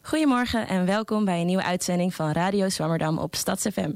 Goedemorgen 0.00 0.68
en 0.68 0.86
welkom 0.86 1.24
bij 1.24 1.40
een 1.40 1.46
nieuwe 1.46 1.64
uitzending 1.64 2.14
van 2.14 2.32
Radio 2.32 2.68
Swammerdam 2.68 3.18
op 3.18 3.34
StadsFM. 3.34 3.88
Uh, 3.88 3.94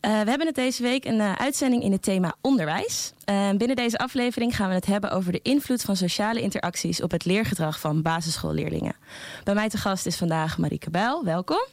we 0.00 0.08
hebben 0.10 0.46
het 0.46 0.54
deze 0.54 0.82
week 0.82 1.04
een 1.04 1.18
uh, 1.18 1.32
uitzending 1.32 1.82
in 1.82 1.92
het 1.92 2.02
thema 2.02 2.34
onderwijs. 2.40 3.12
Uh, 3.30 3.50
binnen 3.50 3.76
deze 3.76 3.98
aflevering 3.98 4.56
gaan 4.56 4.68
we 4.68 4.74
het 4.74 4.86
hebben 4.86 5.10
over 5.10 5.32
de 5.32 5.40
invloed 5.42 5.82
van 5.82 5.96
sociale 5.96 6.40
interacties 6.40 7.02
op 7.02 7.10
het 7.10 7.24
leergedrag 7.24 7.80
van 7.80 8.02
basisschoolleerlingen. 8.02 8.96
Bij 9.44 9.54
mij 9.54 9.68
te 9.68 9.76
gast 9.76 10.06
is 10.06 10.16
vandaag 10.16 10.58
Marieke 10.58 10.90
Bijl. 10.90 11.24
Welkom. 11.24 11.66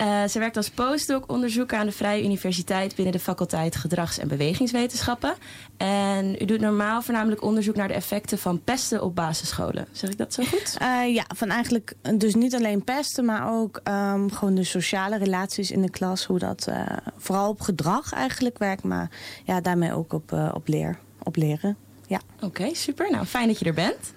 Uh, 0.00 0.24
ze 0.24 0.38
werkt 0.38 0.56
als 0.56 0.70
postdoc-onderzoeker 0.70 1.78
aan 1.78 1.86
de 1.86 1.92
Vrije 1.92 2.24
Universiteit 2.24 2.94
binnen 2.94 3.12
de 3.12 3.20
faculteit 3.20 3.76
Gedrags- 3.76 4.18
en 4.18 4.28
Bewegingswetenschappen. 4.28 5.34
En 5.76 6.36
u 6.40 6.44
doet 6.44 6.60
normaal 6.60 7.02
voornamelijk 7.02 7.42
onderzoek 7.42 7.76
naar 7.76 7.88
de 7.88 7.94
effecten 7.94 8.38
van 8.38 8.62
pesten 8.64 9.02
op 9.02 9.14
basisscholen. 9.14 9.86
Zeg 9.92 10.10
ik 10.10 10.18
dat 10.18 10.34
zo 10.34 10.42
goed? 10.44 10.76
Uh, 10.82 11.14
ja, 11.14 11.24
van 11.36 11.48
eigenlijk 11.48 11.94
dus 12.14 12.34
niet 12.34 12.54
alleen 12.54 12.84
pesten, 12.84 13.24
maar 13.24 13.52
ook 13.52 13.80
um, 13.84 14.32
gewoon 14.32 14.54
de 14.54 14.64
sociale 14.64 15.18
relaties 15.18 15.70
in 15.70 15.82
de 15.82 15.90
klas. 15.90 16.24
Hoe 16.24 16.38
dat 16.38 16.66
uh, 16.68 16.82
vooral 17.16 17.48
op 17.48 17.60
gedrag 17.60 18.12
eigenlijk 18.12 18.58
werkt, 18.58 18.82
maar 18.82 19.10
ja, 19.44 19.60
daarmee 19.60 19.92
ook 19.92 20.12
op, 20.12 20.32
op, 20.52 20.68
leer, 20.68 20.98
op 21.22 21.36
leren. 21.36 21.76
Ja. 22.06 22.20
Oké, 22.36 22.44
okay, 22.44 22.74
super. 22.74 23.10
Nou, 23.10 23.24
fijn 23.24 23.46
dat 23.46 23.58
je 23.58 23.64
er 23.64 23.74
bent. 23.74 24.12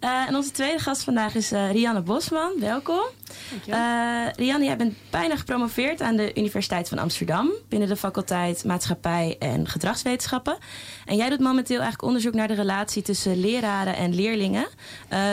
Uh, 0.00 0.28
en 0.28 0.36
onze 0.36 0.50
tweede 0.50 0.78
gast 0.78 1.04
vandaag 1.04 1.34
is 1.34 1.52
uh, 1.52 1.72
Rianne 1.72 2.02
Bosman. 2.02 2.52
Welkom. 2.58 3.02
Uh, 3.68 4.26
Rianne, 4.36 4.64
jij 4.64 4.76
bent 4.76 4.94
bijna 5.10 5.36
gepromoveerd 5.36 6.00
aan 6.00 6.16
de 6.16 6.34
Universiteit 6.34 6.88
van 6.88 6.98
Amsterdam 6.98 7.50
binnen 7.68 7.88
de 7.88 7.96
faculteit 7.96 8.64
Maatschappij 8.64 9.36
en 9.38 9.68
Gedragswetenschappen. 9.68 10.58
En 11.04 11.16
jij 11.16 11.28
doet 11.28 11.40
momenteel 11.40 11.76
eigenlijk 11.76 12.02
onderzoek 12.02 12.34
naar 12.34 12.48
de 12.48 12.54
relatie 12.54 13.02
tussen 13.02 13.40
leraren 13.40 13.96
en 13.96 14.14
leerlingen. 14.14 14.66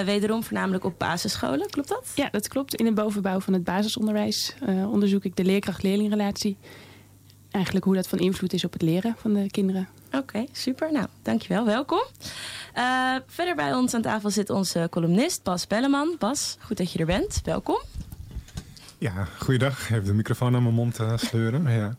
wederom 0.06 0.44
voornamelijk 0.44 0.84
op 0.84 1.00
basisscholen, 1.00 1.70
klopt 1.70 1.90
dat? 1.90 2.12
Ja, 2.16 2.30
dat 2.32 2.48
klopt. 2.48 2.76
In 2.76 2.86
de 2.86 2.94
bovenbouw 2.94 3.40
van 3.40 3.54
het 3.54 3.64
basisonderwijs 3.64 4.56
onderzoek 4.68 5.24
ik 5.24 5.36
de 5.36 5.44
leerkracht-leerlingrelatie. 5.44 6.58
Eigenlijk 7.52 7.86
hoe 7.86 7.96
dat 7.96 8.08
van 8.08 8.20
invloed 8.20 8.54
is 8.54 8.64
op 8.66 8.74
het 8.74 8.82
leren 8.82 9.16
van 9.18 9.34
de 9.34 9.52
kinderen. 9.52 9.88
Oké, 10.14 10.22
okay, 10.22 10.48
super. 10.52 10.92
Nou, 10.92 11.08
dankjewel. 11.22 11.66
Welkom. 11.66 12.04
Uh, 12.78 13.16
verder 13.28 13.56
bij 13.56 13.74
ons 13.74 13.94
aan 13.94 14.02
tafel 14.02 14.30
zit 14.30 14.50
onze 14.50 14.88
columnist 14.90 15.44
Bas 15.44 15.68
Belleman. 15.68 16.16
Bas, 16.20 16.58
goed 16.60 16.78
dat 16.78 16.92
je 16.92 17.00
er 17.00 17.06
bent. 17.06 17.42
Welkom. 17.44 17.82
Ja, 18.98 19.28
goeiedag. 19.40 19.92
Even 19.92 20.04
de 20.04 20.14
microfoon 20.14 20.56
aan 20.56 20.64
mijn 20.64 20.76
mond 20.76 21.00
uh, 21.00 21.18
sleuren. 21.18 21.72
Ja. 21.72 21.96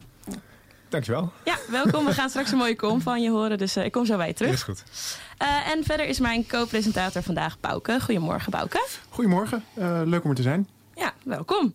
Dankjewel. 0.89 1.33
Ja, 1.45 1.57
welkom. 1.69 2.05
We 2.05 2.13
gaan 2.13 2.29
straks 2.29 2.53
een 2.53 2.59
mooie 2.59 2.77
kom 2.77 3.01
van 3.01 3.23
je 3.23 3.31
horen, 3.31 3.59
dus 3.59 3.77
uh, 3.77 3.85
ik 3.85 3.93
kom 3.93 4.05
zo 4.05 4.17
bij 4.17 4.27
je 4.27 4.35
terug. 4.35 4.53
Is 4.53 4.63
goed. 4.63 4.85
Uh, 5.43 5.69
en 5.69 5.85
verder 5.85 6.07
is 6.07 6.19
mijn 6.19 6.47
co-presentator 6.47 7.23
vandaag 7.23 7.61
Bouke. 7.61 8.01
Goedemorgen, 8.01 8.51
Bouke. 8.51 8.87
Goedemorgen. 9.09 9.65
leuk 10.05 10.25
om 10.25 10.31
er 10.31 10.37
te 10.37 10.43
zijn. 10.43 10.69
Ja, 10.95 11.13
welkom. 11.25 11.75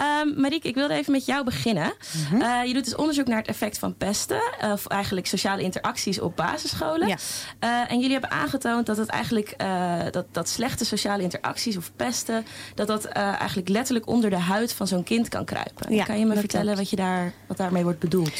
Um, 0.00 0.40
Marieke, 0.40 0.68
ik 0.68 0.74
wilde 0.74 0.94
even 0.94 1.12
met 1.12 1.26
jou 1.26 1.44
beginnen. 1.44 1.84
Mm 1.84 2.24
-hmm. 2.28 2.40
uh, 2.40 2.64
je 2.66 2.74
doet 2.74 2.84
dus 2.84 2.94
onderzoek 2.94 3.26
naar 3.26 3.38
het 3.38 3.48
effect 3.48 3.78
van 3.78 3.96
pesten, 3.96 4.40
of 4.60 4.86
eigenlijk 4.86 5.26
sociale 5.26 5.62
interacties 5.62 6.20
op 6.20 6.36
basisscholen. 6.36 7.08
Ja. 7.08 7.16
Uh, 7.64 7.90
en 7.90 7.96
jullie 7.96 8.12
hebben 8.12 8.30
aangetoond 8.30 8.86
dat 8.86 8.96
het 8.96 9.08
eigenlijk 9.08 9.54
uh, 9.60 10.02
dat, 10.10 10.26
dat 10.32 10.48
slechte 10.48 10.84
sociale 10.84 11.22
interacties 11.22 11.76
of 11.76 11.92
pesten, 11.96 12.44
dat 12.74 12.86
dat 12.86 13.04
eigenlijk 13.04 13.68
letterlijk 13.68 14.06
onder 14.06 14.30
de 14.30 14.38
huid 14.38 14.72
van 14.72 14.86
zo'n 14.86 15.02
kind 15.02 15.28
kan 15.28 15.44
kruipen. 15.44 15.94
Ja, 15.94 16.04
kan 16.04 16.18
je 16.18 16.26
me 16.26 16.36
vertellen 16.36 16.74
klopt. 16.74 16.78
wat, 16.78 16.90
je 16.90 16.96
daar, 16.96 17.32
wat 17.46 17.56
daarmee 17.56 17.82
wordt 17.82 17.98
bedoeld? 17.98 18.30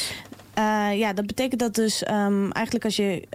ja, 0.93 1.13
dat 1.13 1.25
betekent 1.25 1.59
dat 1.59 1.75
dus 1.75 2.07
um, 2.07 2.51
eigenlijk 2.51 2.85
als 2.85 2.95
je 2.95 3.27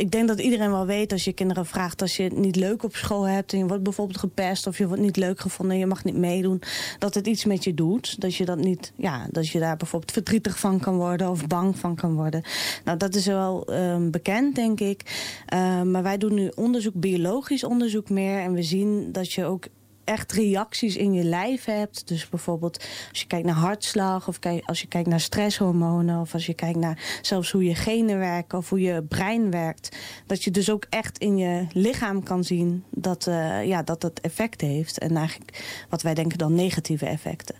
ik 0.00 0.10
denk 0.10 0.28
dat 0.28 0.40
iedereen 0.40 0.70
wel 0.70 0.86
weet 0.86 1.12
als 1.12 1.24
je 1.24 1.32
kinderen 1.32 1.66
vraagt... 1.66 2.02
als 2.02 2.16
je 2.16 2.22
het 2.22 2.36
niet 2.36 2.56
leuk 2.56 2.82
op 2.82 2.96
school 2.96 3.22
hebt 3.22 3.52
en 3.52 3.58
je 3.58 3.66
wordt 3.66 3.82
bijvoorbeeld 3.82 4.18
gepest... 4.18 4.66
of 4.66 4.78
je 4.78 4.86
wordt 4.86 5.02
niet 5.02 5.16
leuk 5.16 5.40
gevonden 5.40 5.74
en 5.74 5.80
je 5.80 5.86
mag 5.86 6.04
niet 6.04 6.16
meedoen... 6.16 6.62
dat 6.98 7.14
het 7.14 7.26
iets 7.26 7.44
met 7.44 7.64
je 7.64 7.74
doet. 7.74 8.20
Dat 8.20 8.34
je, 8.34 8.44
dat 8.44 8.58
niet, 8.58 8.92
ja, 8.96 9.26
dat 9.30 9.48
je 9.48 9.58
daar 9.58 9.76
bijvoorbeeld 9.76 10.12
verdrietig 10.12 10.58
van 10.58 10.80
kan 10.80 10.96
worden 10.96 11.30
of 11.30 11.46
bang 11.46 11.78
van 11.78 11.94
kan 11.94 12.14
worden. 12.14 12.42
Nou, 12.84 12.98
dat 12.98 13.14
is 13.14 13.26
wel 13.26 13.72
um, 13.72 14.10
bekend, 14.10 14.54
denk 14.54 14.80
ik. 14.80 15.02
Uh, 15.54 15.82
maar 15.82 16.02
wij 16.02 16.18
doen 16.18 16.34
nu 16.34 16.50
onderzoek, 16.54 16.94
biologisch 16.94 17.64
onderzoek 17.64 18.10
meer... 18.10 18.38
en 18.38 18.52
we 18.52 18.62
zien 18.62 19.12
dat 19.12 19.32
je 19.32 19.44
ook 19.44 19.66
echt 20.10 20.32
reacties 20.32 20.96
in 20.96 21.12
je 21.12 21.24
lijf 21.24 21.64
hebt. 21.64 22.08
Dus 22.08 22.28
bijvoorbeeld 22.28 22.76
als 23.10 23.20
je 23.20 23.26
kijkt 23.26 23.46
naar 23.46 23.54
hartslag... 23.54 24.28
of 24.28 24.38
als 24.64 24.80
je 24.80 24.86
kijkt 24.86 25.08
naar 25.08 25.20
stresshormonen... 25.20 26.20
of 26.20 26.34
als 26.34 26.46
je 26.46 26.54
kijkt 26.54 26.78
naar 26.78 27.20
zelfs 27.22 27.50
hoe 27.50 27.64
je 27.64 27.74
genen 27.74 28.18
werken... 28.18 28.58
of 28.58 28.68
hoe 28.68 28.80
je 28.80 29.02
brein 29.02 29.50
werkt... 29.50 29.96
dat 30.26 30.44
je 30.44 30.50
dus 30.50 30.70
ook 30.70 30.86
echt 30.88 31.18
in 31.18 31.36
je 31.36 31.66
lichaam 31.72 32.22
kan 32.22 32.44
zien... 32.44 32.84
dat 32.90 33.26
uh, 33.26 33.66
ja, 33.66 33.82
dat, 33.82 34.00
dat 34.00 34.20
effect 34.20 34.60
heeft. 34.60 34.98
En 34.98 35.16
eigenlijk 35.16 35.84
wat 35.88 36.02
wij 36.02 36.14
denken 36.14 36.38
dan 36.38 36.54
negatieve 36.54 37.06
effecten. 37.06 37.56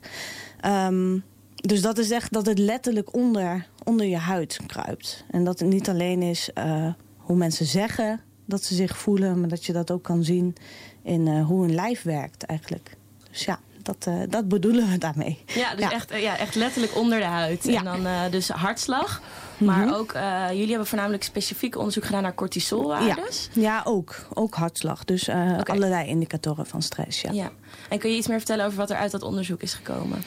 Um, 0.66 1.24
dus 1.54 1.82
dat 1.82 1.98
is 1.98 2.10
echt 2.10 2.32
dat 2.32 2.46
het 2.46 2.58
letterlijk 2.58 3.14
onder, 3.14 3.68
onder 3.84 4.06
je 4.06 4.16
huid 4.16 4.60
kruipt. 4.66 5.24
En 5.30 5.44
dat 5.44 5.58
het 5.58 5.68
niet 5.68 5.88
alleen 5.88 6.22
is 6.22 6.50
uh, 6.54 6.92
hoe 7.16 7.36
mensen 7.36 7.66
zeggen 7.66 8.20
dat 8.46 8.64
ze 8.64 8.74
zich 8.74 8.98
voelen... 8.98 9.40
maar 9.40 9.48
dat 9.48 9.64
je 9.64 9.72
dat 9.72 9.90
ook 9.90 10.02
kan 10.02 10.24
zien 10.24 10.54
in 11.02 11.26
uh, 11.26 11.46
hoe 11.46 11.64
een 11.64 11.74
lijf 11.74 12.02
werkt 12.02 12.42
eigenlijk. 12.42 12.96
Dus 13.30 13.44
ja, 13.44 13.58
dat, 13.82 14.06
uh, 14.08 14.22
dat 14.28 14.48
bedoelen 14.48 14.90
we 14.90 14.98
daarmee. 14.98 15.38
Ja, 15.46 15.74
dus 15.74 15.84
ja. 15.84 15.92
Echt, 15.92 16.12
ja, 16.14 16.36
echt 16.36 16.54
letterlijk 16.54 16.96
onder 16.96 17.18
de 17.18 17.24
huid. 17.24 17.64
Ja. 17.64 17.78
En 17.78 17.84
dan 17.84 18.06
uh, 18.06 18.20
dus 18.30 18.48
hartslag. 18.48 19.22
Maar 19.58 19.76
mm 19.76 19.88
-hmm. 19.88 19.94
ook, 19.94 20.12
jullie 20.50 20.68
hebben 20.68 20.86
voornamelijk 20.86 21.22
specifiek 21.22 21.76
onderzoek 21.76 22.04
gedaan 22.04 22.22
naar 22.22 22.34
cortisolwaardes. 22.34 23.48
Ja, 23.52 23.62
ja 23.62 23.82
ook. 23.84 24.26
Ook 24.34 24.54
hartslag. 24.54 25.04
Dus 25.04 25.28
okay. 25.28 25.62
allerlei 25.62 26.08
indicatoren 26.08 26.66
van 26.66 26.82
stress. 26.82 27.20
Ja. 27.20 27.32
ja. 27.32 27.50
En 27.88 27.98
kun 27.98 28.10
je 28.10 28.16
iets 28.16 28.26
meer 28.26 28.38
vertellen 28.38 28.66
over 28.66 28.78
wat 28.78 28.90
er 28.90 28.96
uit 28.96 29.10
dat 29.10 29.22
onderzoek 29.22 29.62
is 29.62 29.74
gekomen? 29.74 30.22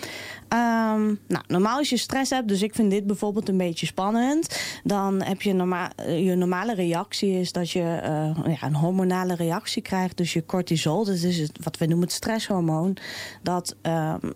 Um, 0.53 1.19
nou, 1.28 1.44
normaal 1.47 1.78
als 1.78 1.90
je 1.90 1.97
stress 1.97 2.30
hebt, 2.30 2.47
dus 2.47 2.62
ik 2.62 2.75
vind 2.75 2.91
dit 2.91 3.08
bijvoorbeeld 3.08 3.50
een 3.50 3.58
beetje 3.58 3.86
spannend. 3.86 4.59
Dan 4.84 5.22
heb 5.22 5.41
je 5.41 5.53
norma 5.53 5.91
je 6.08 6.36
normale 6.36 6.74
reactie 6.74 7.40
is 7.40 7.52
dat 7.52 7.69
je 7.69 7.80
uh, 7.80 8.53
ja, 8.53 8.68
een 8.68 8.75
hormonale 8.75 9.36
reactie 9.36 9.81
krijgt. 9.81 10.18
Dus 10.18 10.34
je 10.34 10.46
cortisol, 10.46 11.06
dat 11.06 11.16
is 11.16 11.50
wat 11.63 11.78
we 11.78 11.86
noemen 11.86 12.06
het 12.08 12.16
stresshormoon. 12.16 12.97
Dat 13.42 13.75
um, 13.81 14.34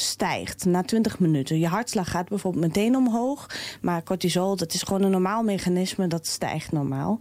stijgt 0.00 0.64
na 0.64 0.82
20 0.82 1.18
minuten. 1.18 1.58
Je 1.58 1.66
hartslag 1.66 2.10
gaat 2.10 2.28
bijvoorbeeld 2.28 2.64
meteen 2.64 2.96
omhoog. 2.96 3.46
Maar 3.80 4.02
cortisol, 4.02 4.56
dat 4.56 4.74
is 4.74 4.82
gewoon 4.82 5.02
een 5.02 5.10
normaal 5.10 5.42
mechanisme. 5.42 6.06
Dat 6.06 6.26
stijgt 6.26 6.72
normaal. 6.72 7.18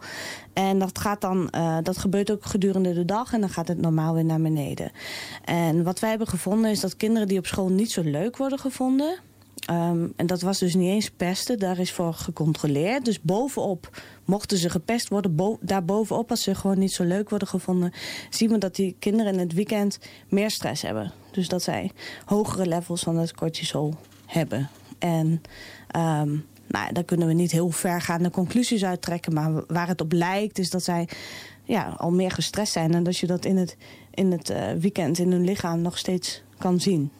En 0.53 0.79
dat, 0.79 0.99
gaat 0.99 1.21
dan, 1.21 1.51
uh, 1.55 1.77
dat 1.83 1.97
gebeurt 1.97 2.31
ook 2.31 2.45
gedurende 2.45 2.93
de 2.93 3.05
dag. 3.05 3.33
En 3.33 3.39
dan 3.39 3.49
gaat 3.49 3.67
het 3.67 3.81
normaal 3.81 4.13
weer 4.13 4.25
naar 4.25 4.41
beneden. 4.41 4.91
En 5.43 5.83
wat 5.83 5.99
wij 5.99 6.09
hebben 6.09 6.27
gevonden 6.27 6.71
is 6.71 6.79
dat 6.79 6.97
kinderen 6.97 7.27
die 7.27 7.37
op 7.37 7.45
school 7.45 7.69
niet 7.69 7.91
zo 7.91 8.01
leuk 8.03 8.37
worden 8.37 8.59
gevonden... 8.59 9.19
Um, 9.71 10.13
en 10.15 10.27
dat 10.27 10.41
was 10.41 10.59
dus 10.59 10.75
niet 10.75 10.89
eens 10.89 11.09
pesten, 11.09 11.59
daar 11.59 11.79
is 11.79 11.91
voor 11.91 12.13
gecontroleerd. 12.13 13.05
Dus 13.05 13.21
bovenop 13.21 14.01
mochten 14.25 14.57
ze 14.57 14.69
gepest 14.69 15.07
worden. 15.07 15.35
Bo 15.35 15.57
daarbovenop, 15.61 16.29
als 16.29 16.43
ze 16.43 16.55
gewoon 16.55 16.79
niet 16.79 16.91
zo 16.91 17.03
leuk 17.03 17.29
worden 17.29 17.47
gevonden... 17.47 17.93
zien 18.29 18.49
we 18.49 18.57
dat 18.57 18.75
die 18.75 18.95
kinderen 18.99 19.33
in 19.33 19.39
het 19.39 19.53
weekend 19.53 19.99
meer 20.29 20.51
stress 20.51 20.81
hebben. 20.81 21.13
Dus 21.37 21.47
dat 21.47 21.63
zij 21.63 21.91
hogere 22.25 22.65
levels 22.65 23.01
van 23.01 23.17
het 23.17 23.33
cortisol 23.33 23.93
hebben. 24.25 24.69
En 24.99 25.27
um, 25.95 26.45
nou, 26.67 26.93
daar 26.93 27.03
kunnen 27.03 27.27
we 27.27 27.33
niet 27.33 27.51
heel 27.51 27.69
vergaande 27.69 28.29
conclusies 28.29 28.85
uit 28.85 29.01
trekken. 29.01 29.33
Maar 29.33 29.63
waar 29.67 29.87
het 29.87 30.01
op 30.01 30.11
lijkt 30.11 30.59
is 30.59 30.69
dat 30.69 30.83
zij 30.83 31.07
ja, 31.63 31.95
al 31.97 32.11
meer 32.11 32.31
gestrest 32.31 32.71
zijn. 32.71 32.93
En 32.93 33.03
dat 33.03 33.17
je 33.17 33.27
dat 33.27 33.45
in 33.45 33.57
het, 33.57 33.77
in 34.13 34.31
het 34.31 34.49
uh, 34.49 34.71
weekend 34.71 35.19
in 35.19 35.31
hun 35.31 35.43
lichaam 35.43 35.81
nog 35.81 35.97
steeds 35.97 36.43
kan 36.57 36.79
zien. 36.79 37.11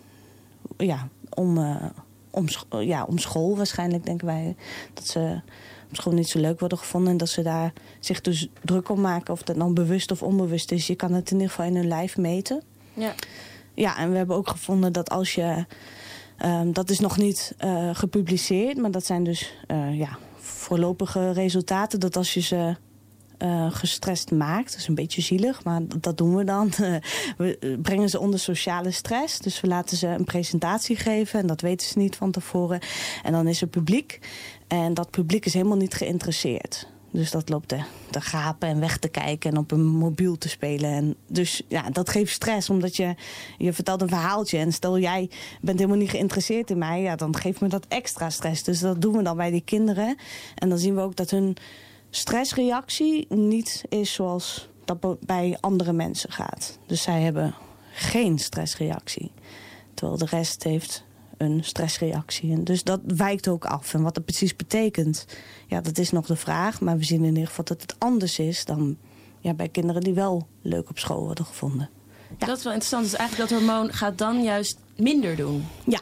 Ja, 0.78 1.08
om... 1.30 1.58
Uh, 1.58 1.86
om, 2.32 2.46
ja, 2.80 3.04
om 3.04 3.18
school 3.18 3.58
waarschijnlijk, 3.58 4.06
denken 4.06 4.28
wij. 4.28 4.56
Dat 4.94 5.08
ze 5.08 5.42
op 5.90 5.96
school 5.96 6.14
niet 6.14 6.30
zo 6.30 6.40
leuk 6.40 6.60
worden 6.60 6.78
gevonden. 6.78 7.12
En 7.12 7.18
dat 7.18 7.30
ze 7.30 7.42
daar 7.42 7.74
zich 8.00 8.22
dus 8.22 8.50
druk 8.64 8.90
om 8.90 9.02
maken. 9.02 9.34
Of 9.34 9.42
dat 9.44 9.56
dan 9.56 9.74
bewust 9.74 10.12
of 10.12 10.24
onbewust 10.24 10.72
is. 10.72 10.88
Je 10.88 10.96
kan 10.96 11.14
het 11.14 11.32
in 11.32 11.36
ieder 11.36 11.50
geval 11.50 11.66
in 11.66 11.76
hun 11.76 11.88
lijf 11.88 12.18
meten. 12.18 12.64
Ja. 12.94 13.14
Ja, 13.78 13.98
en 13.98 14.12
we 14.12 14.18
hebben 14.18 14.36
ook 14.36 14.50
gevonden 14.50 14.94
dat 14.94 15.10
als 15.10 15.36
je... 15.36 15.66
Um, 16.46 16.74
dat 16.74 16.90
is 16.90 17.00
nog 17.00 17.18
niet 17.18 17.56
uh, 17.66 17.90
gepubliceerd. 17.94 18.78
Maar 18.78 18.92
dat 18.92 19.06
zijn 19.06 19.24
dus 19.24 19.54
uh, 19.68 19.98
ja, 19.98 20.18
voorlopige 20.36 21.32
resultaten. 21.32 22.00
Dat 22.00 22.16
als 22.16 22.34
je 22.34 22.42
ze 22.42 22.76
uh, 23.40 23.72
gestrest 23.72 24.32
maakt. 24.32 24.72
Dat 24.72 24.80
is 24.80 24.88
een 24.88 24.96
beetje 24.96 25.22
zielig, 25.22 25.64
maar 25.64 25.82
dat 26.00 26.18
doen 26.18 26.36
we 26.36 26.44
dan. 26.44 26.72
we 27.38 27.78
brengen 27.82 28.10
ze 28.10 28.20
onder 28.20 28.40
sociale 28.40 28.92
stress. 28.92 29.40
Dus 29.40 29.62
we 29.62 29.68
laten 29.68 29.98
ze 29.98 30.08
een 30.08 30.26
presentatie 30.26 30.96
geven. 30.96 31.40
En 31.40 31.48
dat 31.48 31.62
weten 31.62 31.88
ze 31.88 31.98
niet 31.98 32.16
van 32.16 32.32
tevoren. 32.32 32.80
En 33.24 33.32
dan 33.32 33.48
is 33.48 33.62
er 33.62 33.68
publiek. 33.68 34.20
En 34.68 34.94
dat 34.94 35.10
publiek 35.10 35.46
is 35.46 35.54
helemaal 35.54 35.78
niet 35.78 35.94
geïnteresseerd. 35.94 36.88
Dus 37.18 37.32
dat 37.32 37.50
loopt 37.50 37.68
te, 37.68 37.84
te 38.10 38.22
gapen 38.22 38.68
en 38.68 38.80
weg 38.80 38.98
te 38.98 39.08
kijken 39.08 39.52
en 39.52 39.58
op 39.58 39.72
een 39.72 39.86
mobiel 39.86 40.38
te 40.38 40.50
spelen. 40.50 40.92
En 40.92 41.16
dus 41.28 41.62
ja, 41.68 41.90
dat 41.90 42.10
geeft 42.10 42.34
stress, 42.34 42.70
omdat 42.70 42.96
je, 42.96 43.16
je 43.58 43.74
vertelt 43.74 44.02
een 44.02 44.08
verhaaltje. 44.08 44.58
En 44.58 44.74
stel 44.74 45.00
jij 45.00 45.30
bent 45.62 45.80
helemaal 45.80 46.00
niet 46.00 46.10
geïnteresseerd 46.10 46.70
in 46.70 46.78
mij, 46.78 47.02
ja, 47.02 47.16
dan 47.16 47.36
geeft 47.36 47.62
me 47.62 47.68
dat 47.68 47.86
extra 47.88 48.30
stress. 48.30 48.64
Dus 48.64 48.80
dat 48.80 49.02
doen 49.02 49.18
we 49.18 49.24
dan 49.24 49.38
bij 49.38 49.52
die 49.52 49.62
kinderen. 49.62 50.18
En 50.56 50.70
dan 50.70 50.78
zien 50.78 50.96
we 50.96 51.02
ook 51.02 51.16
dat 51.16 51.30
hun 51.30 51.56
stressreactie 52.10 53.26
niet 53.30 53.84
is 53.90 54.14
zoals 54.14 54.70
dat 54.86 55.26
bij 55.26 55.58
andere 55.60 55.94
mensen 55.94 56.32
gaat. 56.32 56.80
Dus 56.86 57.02
zij 57.02 57.22
hebben 57.22 57.56
geen 57.92 58.40
stressreactie. 58.40 59.32
Terwijl 59.94 60.18
de 60.18 60.28
rest 60.30 60.64
heeft 60.64 61.04
een 61.38 61.64
stressreactie. 61.64 62.52
En 62.52 62.64
dus 62.64 62.84
dat 62.84 63.00
wijkt 63.06 63.48
ook 63.48 63.66
af. 63.66 63.94
En 63.94 64.02
wat 64.02 64.16
dat 64.16 64.26
precies 64.26 64.56
betekent, 64.56 65.26
ja, 65.68 65.82
dat 65.82 65.98
is 65.98 66.12
nog 66.12 66.26
de 66.26 66.36
vraag. 66.36 66.82
Maar 66.82 66.98
we 66.98 67.04
zien 67.04 67.24
in 67.24 67.34
ieder 67.34 67.48
geval 67.48 67.66
dat 67.66 67.82
het 67.82 67.96
anders 67.98 68.40
is 68.40 68.66
dan 68.66 68.98
ja, 69.40 69.54
bij 69.54 69.70
kinderen 69.70 70.02
die 70.02 70.14
wel 70.14 70.48
leuk 70.62 70.90
op 70.90 71.00
school 71.00 71.24
worden 71.24 71.46
gevonden. 71.46 71.90
Ja. 72.40 72.46
Dat 72.46 72.58
is 72.58 72.64
wel 72.64 72.74
interessant. 72.74 73.04
Dus 73.04 73.16
eigenlijk 73.16 73.50
dat 73.50 73.60
hormoon 73.60 73.94
gaat 73.94 74.18
dan 74.18 74.44
juist 74.44 74.80
minder 74.96 75.36
doen. 75.36 75.66
Ja, 75.86 76.02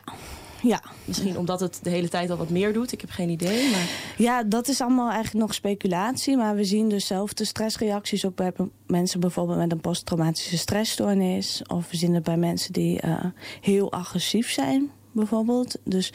ja. 0.62 0.82
Misschien 1.06 1.38
omdat 1.38 1.60
het 1.60 1.80
de 1.84 1.90
hele 1.90 2.10
tijd 2.10 2.30
al 2.30 2.38
wat 2.38 2.50
meer 2.50 2.74
doet. 2.74 2.92
Ik 2.92 3.02
heb 3.02 3.10
geen 3.10 3.30
idee. 3.30 3.72
Maar... 3.72 3.90
Ja, 4.18 4.44
dat 4.44 4.68
is 4.68 4.82
allemaal 4.82 5.10
eigenlijk 5.10 5.46
nog 5.46 5.54
speculatie. 5.54 6.38
Maar 6.38 6.56
we 6.56 6.64
zien 6.64 6.90
dus 6.90 7.08
zelf 7.08 7.34
de 7.34 7.46
stressreacties 7.46 8.26
ook 8.26 8.36
bij 8.36 8.52
mensen 8.88 9.20
bijvoorbeeld 9.20 9.58
met 9.58 9.72
een 9.72 9.82
posttraumatische 9.82 10.58
stressstoornis. 10.58 11.62
Of 11.68 11.90
we 11.92 11.98
zien 11.98 12.14
het 12.14 12.24
bij 12.24 12.38
mensen 12.38 12.74
die 12.74 13.06
uh, 13.06 13.26
heel 13.62 13.92
agressief 13.92 14.52
zijn, 14.52 14.92
bijvoorbeeld. 15.16 15.78
Dus 15.84 16.14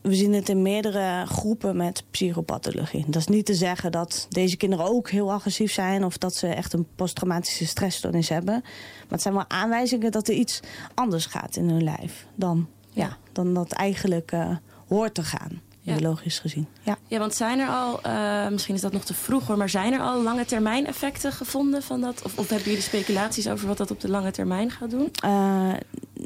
we 0.00 0.14
zien 0.14 0.32
het 0.32 0.48
in 0.48 0.62
meerdere 0.62 1.26
groepen 1.26 1.76
met 1.76 2.04
psychopathologie. 2.10 3.04
Dat 3.06 3.20
is 3.20 3.26
niet 3.26 3.46
te 3.46 3.54
zeggen 3.54 3.92
dat 3.92 4.26
deze 4.28 4.56
kinderen 4.56 4.84
ook 4.84 5.10
heel 5.10 5.32
agressief 5.32 5.72
zijn... 5.72 6.04
of 6.04 6.18
dat 6.18 6.34
ze 6.34 6.46
echt 6.46 6.72
een 6.72 6.86
posttraumatische 6.96 7.66
stressstoornis 7.66 8.28
hebben. 8.28 8.60
Maar 8.62 9.08
het 9.08 9.22
zijn 9.22 9.34
wel 9.34 9.48
aanwijzingen 9.48 10.12
dat 10.12 10.28
er 10.28 10.34
iets 10.34 10.60
anders 10.94 11.26
gaat 11.26 11.56
in 11.56 11.68
hun 11.68 11.84
lijf... 11.84 12.26
dan 12.34 12.68
ja, 12.90 13.16
dan 13.32 13.54
dat 13.54 13.72
eigenlijk 13.72 14.32
uh, 14.32 14.56
hoort 14.88 15.14
te 15.14 15.22
gaan. 15.22 15.60
Biologisch 15.82 16.38
gezien. 16.38 16.66
Ja. 16.82 16.98
ja, 17.06 17.18
want 17.18 17.34
zijn 17.34 17.58
er 17.58 17.68
al, 17.68 18.00
uh, 18.06 18.48
misschien 18.48 18.74
is 18.74 18.80
dat 18.80 18.92
nog 18.92 19.04
te 19.04 19.14
vroeg 19.14 19.46
hoor, 19.46 19.56
maar 19.56 19.68
zijn 19.68 19.92
er 19.92 20.00
al 20.00 20.22
lange 20.22 20.44
termijn 20.44 20.86
effecten 20.86 21.32
gevonden 21.32 21.82
van 21.82 22.00
dat? 22.00 22.22
Of, 22.22 22.38
of 22.38 22.48
hebben 22.48 22.68
jullie 22.68 22.82
speculaties 22.82 23.48
over 23.48 23.68
wat 23.68 23.76
dat 23.76 23.90
op 23.90 24.00
de 24.00 24.08
lange 24.08 24.30
termijn 24.30 24.70
gaat 24.70 24.90
doen? 24.90 25.10
Uh, 25.24 25.72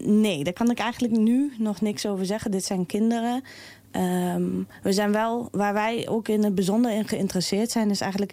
nee, 0.04 0.44
daar 0.44 0.52
kan 0.52 0.70
ik 0.70 0.78
eigenlijk 0.78 1.16
nu 1.16 1.52
nog 1.58 1.80
niks 1.80 2.06
over 2.06 2.26
zeggen. 2.26 2.50
Dit 2.50 2.64
zijn 2.64 2.86
kinderen. 2.86 3.42
Um, 3.92 4.66
we 4.82 4.92
zijn 4.92 5.12
wel, 5.12 5.48
waar 5.52 5.72
wij 5.72 6.08
ook 6.08 6.28
in 6.28 6.44
het 6.44 6.54
bijzonder 6.54 6.92
in 6.92 7.08
geïnteresseerd 7.08 7.70
zijn, 7.70 7.90
is 7.90 8.00
eigenlijk 8.00 8.32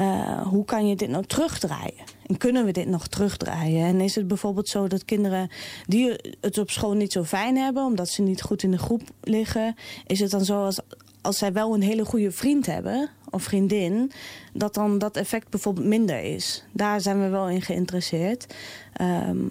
uh, 0.00 0.46
hoe 0.46 0.64
kan 0.64 0.88
je 0.88 0.96
dit 0.96 1.08
nou 1.08 1.24
terugdraaien? 1.24 2.04
En 2.26 2.36
kunnen 2.36 2.64
we 2.64 2.72
dit 2.72 2.86
nog 2.86 3.06
terugdraaien? 3.06 3.86
En 3.86 4.00
is 4.00 4.14
het 4.14 4.28
bijvoorbeeld 4.28 4.68
zo 4.68 4.88
dat 4.88 5.04
kinderen 5.04 5.50
die 5.86 6.34
het 6.40 6.58
op 6.58 6.70
school 6.70 6.92
niet 6.92 7.12
zo 7.12 7.24
fijn 7.24 7.56
hebben... 7.56 7.84
omdat 7.84 8.08
ze 8.08 8.22
niet 8.22 8.42
goed 8.42 8.62
in 8.62 8.70
de 8.70 8.78
groep 8.78 9.02
liggen... 9.20 9.74
is 10.06 10.20
het 10.20 10.30
dan 10.30 10.44
zo 10.44 10.64
als, 10.64 10.80
als 11.20 11.38
zij 11.38 11.52
wel 11.52 11.74
een 11.74 11.82
hele 11.82 12.04
goede 12.04 12.30
vriend 12.30 12.66
hebben 12.66 13.10
of 13.30 13.42
vriendin... 13.42 14.12
dat 14.52 14.74
dan 14.74 14.98
dat 14.98 15.16
effect 15.16 15.48
bijvoorbeeld 15.48 15.86
minder 15.86 16.20
is. 16.22 16.64
Daar 16.72 17.00
zijn 17.00 17.20
we 17.20 17.28
wel 17.28 17.48
in 17.48 17.62
geïnteresseerd. 17.62 18.54
Um, 19.00 19.48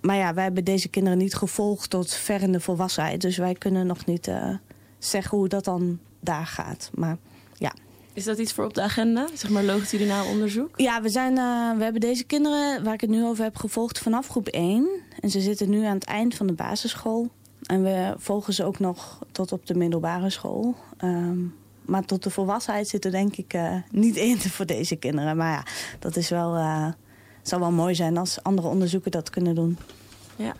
maar 0.00 0.16
ja, 0.16 0.34
wij 0.34 0.44
hebben 0.44 0.64
deze 0.64 0.88
kinderen 0.88 1.18
niet 1.18 1.34
gevolgd 1.34 1.90
tot 1.90 2.14
ver 2.14 2.42
in 2.42 2.52
de 2.52 2.60
volwassenheid. 2.60 3.20
Dus 3.20 3.36
wij 3.36 3.54
kunnen 3.54 3.86
nog 3.86 4.06
niet 4.06 4.28
uh, 4.28 4.54
zeggen 4.98 5.38
hoe 5.38 5.48
dat 5.48 5.64
dan 5.64 5.98
daar 6.20 6.46
gaat. 6.46 6.90
Maar 6.94 7.16
ja... 7.58 7.72
Is 8.12 8.24
dat 8.24 8.38
iets 8.38 8.52
voor 8.52 8.64
op 8.64 8.74
de 8.74 8.82
agenda? 8.82 9.26
Zeg 9.34 9.50
maar 9.50 9.64
longitudinaal 9.64 10.26
onderzoek? 10.26 10.74
Ja, 10.76 11.02
we, 11.02 11.08
zijn, 11.08 11.36
uh, 11.36 11.76
we 11.76 11.82
hebben 11.82 12.00
deze 12.00 12.24
kinderen, 12.24 12.84
waar 12.84 12.94
ik 12.94 13.00
het 13.00 13.10
nu 13.10 13.24
over 13.24 13.44
heb, 13.44 13.56
gevolgd 13.56 13.98
vanaf 13.98 14.28
groep 14.28 14.46
1. 14.46 14.88
En 15.20 15.30
ze 15.30 15.40
zitten 15.40 15.70
nu 15.70 15.84
aan 15.84 15.94
het 15.94 16.04
eind 16.04 16.34
van 16.34 16.46
de 16.46 16.52
basisschool. 16.52 17.28
En 17.62 17.82
we 17.82 18.14
volgen 18.18 18.52
ze 18.52 18.64
ook 18.64 18.78
nog 18.78 19.18
tot 19.32 19.52
op 19.52 19.66
de 19.66 19.74
middelbare 19.74 20.30
school. 20.30 20.74
Um, 21.04 21.54
maar 21.90 22.04
tot 22.04 22.22
de 22.22 22.30
volwassenheid 22.30 22.88
zit 22.88 23.04
er 23.04 23.10
denk 23.10 23.36
ik 23.36 23.54
uh, 23.54 23.74
niet 23.90 24.16
in 24.16 24.38
voor 24.56 24.66
deze 24.66 24.96
kinderen. 24.96 25.36
Maar 25.36 25.52
ja, 25.52 25.62
dat 25.98 26.16
is 26.16 26.28
wel, 26.28 26.56
uh, 26.56 26.88
zou 27.42 27.60
wel 27.60 27.72
mooi 27.72 27.94
zijn 27.94 28.16
als 28.16 28.42
andere 28.42 28.68
onderzoeken 28.68 29.10
dat 29.10 29.30
kunnen 29.30 29.54
doen. 29.54 29.78
Ja. 30.36 30.54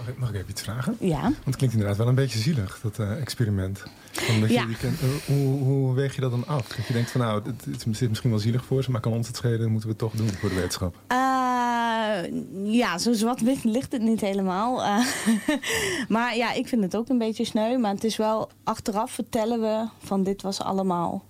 Mag 0.00 0.08
ik, 0.08 0.18
mag 0.18 0.28
ik 0.28 0.34
even 0.34 0.50
iets 0.50 0.62
vragen? 0.62 0.96
Ja. 1.00 1.20
Want 1.22 1.34
het 1.44 1.56
klinkt 1.56 1.74
inderdaad 1.74 1.96
wel 1.98 2.08
een 2.08 2.14
beetje 2.14 2.38
zielig, 2.38 2.80
dat 2.82 2.98
uh, 2.98 3.20
experiment. 3.20 3.82
Omdat 4.30 4.50
Ja. 4.50 4.62
je, 4.62 4.68
je 4.68 4.76
kent, 4.76 5.00
uh, 5.02 5.08
hoe, 5.26 5.58
hoe 5.62 5.94
weeg 5.94 6.14
je 6.14 6.20
dat 6.20 6.30
dan 6.30 6.46
af? 6.46 6.68
Dat 6.68 6.86
je 6.86 6.92
denkt 6.92 7.10
van 7.10 7.20
nou, 7.20 7.42
het, 7.44 7.64
het 7.64 7.96
zit 7.96 8.08
misschien 8.08 8.30
wel 8.30 8.38
zielig 8.38 8.64
voor 8.64 8.82
ze, 8.82 8.90
maar 8.90 9.00
kan 9.00 9.12
ons 9.12 9.26
het 9.26 9.36
schelen, 9.36 9.70
moeten 9.70 9.88
we 9.88 9.88
het 9.88 9.98
toch 9.98 10.12
doen 10.12 10.28
voor 10.28 10.48
de 10.48 10.54
wetenschap. 10.54 10.94
Uh, 11.12 12.74
ja, 12.74 12.98
zo 12.98 13.12
zwart 13.12 13.40
ligt 13.64 13.92
het 13.92 14.02
niet 14.02 14.20
helemaal. 14.20 14.82
Maar 16.08 16.36
ja, 16.36 16.52
ik 16.52 16.68
vind 16.68 16.82
het 16.82 16.96
ook 16.96 17.08
een 17.08 17.18
beetje 17.18 17.44
sneu. 17.44 17.78
Maar 17.78 17.94
het 17.94 18.04
is 18.04 18.16
wel, 18.16 18.50
achteraf 18.64 19.10
vertellen 19.12 19.60
we 19.60 19.88
van 19.98 20.22
dit 20.22 20.42
was 20.42 20.60
allemaal 20.60 21.24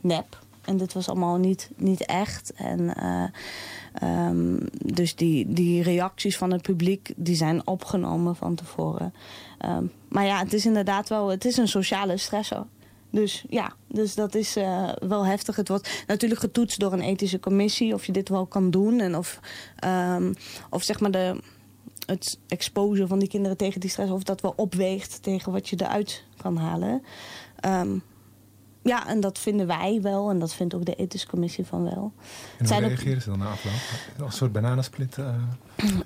nep. 0.00 0.38
En 0.64 0.76
dit 0.76 0.92
was 0.92 1.08
allemaal 1.08 1.36
niet, 1.36 1.70
niet 1.76 2.06
echt. 2.06 2.52
En 2.56 2.92
um, 4.02 4.58
dus 4.70 5.14
die, 5.14 5.52
die 5.52 5.82
reacties 5.82 6.36
van 6.36 6.52
het 6.52 6.62
publiek, 6.62 7.12
die 7.16 7.36
zijn 7.36 7.66
opgenomen 7.66 8.36
van 8.36 8.54
tevoren. 8.54 9.14
Um, 9.66 9.92
maar 10.08 10.24
ja, 10.24 10.38
het 10.38 10.52
is 10.52 10.66
inderdaad 10.66 11.08
wel, 11.08 11.28
het 11.28 11.44
is 11.44 11.56
een 11.56 11.68
sociale 11.68 12.16
stressor. 12.16 12.66
Dus 13.10 13.44
ja, 13.48 13.72
dus 13.86 14.14
dat 14.14 14.34
is 14.34 14.56
uh, 14.56 14.88
wel 14.98 15.26
heftig. 15.26 15.56
Het 15.56 15.68
wordt 15.68 16.04
natuurlijk 16.06 16.40
getoetst 16.40 16.80
door 16.80 16.92
een 16.92 17.00
ethische 17.00 17.40
commissie 17.40 17.94
of 17.94 18.06
je 18.06 18.12
dit 18.12 18.28
wel 18.28 18.46
kan 18.46 18.70
doen. 18.70 19.00
En 19.00 19.16
of, 19.16 19.40
um, 19.84 20.34
of 20.70 20.82
zeg 20.82 21.00
maar 21.00 21.10
de, 21.10 21.40
het 22.06 22.38
exposen 22.48 23.08
van 23.08 23.18
die 23.18 23.28
kinderen 23.28 23.56
tegen 23.56 23.80
die 23.80 23.90
stress, 23.90 24.10
of 24.10 24.22
dat 24.22 24.40
wel 24.40 24.52
opweegt 24.56 25.22
tegen 25.22 25.52
wat 25.52 25.68
je 25.68 25.76
eruit 25.80 26.24
kan 26.36 26.56
halen. 26.56 27.02
Ja, 28.88 29.06
en 29.06 29.20
dat 29.20 29.38
vinden 29.38 29.66
wij 29.66 29.98
wel. 30.02 30.30
En 30.30 30.38
dat 30.38 30.54
vindt 30.54 30.74
ook 30.74 30.84
de 30.84 30.94
ethische 30.94 31.26
commissie 31.26 31.66
van 31.66 31.84
wel. 31.84 32.12
En 32.58 32.66
hoe 32.66 32.78
reageren 32.78 33.22
ze 33.22 33.28
dan 33.28 33.38
na 33.38 33.50
afloop? 33.50 33.72
Een 34.26 34.32
soort 34.32 34.52
bananensplit? 34.52 35.16
Uh, 35.16 35.26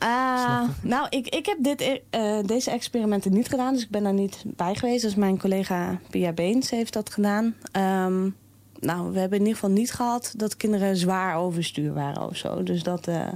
uh, 0.02 0.62
nou, 0.82 1.06
ik, 1.10 1.28
ik 1.28 1.46
heb 1.46 1.56
dit, 1.60 2.00
uh, 2.10 2.38
deze 2.46 2.70
experimenten 2.70 3.32
niet 3.32 3.48
gedaan. 3.48 3.72
Dus 3.72 3.82
ik 3.82 3.90
ben 3.90 4.02
daar 4.02 4.12
niet 4.12 4.44
bij 4.46 4.74
geweest. 4.74 5.02
Dus 5.02 5.14
mijn 5.14 5.38
collega 5.38 5.98
Pia 6.10 6.32
Beens 6.32 6.70
heeft 6.70 6.92
dat 6.92 7.10
gedaan. 7.12 7.54
Um, 7.76 8.36
nou, 8.80 9.12
we 9.12 9.18
hebben 9.18 9.38
in 9.38 9.44
ieder 9.44 9.60
geval 9.60 9.76
niet 9.76 9.92
gehad 9.92 10.34
dat 10.36 10.56
kinderen 10.56 10.96
zwaar 10.96 11.36
overstuur 11.36 11.94
waren 11.94 12.28
of 12.28 12.36
zo. 12.36 12.62
Dus 12.62 12.82
dat, 12.82 13.08
uh, 13.08 13.28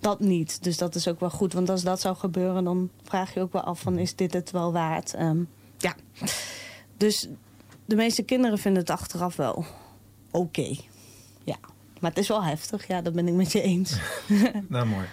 dat 0.00 0.20
niet. 0.20 0.62
Dus 0.62 0.76
dat 0.76 0.94
is 0.94 1.08
ook 1.08 1.20
wel 1.20 1.30
goed. 1.30 1.52
Want 1.52 1.70
als 1.70 1.82
dat 1.82 2.00
zou 2.00 2.16
gebeuren, 2.16 2.64
dan 2.64 2.90
vraag 3.02 3.34
je 3.34 3.40
ook 3.40 3.52
wel 3.52 3.62
af 3.62 3.80
van... 3.80 3.98
is 3.98 4.16
dit 4.16 4.32
het 4.32 4.50
wel 4.50 4.72
waard? 4.72 5.14
Um, 5.20 5.48
ja. 5.78 5.94
Dus 6.96 7.28
de 7.84 7.96
meeste 7.96 8.22
kinderen 8.22 8.58
vinden 8.58 8.80
het 8.80 8.90
achteraf 8.90 9.36
wel 9.36 9.52
oké. 9.52 9.66
Okay. 10.30 10.80
Ja, 11.44 11.56
maar 12.00 12.10
het 12.10 12.18
is 12.18 12.28
wel 12.28 12.44
heftig. 12.44 12.88
Ja, 12.88 13.02
dat 13.02 13.12
ben 13.12 13.28
ik 13.28 13.34
met 13.34 13.52
je 13.52 13.62
eens. 13.62 13.96
nou, 14.68 14.86
mooi. 14.86 15.06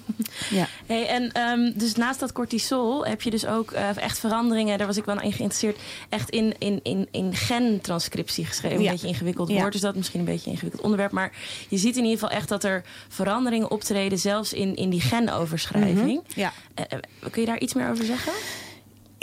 ja. 0.58 0.68
Hey, 0.86 1.06
en 1.06 1.40
um, 1.40 1.72
dus 1.76 1.94
naast 1.94 2.20
dat 2.20 2.32
cortisol 2.32 3.06
heb 3.06 3.22
je 3.22 3.30
dus 3.30 3.46
ook 3.46 3.72
uh, 3.72 3.96
echt 3.96 4.18
veranderingen. 4.18 4.78
Daar 4.78 4.86
was 4.86 4.96
ik 4.96 5.04
wel 5.04 5.20
in 5.20 5.32
geïnteresseerd. 5.32 5.78
Echt 6.08 6.30
in, 6.30 6.54
in, 6.58 6.80
in, 6.82 7.08
in 7.10 7.34
gentranscriptie 7.34 8.44
geschreven. 8.44 8.80
Ja. 8.80 8.84
Een 8.84 8.92
beetje 8.92 9.08
ingewikkeld 9.08 9.52
woord. 9.52 9.72
Dus 9.72 9.80
dat 9.80 9.92
is 9.92 9.98
misschien 9.98 10.20
een 10.20 10.26
beetje 10.26 10.46
een 10.46 10.52
ingewikkeld 10.52 10.82
onderwerp. 10.82 11.12
Maar 11.12 11.32
je 11.68 11.76
ziet 11.76 11.96
in 11.96 12.04
ieder 12.04 12.18
geval 12.18 12.36
echt 12.36 12.48
dat 12.48 12.64
er 12.64 12.84
veranderingen 13.08 13.70
optreden. 13.70 14.18
Zelfs 14.18 14.52
in, 14.52 14.76
in 14.76 14.90
die 14.90 15.00
genoverschrijving. 15.00 15.96
Mm 15.96 16.06
-hmm. 16.06 16.22
Ja. 16.34 16.52
Uh, 16.76 17.30
kun 17.30 17.40
je 17.40 17.46
daar 17.46 17.60
iets 17.60 17.74
meer 17.74 17.90
over 17.90 18.04
zeggen? 18.04 18.32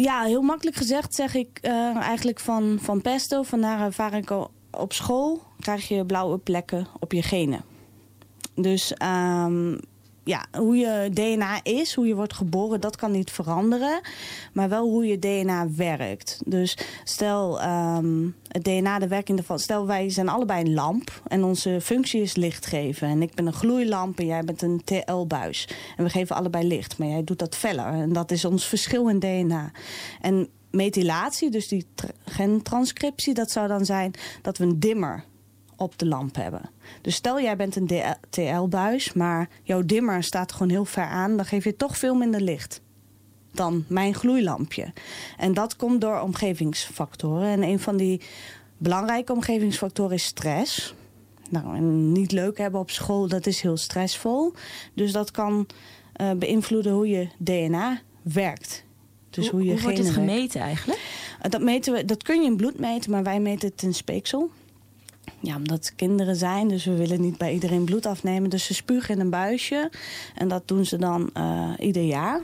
Ja, 0.02 0.24
heel 0.24 0.42
makkelijk 0.42 0.78
gezegd 0.78 1.16
zeg 1.16 1.34
ik 1.36 1.60
uh, 1.62 1.96
eigenlijk 1.96 2.40
van, 2.40 2.78
van 2.82 3.02
pesto, 3.02 3.44
van 3.44 3.60
naar 3.60 3.82
ervaring 3.82 4.48
op 4.72 4.94
school, 4.94 5.42
krijg 5.60 5.88
je 5.88 6.06
blauwe 6.06 6.38
plekken 6.38 6.88
op 7.00 7.12
je 7.12 7.22
genen. 7.22 7.64
Dus 8.56 8.94
um, 9.04 9.80
ja, 10.30 10.46
hoe 10.52 10.78
je 10.78 11.10
DNA 11.14 11.60
is, 11.64 11.94
hoe 11.94 12.08
je 12.08 12.16
wordt 12.16 12.34
geboren, 12.34 12.82
dat 12.82 12.96
kan 12.96 13.12
niet 13.12 13.32
veranderen. 13.32 14.02
Maar 14.54 14.70
wel 14.70 14.90
hoe 14.90 15.08
je 15.08 15.20
DNA 15.20 15.68
werkt. 15.76 16.42
Dus 16.46 16.78
stel, 17.04 17.62
um, 17.64 18.36
het 18.48 18.64
DNA, 18.64 19.00
de 19.00 19.08
werking 19.08 19.38
ervan. 19.38 19.60
Stel, 19.60 19.88
wij 19.88 20.10
zijn 20.10 20.30
allebei 20.30 20.62
een 20.62 20.74
lamp 20.74 21.22
en 21.28 21.44
onze 21.44 21.82
functie 21.82 22.22
is 22.22 22.36
licht 22.36 22.66
geven. 22.66 23.08
En 23.08 23.22
ik 23.22 23.34
ben 23.34 23.48
een 23.48 23.54
gloeilamp 23.54 24.20
en 24.20 24.26
jij 24.26 24.44
bent 24.44 24.62
een 24.62 24.82
TL-buis. 24.84 25.68
En 25.98 26.04
we 26.04 26.10
geven 26.10 26.36
allebei 26.36 26.68
licht, 26.68 26.98
maar 26.98 27.08
jij 27.08 27.24
doet 27.24 27.40
dat 27.40 27.56
feller. 27.56 27.94
En 27.94 28.14
dat 28.14 28.32
is 28.32 28.46
ons 28.46 28.66
verschil 28.66 29.10
in 29.10 29.20
DNA. 29.20 29.72
En 30.22 30.48
methylatie, 30.72 31.50
dus 31.50 31.68
die 31.68 31.86
gentranscriptie, 32.26 33.34
dat 33.34 33.52
zou 33.52 33.68
dan 33.68 33.86
zijn 33.86 34.14
dat 34.42 34.58
we 34.58 34.64
een 34.64 34.80
dimmer 34.80 35.24
op 35.80 35.98
de 35.98 36.06
lamp 36.06 36.36
hebben. 36.36 36.70
Dus 37.02 37.16
stel 37.16 37.42
jij 37.42 37.56
bent 37.56 37.76
een 37.76 37.90
TL-buis, 38.30 39.14
maar 39.14 39.50
jouw 39.64 39.86
dimmer 39.86 40.24
staat 40.24 40.52
gewoon 40.52 40.70
heel 40.70 40.86
ver 40.86 41.06
aan... 41.06 41.38
dan 41.38 41.46
geef 41.46 41.64
je 41.64 41.76
toch 41.76 41.98
veel 41.98 42.16
minder 42.16 42.42
licht 42.42 42.82
dan 43.52 43.86
mijn 43.88 44.14
gloeilampje. 44.14 44.94
En 45.38 45.54
dat 45.54 45.76
komt 45.76 46.02
door 46.02 46.20
omgevingsfactoren. 46.20 47.48
En 47.48 47.64
een 47.64 47.80
van 47.80 47.98
die 47.98 48.22
belangrijke 48.78 49.34
omgevingsfactoren 49.34 50.16
is 50.16 50.24
stress. 50.24 50.94
Nou, 51.50 51.76
en 51.76 52.12
niet 52.12 52.32
leuk 52.32 52.58
hebben 52.58 52.80
op 52.80 52.90
school, 52.90 53.28
dat 53.28 53.46
is 53.46 53.62
heel 53.62 53.78
stressvol. 53.78 54.54
Dus 54.94 55.12
dat 55.12 55.32
kan 55.32 55.68
uh, 56.22 56.32
beïnvloeden 56.32 56.92
hoe 56.92 57.08
je 57.08 57.28
DNA 57.38 58.02
werkt. 58.22 58.84
Dus 59.30 59.50
hoe, 59.50 59.60
hoe, 59.60 59.70
je 59.70 59.74
hoe 59.74 59.82
wordt 59.82 59.98
het 59.98 60.10
gemeten 60.10 60.62
eigenlijk? 60.62 61.00
Dat, 61.50 61.62
meten 61.62 61.94
we, 61.94 62.06
dat 62.06 62.24
kun 62.24 62.42
je 62.42 62.48
in 62.48 62.58
bloed 62.58 62.80
meten, 62.80 63.12
maar 63.12 63.24
wij 63.24 63.40
meten 63.40 63.70
het 63.70 63.84
in 63.84 63.94
speeksel. 63.94 64.50
Ja, 65.40 65.56
omdat 65.56 65.78
het 65.78 65.96
kinderen 65.96 66.36
zijn, 66.36 66.68
dus 66.68 66.86
we 66.86 66.96
willen 66.96 67.22
niet 67.22 67.38
bij 67.38 67.54
iedereen 67.54 67.86
bloed 67.86 68.06
afnemen. 68.06 68.50
Dus 68.50 68.66
ze 68.66 68.74
spugen 68.74 69.16
in 69.16 69.20
een 69.20 69.30
buisje. 69.30 69.92
En 70.36 70.48
dat 70.48 70.68
doen 70.68 70.86
ze 70.86 70.98
dan 70.98 71.30
uh, 71.38 71.70
ieder 71.78 72.04
jaar. 72.04 72.42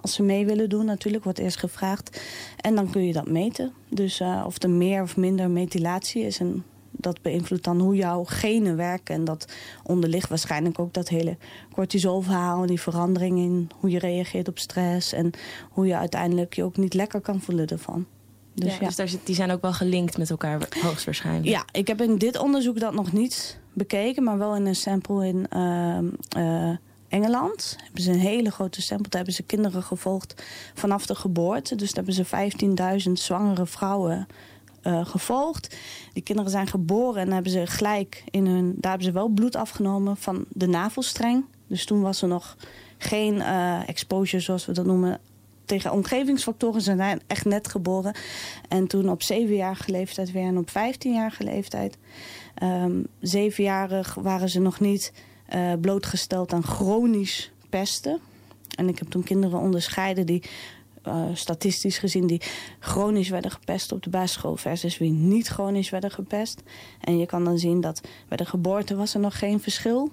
Als 0.00 0.14
ze 0.14 0.22
mee 0.22 0.46
willen 0.46 0.68
doen, 0.68 0.84
natuurlijk, 0.84 1.24
wordt 1.24 1.38
eerst 1.38 1.58
gevraagd. 1.58 2.20
En 2.56 2.74
dan 2.74 2.90
kun 2.90 3.06
je 3.06 3.12
dat 3.12 3.28
meten. 3.28 3.72
Dus 3.88 4.20
uh, 4.20 4.42
of 4.46 4.62
er 4.62 4.70
meer 4.70 5.02
of 5.02 5.16
minder 5.16 5.50
methylatie 5.50 6.22
is. 6.22 6.38
En 6.38 6.64
dat 6.90 7.22
beïnvloedt 7.22 7.64
dan 7.64 7.80
hoe 7.80 7.96
jouw 7.96 8.24
genen 8.24 8.76
werken. 8.76 9.14
En 9.14 9.24
dat 9.24 9.52
onderligt 9.82 10.28
waarschijnlijk 10.28 10.78
ook 10.78 10.92
dat 10.92 11.08
hele 11.08 11.36
cortisolverhaal... 11.72 12.60
en 12.60 12.66
die 12.66 12.80
verandering 12.80 13.38
in 13.38 13.70
hoe 13.74 13.90
je 13.90 13.98
reageert 13.98 14.48
op 14.48 14.58
stress... 14.58 15.12
en 15.12 15.30
hoe 15.70 15.86
je 15.86 15.96
uiteindelijk 15.96 16.54
je 16.54 16.64
ook 16.64 16.76
niet 16.76 16.94
lekker 16.94 17.20
kan 17.20 17.40
voelen 17.40 17.66
ervan. 17.66 18.06
Dus, 18.60 18.72
ja, 18.72 18.78
ja. 18.80 18.86
dus 18.86 18.96
daar 18.96 19.08
zit, 19.08 19.26
die 19.26 19.34
zijn 19.34 19.50
ook 19.50 19.62
wel 19.62 19.72
gelinkt 19.72 20.18
met 20.18 20.30
elkaar, 20.30 20.68
hoogstwaarschijnlijk. 20.82 21.46
Ja, 21.46 21.64
ik 21.72 21.86
heb 21.86 22.00
in 22.00 22.18
dit 22.18 22.38
onderzoek 22.38 22.80
dat 22.80 22.94
nog 22.94 23.12
niet 23.12 23.58
bekeken... 23.72 24.22
maar 24.22 24.38
wel 24.38 24.56
in 24.56 24.66
een 24.66 24.76
sample 24.76 25.26
in 25.26 25.46
uh, 25.56 25.98
uh, 26.36 26.76
Engeland. 27.08 27.76
Hebben 27.82 28.02
ze 28.02 28.10
een 28.10 28.18
hele 28.18 28.50
grote 28.50 28.82
sample. 28.82 29.08
Daar 29.08 29.16
hebben 29.16 29.34
ze 29.34 29.42
kinderen 29.42 29.82
gevolgd 29.82 30.42
vanaf 30.74 31.06
de 31.06 31.14
geboorte. 31.14 31.74
Dus 31.74 31.92
daar 31.92 32.04
hebben 32.04 32.24
ze 32.24 33.06
15.000 33.08 33.12
zwangere 33.12 33.66
vrouwen 33.66 34.26
uh, 34.82 35.06
gevolgd. 35.06 35.76
Die 36.12 36.22
kinderen 36.22 36.50
zijn 36.50 36.66
geboren 36.66 37.22
en 37.22 37.32
hebben 37.32 37.52
ze 37.52 37.66
gelijk 37.66 38.24
in 38.30 38.46
hun... 38.46 38.74
Daar 38.76 38.90
hebben 38.90 39.08
ze 39.08 39.14
wel 39.14 39.28
bloed 39.28 39.56
afgenomen 39.56 40.16
van 40.16 40.44
de 40.48 40.66
navelstreng. 40.66 41.44
Dus 41.66 41.84
toen 41.84 42.00
was 42.00 42.22
er 42.22 42.28
nog 42.28 42.56
geen 42.98 43.34
uh, 43.34 43.88
exposure, 43.88 44.42
zoals 44.42 44.66
we 44.66 44.72
dat 44.72 44.86
noemen... 44.86 45.20
tegen 45.68 45.92
omgevingsfactoren. 45.92 46.80
Ze 46.80 46.94
zijn 46.96 47.20
echt 47.26 47.44
net 47.44 47.68
geboren. 47.68 48.14
En 48.68 48.86
toen 48.86 49.10
op 49.10 49.22
zevenjarige 49.22 49.90
leeftijd 49.90 50.32
weer 50.32 50.46
en 50.46 50.58
op 50.58 50.68
15-jarige 50.68 51.44
leeftijd. 51.44 51.96
Um, 52.62 53.06
zevenjarig 53.20 54.14
waren 54.14 54.48
ze 54.48 54.60
nog 54.60 54.80
niet 54.80 55.12
uh, 55.54 55.72
blootgesteld 55.80 56.52
aan 56.52 56.64
chronisch 56.64 57.50
pesten. 57.68 58.20
En 58.74 58.88
ik 58.88 58.98
heb 58.98 59.08
toen 59.08 59.22
kinderen 59.22 59.58
onderscheiden 59.58 60.26
die 60.26 60.42
uh, 61.06 61.24
statistisch 61.32 61.98
gezien 61.98 62.26
die 62.26 62.42
chronisch 62.78 63.28
werden 63.28 63.50
gepest 63.50 63.92
op 63.92 64.02
de 64.02 64.10
basisschool 64.10 64.56
versus 64.56 64.98
wie 64.98 65.10
niet 65.10 65.48
chronisch 65.48 65.90
werden 65.90 66.10
gepest. 66.10 66.62
En 67.00 67.18
je 67.18 67.26
kan 67.26 67.44
dan 67.44 67.58
zien 67.58 67.80
dat 67.80 68.00
bij 68.28 68.36
de 68.36 68.44
geboorte 68.44 68.96
was 68.96 69.14
er 69.14 69.20
nog 69.20 69.38
geen 69.38 69.60
verschil. 69.60 70.12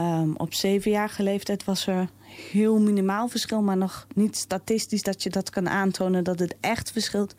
Um, 0.00 0.34
op 0.36 0.54
zevenjarige 0.54 1.22
leeftijd 1.22 1.64
was 1.64 1.86
er 1.86 2.08
heel 2.52 2.80
minimaal 2.80 3.28
verschil, 3.28 3.62
maar 3.62 3.76
nog 3.76 4.06
niet 4.14 4.36
statistisch 4.36 5.02
dat 5.02 5.22
je 5.22 5.30
dat 5.30 5.50
kan 5.50 5.68
aantonen 5.68 6.24
dat 6.24 6.38
het 6.38 6.56
echt 6.60 6.92
verschilt. 6.92 7.34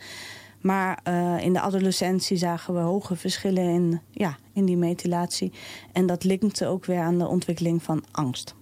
Maar 0.61 0.99
uh, 1.07 1.43
in 1.43 1.53
de 1.53 1.61
adolescentie 1.61 2.37
zagen 2.37 2.73
we 2.73 2.79
hoge 2.79 3.15
verschillen 3.15 3.63
in, 3.63 4.01
ja, 4.11 4.37
in 4.53 4.65
die 4.65 4.77
methylatie. 4.77 5.51
En 5.91 6.05
dat 6.05 6.23
linkte 6.23 6.65
ook 6.67 6.85
weer 6.85 6.99
aan 6.99 7.17
de 7.17 7.27
ontwikkeling 7.27 7.83
van 7.83 8.03
angst. 8.11 8.55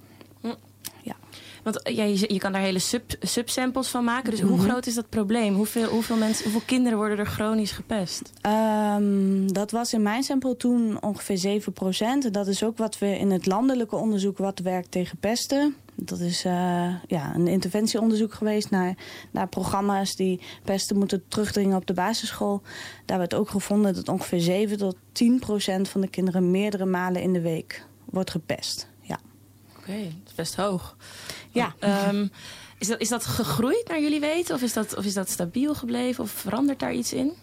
Want 1.68 1.96
ja, 1.96 2.04
je, 2.04 2.34
je 2.34 2.40
kan 2.40 2.52
daar 2.52 2.62
hele 2.62 2.80
sub, 2.80 3.16
subsamples 3.20 3.88
van 3.88 4.04
maken. 4.04 4.32
Dus 4.32 4.42
mm 4.42 4.48
-hmm. 4.48 4.58
hoe 4.58 4.68
groot 4.70 4.86
is 4.86 4.96
dat 4.96 5.10
probleem? 5.10 5.56
Hoeveel, 5.56 5.88
hoeveel, 5.88 6.16
mensen, 6.16 6.44
hoeveel 6.44 6.62
kinderen 6.66 6.98
worden 6.98 7.18
er 7.18 7.26
chronisch 7.26 7.72
gepest? 7.72 8.32
Um, 8.42 9.54
dat 9.54 9.72
was 9.72 9.94
in 9.94 10.02
mijn 10.02 10.24
sample 10.24 10.58
toen 10.58 11.02
ongeveer 11.02 11.38
7 11.38 11.74
procent. 11.74 12.34
Dat 12.34 12.48
is 12.48 12.64
ook 12.64 12.78
wat 12.78 12.98
we 12.98 13.18
in 13.18 13.32
het 13.32 13.46
landelijke 13.46 13.96
onderzoek 13.96 14.38
wat 14.38 14.60
werkt 14.60 14.92
tegen 14.92 15.18
pesten. 15.18 15.76
Dat 15.96 16.20
is 16.20 16.46
uh, 16.46 16.52
ja, 17.08 17.36
een 17.36 17.48
interventieonderzoek 17.48 18.34
geweest 18.34 18.70
naar, 18.70 18.96
naar 19.32 19.48
programma's 19.48 20.16
die 20.16 20.42
pesten 20.64 20.98
moeten 20.98 21.24
terugdringen 21.28 21.78
op 21.78 21.86
de 21.86 21.94
basisschool. 21.94 22.62
Daar 23.06 23.18
werd 23.18 23.34
ook 23.34 23.50
gevonden 23.50 23.94
dat 23.94 24.10
ongeveer 24.10 24.42
7 24.42 24.78
tot 24.78 24.96
10 25.12 25.40
procent 25.40 25.90
van 25.90 26.02
de 26.02 26.10
kinderen 26.10 26.52
meerdere 26.52 26.86
malen 26.86 27.22
in 27.22 27.34
de 27.34 27.42
week 27.42 27.86
wordt 28.06 28.32
gepest. 28.32 28.88
Ja. 29.02 29.20
Oké, 29.78 29.90
okay, 29.90 30.04
dat 30.04 30.30
is 30.30 30.36
best 30.36 30.56
hoog. 30.56 30.96
Ja. 31.52 31.74
Um, 32.10 32.32
is, 32.78 32.88
dat, 32.88 33.02
is 33.02 33.10
dat 33.10 33.26
gegroeid 33.26 33.88
naar 33.88 34.02
jullie 34.02 34.20
weten? 34.20 34.56
Of 34.56 34.62
is 34.62 34.74
dat, 34.74 34.96
of 34.98 35.06
is 35.06 35.14
dat 35.14 35.30
stabiel 35.30 35.76
gebleven? 35.76 36.24
Of 36.24 36.32
verandert 36.32 36.80
daar 36.80 36.94
iets 36.94 37.14
in? 37.14 37.34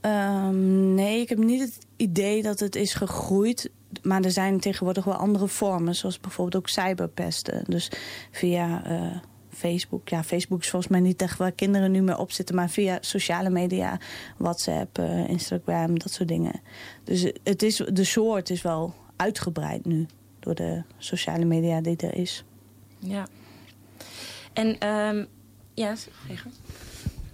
Um, 0.00 0.94
nee, 0.94 1.20
ik 1.20 1.28
heb 1.28 1.38
niet 1.38 1.60
het 1.60 1.78
idee 1.96 2.42
dat 2.42 2.60
het 2.60 2.76
is 2.76 2.94
gegroeid. 2.94 3.70
Maar 4.02 4.22
er 4.22 4.30
zijn 4.30 4.60
tegenwoordig 4.60 5.04
wel 5.04 5.14
andere 5.14 5.48
vormen. 5.48 5.94
Zoals 5.94 6.20
bijvoorbeeld 6.20 6.62
ook 6.62 6.68
cyberpesten. 6.68 7.64
Dus 7.66 7.90
via 8.30 8.90
uh, 8.90 9.16
Facebook. 9.50 10.08
Ja, 10.08 10.24
Facebook 10.24 10.62
is 10.62 10.70
volgens 10.70 10.92
mij 10.92 11.00
niet 11.00 11.22
echt 11.22 11.38
waar 11.38 11.52
kinderen 11.52 11.90
nu 11.90 12.00
mee 12.00 12.18
op 12.18 12.32
zitten. 12.32 12.54
Maar 12.54 12.70
via 12.70 12.98
sociale 13.00 13.50
media. 13.50 14.00
WhatsApp, 14.36 14.98
uh, 14.98 15.28
Instagram, 15.28 15.98
dat 15.98 16.12
soort 16.12 16.28
dingen. 16.28 16.60
Dus 17.04 17.32
het 17.42 17.62
is, 17.62 17.76
de 17.76 18.04
soort 18.04 18.50
is 18.50 18.62
wel 18.62 18.94
uitgebreid 19.16 19.84
nu. 19.84 20.06
Door 20.40 20.54
de 20.54 20.82
sociale 20.98 21.44
media 21.44 21.80
die 21.80 21.96
er 21.96 22.14
is. 22.14 22.44
Ja. 22.98 23.26
En 24.52 24.88
um, 24.88 25.26
ja, 25.74 25.94
zeggen. 26.26 26.52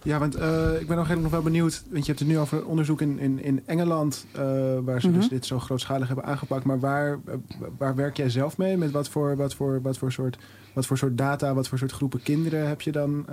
Ja, 0.04 0.18
want 0.18 0.38
uh, 0.38 0.80
ik 0.80 0.87
ben 0.87 0.96
nog, 0.96 1.14
nog 1.14 1.30
wel 1.30 1.42
benieuwd. 1.42 1.82
Want 1.90 2.06
je 2.06 2.12
hebt 2.12 2.18
het 2.18 2.28
nu 2.28 2.38
over 2.38 2.66
onderzoek 2.66 3.00
in, 3.00 3.18
in, 3.18 3.42
in 3.42 3.62
Engeland. 3.66 4.26
Uh, 4.32 4.40
waar 4.80 5.00
ze 5.00 5.06
mm 5.06 5.12
-hmm. 5.12 5.20
dus 5.20 5.28
dit 5.28 5.46
zo 5.46 5.58
grootschalig 5.58 6.06
hebben 6.06 6.25
aangepakt. 6.25 6.64
Maar 6.64 6.80
waar, 6.80 7.18
uh, 7.28 7.34
waar 7.78 7.94
werk 7.94 8.16
jij 8.16 8.30
zelf 8.30 8.56
mee? 8.56 8.76
Met 8.76 8.90
wat 8.90 9.08
voor, 9.08 9.37
wat, 9.37 9.54
voor, 9.54 9.82
wat, 9.82 9.99
voor 9.99 10.12
soort, 10.12 10.38
wat 10.73 10.87
voor 10.87 10.99
soort 10.99 11.18
data, 11.18 11.54
wat 11.54 11.68
voor 11.68 11.78
soort 11.78 11.92
groepen 11.92 12.23
kinderen 12.23 12.68
heb 12.68 12.80
je 12.80 12.92
dan 12.92 13.26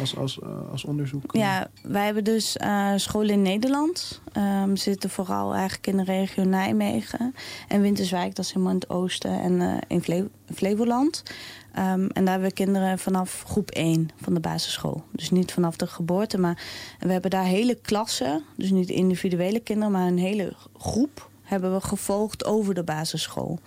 als, 0.00 0.16
als, 0.16 0.40
als 0.70 0.84
onderzoek? 0.84 1.32
Ja, 1.32 1.70
wij 1.82 2.04
hebben 2.04 2.24
dus 2.24 2.56
scholen 2.96 3.30
in 3.30 3.42
Nederland. 3.42 4.20
Um, 4.62 4.76
zitten 4.76 5.10
vooral 5.10 5.54
eigenlijk 5.54 5.86
in 5.86 5.96
de 5.96 6.04
regio 6.04 6.44
Nijmegen. 6.44 7.34
En 7.68 7.80
Winterswijk, 7.80 8.34
dat 8.34 8.44
is 8.44 8.52
helemaal 8.52 8.72
in 8.72 8.78
het 8.78 8.90
oosten. 8.90 9.40
En 9.40 9.80
in 9.88 10.02
Fle 10.02 10.28
Flevoland. 10.54 11.22
Um, 11.78 12.06
en 12.08 12.24
daar 12.24 12.30
hebben 12.30 12.48
we 12.48 12.54
kinderen 12.54 12.98
vanaf 12.98 13.44
groep 13.46 13.70
1 13.70 14.10
van 14.22 14.34
de 14.34 14.40
basisschool. 14.40 15.04
Dus 15.10 15.30
niet 15.30 15.52
vanaf 15.52 15.76
de 15.76 15.86
geboorte, 15.86 16.38
maar 16.38 16.62
we 16.98 17.12
hebben 17.12 17.30
daar 17.30 17.44
hele 17.44 17.74
klassen. 17.74 18.44
Dus 18.56 18.70
niet 18.70 18.88
individuele 18.88 19.60
kinderen, 19.60 19.92
maar 19.92 20.06
een 20.06 20.18
hele 20.18 20.52
groep 20.76 21.30
hebben 21.42 21.72
we 21.72 21.80
gevolgd 21.80 22.44
over 22.44 22.74
de 22.74 22.82
basisschool. 22.82 23.58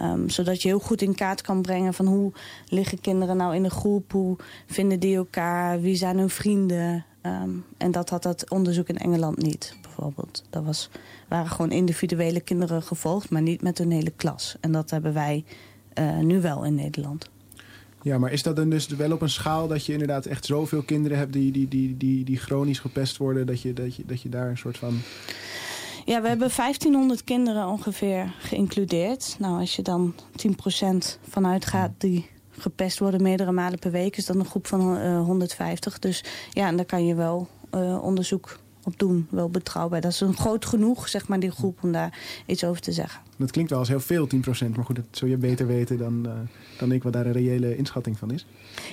Um, 0.00 0.30
zodat 0.30 0.62
je 0.62 0.68
heel 0.68 0.78
goed 0.78 1.02
in 1.02 1.14
kaart 1.14 1.40
kan 1.40 1.62
brengen 1.62 1.94
van 1.94 2.06
hoe 2.06 2.32
liggen 2.68 3.00
kinderen 3.00 3.36
nou 3.36 3.54
in 3.54 3.62
de 3.62 3.70
groep, 3.70 4.12
hoe 4.12 4.36
vinden 4.66 5.00
die 5.00 5.16
elkaar, 5.16 5.80
wie 5.80 5.94
zijn 5.94 6.18
hun 6.18 6.30
vrienden. 6.30 7.04
Um, 7.22 7.64
en 7.76 7.90
dat 7.90 8.10
had 8.10 8.22
dat 8.22 8.50
onderzoek 8.50 8.88
in 8.88 8.98
Engeland 8.98 9.42
niet, 9.42 9.76
bijvoorbeeld. 9.82 10.44
Dat 10.50 10.64
was, 10.64 10.90
waren 11.28 11.50
gewoon 11.50 11.70
individuele 11.70 12.40
kinderen 12.40 12.82
gevolgd, 12.82 13.30
maar 13.30 13.42
niet 13.42 13.62
met 13.62 13.78
een 13.78 13.90
hele 13.90 14.12
klas. 14.16 14.56
En 14.60 14.72
dat 14.72 14.90
hebben 14.90 15.14
wij 15.14 15.44
uh, 15.98 16.18
nu 16.18 16.40
wel 16.40 16.64
in 16.64 16.74
Nederland. 16.74 17.30
Ja, 18.02 18.18
maar 18.18 18.32
is 18.32 18.42
dat 18.42 18.56
dan 18.56 18.70
dus 18.70 18.86
wel 18.86 19.12
op 19.12 19.22
een 19.22 19.30
schaal 19.30 19.68
dat 19.68 19.86
je 19.86 19.92
inderdaad 19.92 20.26
echt 20.26 20.44
zoveel 20.44 20.82
kinderen 20.82 21.18
hebt 21.18 21.32
die, 21.32 21.52
die, 21.52 21.68
die, 21.68 21.96
die, 21.96 22.24
die 22.24 22.36
chronisch 22.36 22.78
gepest 22.78 23.16
worden, 23.16 23.46
dat 23.46 23.60
je, 23.60 23.72
dat, 23.72 23.96
je, 23.96 24.02
dat 24.06 24.22
je 24.22 24.28
daar 24.28 24.48
een 24.48 24.58
soort 24.58 24.78
van. 24.78 25.00
Ja, 26.04 26.22
we 26.22 26.28
hebben 26.28 26.50
1500 26.56 27.24
kinderen 27.24 27.66
ongeveer 27.66 28.34
geïncludeerd. 28.38 29.36
Nou, 29.38 29.60
als 29.60 29.76
je 29.76 29.82
dan 29.82 30.14
10% 30.14 31.18
vanuit 31.28 31.66
gaat 31.66 31.90
die 31.98 32.30
gepest 32.50 32.98
worden 32.98 33.22
meerdere 33.22 33.52
malen 33.52 33.78
per 33.78 33.90
week, 33.90 34.16
is 34.16 34.26
dat 34.26 34.36
een 34.36 34.44
groep 34.44 34.66
van 34.66 34.96
uh, 34.96 35.22
150. 35.22 35.98
Dus 35.98 36.24
ja, 36.50 36.66
en 36.66 36.76
daar 36.76 36.84
kan 36.84 37.06
je 37.06 37.14
wel 37.14 37.48
uh, 37.74 38.02
onderzoek 38.02 38.58
op 38.84 38.98
doen. 38.98 39.26
Wel 39.30 39.48
betrouwbaar. 39.48 40.00
Dat 40.00 40.12
is 40.12 40.20
een 40.20 40.36
groot 40.36 40.64
genoeg, 40.64 41.08
zeg 41.08 41.28
maar, 41.28 41.40
die 41.40 41.50
groep, 41.50 41.78
om 41.82 41.92
daar 41.92 42.18
iets 42.46 42.64
over 42.64 42.82
te 42.82 42.92
zeggen. 42.92 43.22
Dat 43.36 43.50
klinkt 43.50 43.70
wel 43.70 43.78
als 43.78 43.88
heel 43.88 44.00
veel, 44.00 44.26
10%. 44.26 44.38
Maar 44.74 44.84
goed, 44.84 44.96
dat 44.96 45.04
zul 45.10 45.28
je 45.28 45.36
beter 45.36 45.66
weten 45.66 45.98
dan, 45.98 46.22
uh, 46.26 46.32
dan 46.78 46.92
ik 46.92 47.02
wat 47.02 47.12
daar 47.12 47.26
een 47.26 47.32
reële 47.32 47.76
inschatting 47.76 48.18
van 48.18 48.30
is. 48.30 48.46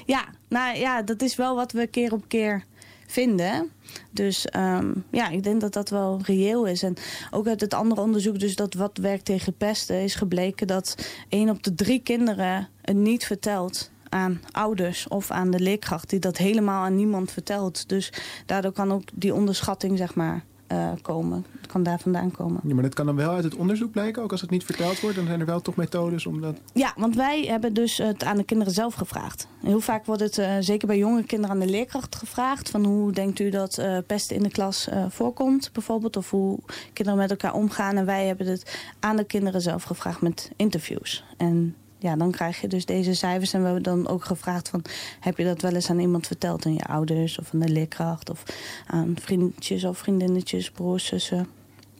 Ja, 0.05 0.25
nou 0.47 0.77
ja, 0.77 1.01
dat 1.01 1.21
is 1.21 1.35
wel 1.35 1.55
wat 1.55 1.71
we 1.71 1.87
keer 1.87 2.13
op 2.13 2.23
keer 2.27 2.65
vinden. 3.07 3.69
Dus 4.11 4.47
um, 4.55 5.03
ja, 5.11 5.29
ik 5.29 5.43
denk 5.43 5.61
dat 5.61 5.73
dat 5.73 5.89
wel 5.89 6.19
reëel 6.23 6.65
is. 6.65 6.83
En 6.83 6.95
ook 7.31 7.47
uit 7.47 7.61
het 7.61 7.73
andere 7.73 8.01
onderzoek, 8.01 8.39
dus 8.39 8.55
dat 8.55 8.73
wat 8.73 8.97
werkt 8.97 9.25
tegen 9.25 9.53
pesten, 9.53 10.03
is 10.03 10.15
gebleken 10.15 10.67
dat 10.67 10.95
één 11.29 11.49
op 11.49 11.63
de 11.63 11.75
drie 11.75 11.99
kinderen 11.99 12.67
het 12.81 12.95
niet 12.95 13.25
vertelt 13.25 13.91
aan 14.09 14.41
ouders 14.51 15.07
of 15.07 15.31
aan 15.31 15.51
de 15.51 15.59
leerkracht 15.59 16.09
die 16.09 16.19
dat 16.19 16.37
helemaal 16.37 16.83
aan 16.83 16.95
niemand 16.95 17.31
vertelt. 17.31 17.89
Dus 17.89 18.13
daardoor 18.45 18.71
kan 18.71 18.91
ook 18.91 19.03
die 19.13 19.33
onderschatting 19.33 19.97
zeg 19.97 20.15
maar 20.15 20.43
uh, 20.71 20.91
komen. 21.01 21.45
Het 21.61 21.71
kan 21.71 21.83
daar 21.83 21.99
vandaan 21.99 22.31
komen. 22.31 22.61
Ja, 22.63 22.73
maar 22.73 22.83
dat 22.83 22.93
kan 22.93 23.05
dan 23.05 23.15
wel 23.15 23.31
uit 23.31 23.43
het 23.43 23.55
onderzoek 23.55 23.91
blijken, 23.91 24.23
ook 24.23 24.31
als 24.31 24.41
het 24.41 24.49
niet 24.49 24.63
verteld 24.63 24.99
wordt. 24.99 25.15
Dan 25.15 25.25
zijn 25.25 25.39
er 25.39 25.45
wel 25.45 25.61
toch 25.61 25.75
methodes 25.75 26.25
om 26.25 26.41
dat... 26.41 26.57
Ja, 26.73 26.93
want 26.95 27.15
wij 27.15 27.45
hebben 27.45 27.73
dus 27.73 27.97
het 27.97 28.23
aan 28.23 28.37
de 28.37 28.43
kinderen 28.43 28.73
zelf 28.73 28.93
gevraagd. 28.93 29.47
Heel 29.63 29.79
vaak 29.79 30.05
wordt 30.05 30.21
het, 30.21 30.37
uh, 30.37 30.55
zeker 30.59 30.87
bij 30.87 30.97
jonge 30.97 31.23
kinderen, 31.23 31.55
aan 31.55 31.61
de 31.61 31.69
leerkracht 31.69 32.15
gevraagd. 32.15 32.69
Van 32.69 32.85
hoe 32.85 33.11
denkt 33.11 33.39
u 33.39 33.49
dat 33.49 33.79
uh, 33.79 33.97
pesten 34.07 34.35
in 34.35 34.43
de 34.43 34.49
klas 34.49 34.87
voorkomt, 35.09 35.69
bijvoorbeeld. 35.73 36.17
Of 36.17 36.29
hoe 36.29 36.59
kinderen 36.93 37.19
met 37.19 37.29
elkaar 37.29 37.53
omgaan. 37.53 37.97
En 37.97 38.05
wij 38.05 38.27
hebben 38.27 38.47
het 38.47 38.79
aan 38.99 39.15
de 39.15 39.23
kinderen 39.23 39.61
zelf 39.61 39.83
gevraagd 39.83 40.21
met 40.21 40.51
interviews. 40.55 41.23
En 41.37 41.75
ja, 41.99 42.15
dan 42.15 42.31
krijg 42.31 42.61
je 42.61 42.67
dus 42.67 42.85
deze 42.85 43.13
cijfers. 43.13 43.53
En 43.53 43.59
we 43.59 43.65
hebben 43.65 43.83
dan 43.83 44.07
ook 44.07 44.25
gevraagd 44.25 44.69
van... 44.69 44.81
heb 45.19 45.37
je 45.37 45.43
dat 45.43 45.61
wel 45.61 45.73
eens 45.73 45.89
aan 45.89 45.99
iemand 45.99 46.27
verteld? 46.27 46.65
Aan 46.65 46.73
je 46.73 46.83
ouders 46.83 47.39
of 47.39 47.53
aan 47.53 47.59
de 47.59 47.69
leerkracht? 47.69 48.29
Of 48.29 48.43
aan 48.87 49.15
vriendjes 49.21 49.83
of 49.83 49.97
vriendinnetjes, 49.97 50.71
broers, 50.71 51.05
zussen? 51.05 51.47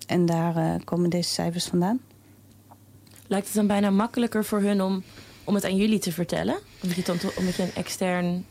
en 0.10 0.26
daar 0.26 0.56
eh, 0.56 0.76
komen 0.84 1.10
deze 1.10 1.30
cijfers 1.30 1.66
vandaan. 1.66 2.00
Lijkt 3.28 3.46
het 3.46 3.56
dan 3.56 3.68
bijna 3.68 3.90
makkelijker 3.90 4.46
voor 4.46 4.62
hun 4.62 4.82
om, 4.82 5.04
om 5.44 5.56
het 5.56 5.64
aan 5.64 5.76
jullie 5.76 6.00
te 6.00 6.12
vertellen? 6.12 6.58
Omdat 6.82 6.98
je, 6.98 7.04
dan, 7.04 7.18
omdat 7.38 7.56
je 7.56 7.64
een 7.64 7.76
extern 7.76 8.46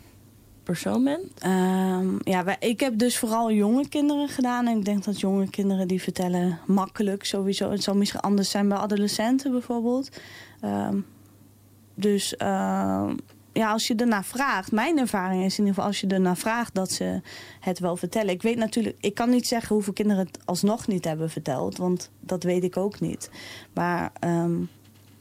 persoon 0.63 1.05
bent? 1.05 1.39
Ehm, 1.39 2.17
ja, 2.21 2.45
wij, 2.45 2.57
ik 2.61 2.81
heb 2.81 2.99
dus 2.99 3.19
vooral 3.19 3.53
jonge 3.53 3.89
kinderen 3.89 4.29
gedaan. 4.29 4.67
En 4.67 4.79
ik 4.79 4.85
denk 4.85 5.05
dat 5.05 5.21
jonge 5.21 5.51
kinderen 5.51 5.89
die 5.89 6.03
vertellen 6.03 6.59
makkelijk 6.67 7.25
sowieso. 7.25 7.71
Het 7.71 7.83
zal 7.83 7.95
misschien 7.95 8.21
anders 8.21 8.51
zijn 8.51 8.69
bij 8.69 8.79
adolescenten 8.79 9.51
bijvoorbeeld. 9.51 10.11
Ehm, 10.61 10.97
dus 11.99 12.37
ehm, 12.37 13.17
ja, 13.53 13.73
als 13.73 13.87
je 13.87 13.95
ernaar 13.95 14.25
vraagt, 14.25 14.73
mijn 14.73 14.99
ervaring 14.99 15.45
is 15.45 15.53
in 15.53 15.59
ieder 15.59 15.75
geval 15.75 15.85
als 15.85 16.01
je 16.01 16.07
ernaar 16.07 16.37
vraagt 16.37 16.75
dat 16.75 16.91
ze 16.91 17.21
het 17.61 17.79
wel 17.79 17.97
vertellen. 17.97 18.35
Ik 18.35 18.43
weet 18.43 18.57
natuurlijk, 18.57 18.97
ik 19.01 19.15
kan 19.15 19.31
niet 19.31 19.47
zeggen 19.47 19.75
hoeveel 19.75 19.93
kinderen 19.93 20.27
het 20.27 20.39
alsnog 20.45 20.87
niet 20.87 21.05
hebben 21.05 21.31
verteld, 21.31 21.77
want 21.77 22.11
dat 22.21 22.43
weet 22.43 22.65
ik 22.65 22.77
ook 22.77 23.01
niet. 23.01 23.31
Maar 23.73 24.13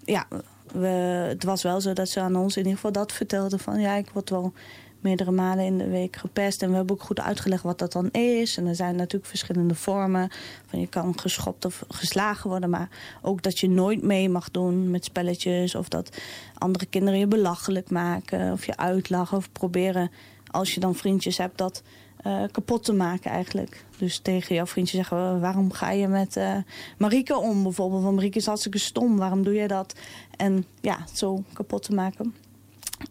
ja, 0.04 0.28
we, 0.72 0.88
het 1.28 1.44
was 1.44 1.64
wel 1.64 1.82
zo 1.82 1.94
dat 1.94 2.10
ze 2.10 2.20
aan 2.20 2.36
ons 2.36 2.54
in 2.54 2.62
ieder 2.62 2.76
geval 2.76 2.92
dat 2.92 3.12
vertelden 3.12 3.60
van 3.60 3.80
ja, 3.80 3.94
ik 3.94 4.10
word 4.10 4.30
wel 4.30 4.54
meerdere 5.00 5.32
malen 5.32 5.66
in 5.66 5.78
de 5.78 5.88
week 5.88 6.16
gepest. 6.16 6.62
En 6.62 6.70
we 6.70 6.76
hebben 6.76 6.96
ook 6.96 7.04
goed 7.04 7.20
uitgelegd 7.20 7.64
wat 7.64 7.80
dat 7.80 7.92
dan 7.92 8.12
is. 8.12 8.58
En 8.58 8.68
er 8.68 8.76
zijn 8.76 8.96
natuurlijk 8.96 9.26
verschillende 9.26 9.76
vormen. 9.76 10.30
Van 10.66 10.80
je 10.80 10.88
kan 10.88 11.20
geschopt 11.20 11.66
of 11.66 11.84
geslagen 11.88 12.50
worden. 12.50 12.70
Maar 12.70 12.90
ook 13.22 13.42
dat 13.42 13.60
je 13.60 13.70
nooit 13.70 14.04
mee 14.04 14.30
mag 14.30 14.52
doen 14.52 14.92
met 14.92 15.06
spelletjes. 15.06 15.76
Of 15.76 15.90
dat 15.90 16.18
andere 16.58 16.86
kinderen 16.86 17.20
je 17.20 17.28
belachelijk 17.28 17.90
maken. 17.90 18.52
Of 18.52 18.66
je 18.66 18.78
uitlachen 18.78 19.38
of 19.38 19.52
proberen, 19.52 20.12
als 20.48 20.74
je 20.74 20.80
dan 20.80 20.96
vriendjes 20.96 21.38
hebt, 21.38 21.58
dat 21.58 21.84
uh, 22.28 22.44
kapot 22.52 22.84
te 22.84 22.94
maken 22.94 23.32
eigenlijk. 23.32 23.86
Dus 23.98 24.20
tegen 24.20 24.56
jouw 24.56 24.66
vriendje 24.66 24.96
zeggen, 24.96 25.40
waarom 25.40 25.72
ga 25.72 25.92
je 25.92 26.08
met 26.08 26.36
uh, 26.36 26.58
Marieke 26.98 27.38
om 27.38 27.64
bijvoorbeeld? 27.64 28.04
Want 28.04 28.16
Marieke 28.16 28.38
is 28.38 28.46
hartstikke 28.46 28.78
stom, 28.78 29.18
waarom 29.18 29.44
doe 29.44 29.54
je 29.54 29.68
dat? 29.68 29.96
En 30.38 30.66
ja, 30.82 30.98
zo 31.14 31.44
kapot 31.54 31.84
te 31.84 31.94
maken. 31.94 32.34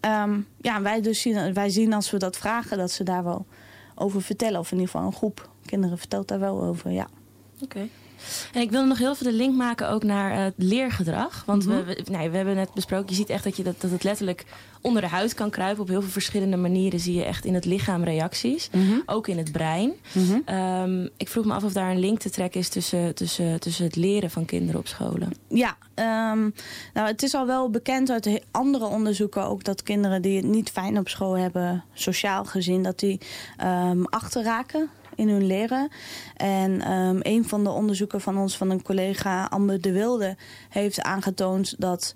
Um, 0.01 0.47
ja, 0.61 0.83
wij, 0.83 1.01
dus 1.01 1.21
zien, 1.21 1.55
wij 1.55 1.69
zien 1.69 1.93
als 1.93 2.11
we 2.11 2.19
dat 2.19 2.37
vragen 2.37 2.79
dat 2.79 2.91
ze 2.91 3.05
daar 3.05 3.25
wel 3.25 3.47
over 3.95 4.23
vertellen. 4.23 4.61
Of 4.61 4.73
in 4.73 4.79
ieder 4.79 4.91
geval 4.93 5.07
een 5.07 5.17
groep 5.17 5.51
kinderen 5.65 5.99
vertelt 5.99 6.29
daar 6.29 6.41
wel 6.41 6.63
over, 6.63 6.91
ja. 6.91 7.09
Oké. 7.63 7.89
En 8.53 8.61
ik 8.61 8.71
wil 8.71 8.87
nog 8.87 8.99
heel 8.99 9.15
veel 9.15 9.31
de 9.31 9.37
link 9.37 9.57
maken 9.57 9.89
ook 9.89 10.03
naar 10.03 10.33
uh, 10.33 10.45
het 10.45 10.55
leergedrag. 10.57 11.43
Want 11.47 11.65
we, 11.65 11.73
mhm. 11.73 11.85
we, 11.87 12.03
nee, 12.11 12.31
we 12.31 12.37
hebben 12.37 12.55
net 12.55 12.75
besproken, 12.75 13.09
je 13.09 13.15
ziet 13.15 13.29
echt 13.29 13.45
dat, 13.45 13.57
je 13.57 13.63
dat, 13.63 13.81
dat 13.81 13.91
het 13.91 14.05
letterlijk 14.05 14.45
onder 14.81 15.03
de 15.03 15.09
huid 15.09 15.35
kan 15.35 15.51
kruipen. 15.51 15.83
Op 15.83 15.89
heel 15.89 16.01
veel 16.01 16.11
verschillende 16.11 16.57
manieren 16.57 17.01
zie 17.01 17.15
je 17.15 17.25
echt 17.25 17.45
in 17.45 17.55
het 17.55 17.65
lichaam 17.65 18.05
reacties. 18.05 18.71
Mhm. 18.73 18.99
Ook 19.07 19.29
in 19.29 19.39
het 19.39 19.53
brein. 19.53 19.93
Mhm. 20.13 20.39
Ehm, 20.45 21.09
ik 21.17 21.29
vroeg 21.29 21.45
me 21.45 21.55
af 21.55 21.65
of 21.65 21.73
daar 21.73 21.91
een 21.91 21.99
link 21.99 22.19
te 22.19 22.31
trekken 22.31 22.61
is 22.61 22.69
tussen, 22.69 23.15
tussen, 23.15 23.61
tussen 23.61 23.85
het 23.85 23.97
leren 23.97 24.31
van 24.31 24.45
kinderen 24.45 24.81
op 24.81 24.87
scholen. 24.87 25.33
Ja, 25.49 25.77
um, 26.33 26.55
nou, 26.95 27.07
het 27.07 27.23
is 27.23 27.35
al 27.35 27.47
wel 27.47 27.71
bekend 27.71 28.11
uit 28.11 28.41
andere 28.51 28.85
onderzoeken 28.85 29.45
ook 29.45 29.65
dat 29.65 29.83
kinderen 29.83 30.23
die 30.23 30.37
het 30.37 30.47
niet 30.47 30.71
fijn 30.71 30.99
op 30.99 31.09
school 31.09 31.39
hebben, 31.39 31.85
sociaal 31.93 32.45
gezien, 32.45 32.83
dat 32.83 32.99
die 32.99 33.21
um, 33.65 34.05
achterraken 34.05 34.91
in 35.17 35.29
hun 35.29 35.47
leren. 35.47 35.89
En 36.37 36.93
um, 36.93 37.19
een 37.23 37.45
van 37.45 37.65
de 37.65 37.71
onderzoeken 37.71 38.21
van 38.21 38.39
ons, 38.39 38.57
van 38.57 38.71
een 38.71 38.83
collega 38.83 39.45
Amber 39.45 39.81
de 39.81 39.93
Wilde, 39.93 40.37
heeft 40.69 41.03
aangetoond 41.03 41.75
dat 41.79 42.15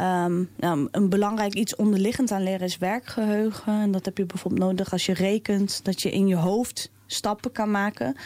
um, 0.00 0.50
nou, 0.56 0.88
een 0.90 1.08
belangrijk 1.08 1.54
iets 1.54 1.76
onderliggend 1.76 2.30
aan 2.30 2.42
leren 2.42 2.66
is 2.66 2.78
werkgeheugen. 2.78 3.80
En 3.80 3.90
dat 3.90 4.04
heb 4.04 4.18
je 4.18 4.26
bijvoorbeeld 4.26 4.62
nodig 4.62 4.92
als 4.92 5.06
je 5.06 5.14
rekent, 5.14 5.84
dat 5.84 6.02
je 6.02 6.10
in 6.10 6.26
je 6.26 6.36
hoofd 6.36 6.90
stappen 7.06 7.52
kan 7.52 7.70
maken. 7.70 8.16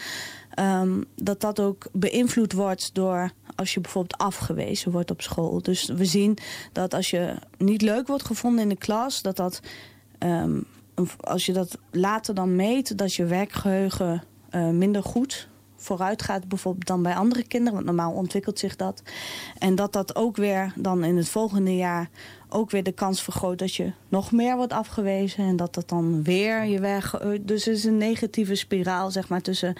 Um, 0.59 1.05
dat 1.15 1.41
dat 1.41 1.59
ook 1.59 1.87
beïnvloed 1.91 2.53
wordt 2.53 2.89
door 2.93 3.31
als 3.55 3.73
je 3.73 3.79
bijvoorbeeld 3.79 4.21
afgewezen 4.21 4.91
wordt 4.91 5.11
op 5.11 5.21
school. 5.21 5.61
Dus 5.61 5.85
we 5.85 6.05
zien 6.05 6.37
dat 6.71 6.93
als 6.93 7.09
je 7.09 7.35
niet 7.57 7.81
leuk 7.81 8.07
wordt 8.07 8.25
gevonden 8.25 8.61
in 8.61 8.69
de 8.69 8.77
klas, 8.77 9.21
dat 9.21 9.35
dat 9.35 9.59
als 11.19 11.45
je 11.45 11.53
dat 11.53 11.77
later 11.91 12.33
dan 12.33 12.55
meet, 12.55 12.97
dat 12.97 13.13
je 13.13 13.25
werkgeheugen 13.25 14.23
uh, 14.51 14.69
minder 14.69 15.03
goed 15.03 15.47
vooruit 15.77 16.21
gaat 16.21 16.47
bijvoorbeeld 16.47 16.87
dan 16.87 17.03
bij 17.03 17.15
andere 17.15 17.43
kinderen. 17.43 17.73
Want 17.73 17.85
normaal 17.85 18.13
ontwikkelt 18.13 18.59
zich 18.59 18.75
dat. 18.75 19.01
En 19.57 19.75
dat 19.75 19.93
dat 19.93 20.15
ook 20.15 20.35
weer 20.37 20.73
dan 20.75 21.03
in 21.03 21.17
het 21.17 21.29
volgende 21.29 21.75
jaar 21.75 22.09
ook 22.49 22.71
weer 22.71 22.83
de 22.83 22.91
kans 22.91 23.21
vergroot 23.21 23.59
dat 23.59 23.75
je 23.75 23.91
nog 24.07 24.31
meer 24.31 24.55
wordt 24.55 24.73
afgewezen. 24.73 25.45
En 25.45 25.55
dat 25.55 25.73
dat 25.73 25.89
dan 25.89 26.23
weer 26.23 26.65
je 26.65 26.79
weg. 26.79 27.19
Dus 27.41 27.65
het 27.65 27.75
is 27.75 27.83
een 27.83 27.97
negatieve 27.97 28.55
spiraal, 28.55 29.11
zeg 29.11 29.29
maar, 29.29 29.41
tussen 29.41 29.75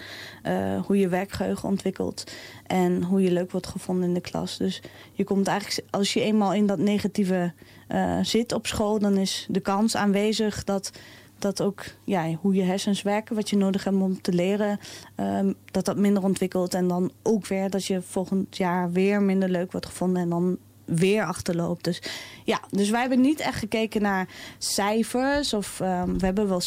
uh, 0.46 0.80
hoe 0.86 0.98
je 0.98 1.08
werkgeheugen 1.08 1.68
ontwikkelt 1.68 2.24
en 2.66 3.02
hoe 3.02 3.22
je 3.22 3.30
leuk 3.30 3.50
wordt 3.50 3.66
gevonden 3.66 4.08
in 4.08 4.14
de 4.14 4.20
klas. 4.20 4.56
Dus 4.56 4.82
je 5.12 5.24
komt 5.24 5.46
eigenlijk, 5.46 5.88
als 5.90 6.12
je 6.12 6.20
eenmaal 6.20 6.54
in 6.54 6.66
dat 6.66 6.78
negatieve 6.78 7.52
uh, 7.88 8.18
zit 8.22 8.52
op 8.52 8.66
school, 8.66 8.98
dan 8.98 9.16
is 9.16 9.46
de 9.50 9.60
kans 9.60 9.96
aanwezig 9.96 10.64
dat 10.64 10.90
dat 11.38 11.62
ook 11.62 11.84
ja, 12.04 12.32
hoe 12.40 12.54
je 12.54 12.62
hersens 12.62 13.02
werken, 13.02 13.34
wat 13.34 13.50
je 13.50 13.56
nodig 13.56 13.84
hebt 13.84 13.96
om 13.96 14.20
te 14.20 14.32
leren, 14.32 14.78
um, 15.16 15.54
dat 15.70 15.84
dat 15.84 15.96
minder 15.96 16.22
ontwikkelt. 16.22 16.74
En 16.74 16.88
dan 16.88 17.12
ook 17.22 17.46
weer 17.46 17.70
dat 17.70 17.84
je 17.84 18.02
volgend 18.02 18.56
jaar 18.56 18.92
weer 18.92 19.22
minder 19.22 19.48
leuk 19.48 19.72
wordt 19.72 19.86
gevonden 19.86 20.22
en 20.22 20.28
dan 20.28 20.58
weer 20.84 21.24
achterloopt. 21.24 21.84
Dus 21.84 22.02
ja, 22.44 22.60
dus 22.70 22.90
wij 22.90 23.00
hebben 23.00 23.20
niet 23.20 23.40
echt 23.40 23.58
gekeken 23.58 24.02
naar 24.02 24.28
cijfers. 24.58 25.52
Of 25.52 25.80
um, 25.80 26.18
we 26.18 26.24
hebben 26.24 26.48
wel 26.48 26.60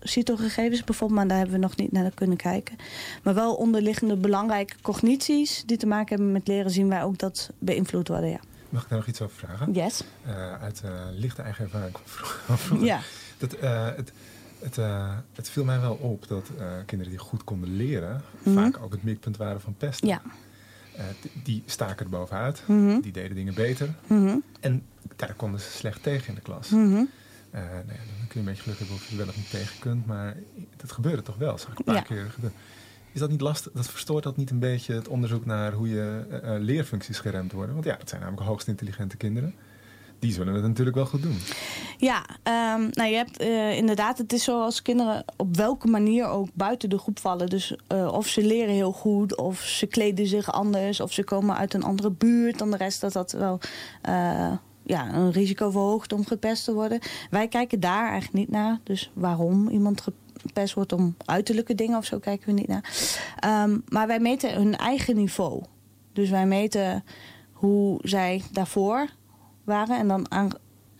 CITO-gegevens 0.00 0.84
bijvoorbeeld, 0.84 1.18
maar 1.18 1.28
daar 1.28 1.38
hebben 1.38 1.54
we 1.54 1.62
nog 1.62 1.76
niet 1.76 1.92
naar 1.92 2.10
kunnen 2.14 2.36
kijken. 2.36 2.76
Maar 3.22 3.34
wel 3.34 3.54
onderliggende 3.54 4.16
belangrijke 4.16 4.74
cognities 4.82 5.62
die 5.66 5.76
te 5.76 5.86
maken 5.86 6.16
hebben 6.16 6.32
met 6.32 6.48
leren, 6.48 6.70
zien 6.70 6.88
wij 6.88 7.02
ook 7.02 7.18
dat 7.18 7.50
beïnvloed 7.58 8.08
worden. 8.08 8.30
Ja. 8.30 8.40
Mag 8.68 8.82
ik 8.82 8.88
daar 8.88 8.98
nog 8.98 9.08
iets 9.08 9.20
over 9.20 9.36
vragen? 9.36 9.72
Yes. 9.72 10.04
Uh, 10.26 10.62
uit 10.62 10.82
uh, 10.84 10.90
lichte 11.12 11.42
eigen 11.42 11.64
ervaring 11.64 11.96
vroeger. 12.04 12.86
Ja. 12.86 13.00
Dat, 13.42 13.62
uh, 13.62 13.86
het, 13.96 14.12
het, 14.58 14.78
uh, 14.78 15.16
het, 15.32 15.50
viel 15.50 15.64
mij 15.64 15.80
wel 15.80 15.94
op 15.94 16.28
dat 16.28 16.50
uh, 16.58 16.66
kinderen 16.86 17.12
die 17.12 17.22
goed 17.22 17.44
konden 17.44 17.76
leren... 17.76 18.12
Mm 18.12 18.20
-hmm. 18.42 18.54
vaak 18.54 18.82
ook 18.82 18.92
het 18.92 19.02
mikpunt 19.02 19.36
waren 19.36 19.60
van 19.60 19.74
pesten. 19.78 20.08
Ja. 20.08 20.22
die 21.42 21.62
staken 21.66 22.04
er 22.04 22.10
bovenuit. 22.10 22.62
Mm 22.66 22.88
-hmm. 22.88 23.00
Die 23.00 23.12
deden 23.12 23.36
dingen 23.36 23.54
beter. 23.54 23.94
Mm 24.06 24.26
-hmm. 24.26 24.42
En 24.60 24.82
daar 25.16 25.34
konden 25.34 25.60
ze 25.60 25.70
slecht 25.70 26.02
tegen 26.02 26.28
in 26.28 26.34
de 26.34 26.40
klas. 26.40 26.68
Mhm. 26.68 26.90
nou 26.90 27.06
ja, 27.52 27.82
dan 27.84 28.26
kun 28.28 28.28
je 28.28 28.38
een 28.38 28.44
beetje 28.44 28.62
geluk 28.62 28.78
hebben 28.78 28.96
of 28.96 29.08
je 29.08 29.16
wel 29.16 29.28
of 29.28 29.36
niet 29.36 29.50
tegen 29.50 29.78
kunt. 29.78 30.06
Maar 30.06 30.36
dat 30.76 30.92
gebeurde 30.92 31.22
toch 31.22 31.36
wel. 31.36 31.58
zag 31.58 31.70
ik 31.70 31.78
een 31.78 31.84
paar 31.84 31.94
ja. 31.94 32.00
keer 32.00 32.30
gebeuren. 32.30 32.58
Is 33.12 33.20
dat 33.20 33.30
niet 33.30 33.40
lastig? 33.40 33.72
Dat 33.72 33.88
verstoort 33.90 34.24
dat 34.24 34.36
niet 34.36 34.50
een 34.50 34.58
beetje 34.58 34.94
het 34.94 35.08
onderzoek 35.08 35.44
naar 35.44 35.72
hoe 35.72 35.88
je 35.88 36.24
leerfuncties 36.60 37.18
geremd 37.18 37.52
worden? 37.52 37.74
Want 37.74 37.86
ja, 37.86 37.96
dat 37.96 38.08
zijn 38.08 38.20
namelijk 38.20 38.46
hoogst 38.46 38.68
intelligente 38.68 39.16
kinderen 39.16 39.54
die 40.22 40.32
zullen 40.32 40.54
het 40.54 40.62
natuurlijk 40.62 40.96
wel 40.96 41.06
goed 41.06 41.22
doen. 41.22 41.38
Ja, 41.96 42.24
um, 42.76 42.88
nou 42.92 43.10
je 43.10 43.16
hebt 43.16 43.42
uh, 43.42 43.76
inderdaad, 43.76 44.18
het 44.18 44.32
is 44.32 44.44
zoals 44.44 44.82
kinderen 44.82 45.24
op 45.36 45.56
welke 45.56 45.86
manier 45.88 46.26
ook 46.26 46.48
buiten 46.54 46.90
de 46.90 46.98
groep 46.98 47.18
vallen. 47.18 47.48
Dus 47.48 47.76
uh, 47.92 48.12
of 48.12 48.26
ze 48.26 48.44
leren 48.44 48.74
heel 48.74 48.92
goed, 48.92 49.36
of 49.36 49.60
ze 49.60 49.86
kleden 49.86 50.26
zich 50.26 50.52
anders, 50.52 51.00
of 51.00 51.12
ze 51.12 51.24
komen 51.24 51.56
uit 51.56 51.74
een 51.74 51.82
andere 51.82 52.10
buurt 52.10 52.58
dan 52.58 52.70
de 52.70 52.76
rest, 52.76 53.00
dat 53.00 53.12
dat 53.12 53.32
wel 53.32 53.60
uh, 54.08 54.52
ja, 54.82 55.14
een 55.14 55.32
risico 55.32 55.70
verhoogt 55.70 56.12
om 56.12 56.26
gepest 56.26 56.64
te 56.64 56.72
worden. 56.74 56.98
Wij 57.30 57.48
kijken 57.48 57.80
daar 57.80 58.10
eigenlijk 58.10 58.34
niet 58.34 58.50
naar. 58.50 58.80
Dus 58.82 59.10
waarom 59.14 59.68
iemand 59.68 60.02
gepest 60.40 60.74
wordt 60.74 60.92
om 60.92 61.16
uiterlijke 61.24 61.74
dingen 61.74 61.98
of 61.98 62.04
zo 62.04 62.18
kijken 62.18 62.46
we 62.46 62.52
niet 62.52 62.68
naar. 62.68 62.84
Um, 63.64 63.82
maar 63.88 64.06
wij 64.06 64.20
meten 64.20 64.54
hun 64.54 64.76
eigen 64.76 65.16
niveau. 65.16 65.62
Dus 66.12 66.30
wij 66.30 66.46
meten 66.46 67.04
hoe 67.52 67.98
zij 68.02 68.42
daarvoor 68.52 69.08
waren. 69.64 69.98
En 69.98 70.08
dan, 70.08 70.30
aan, 70.30 70.50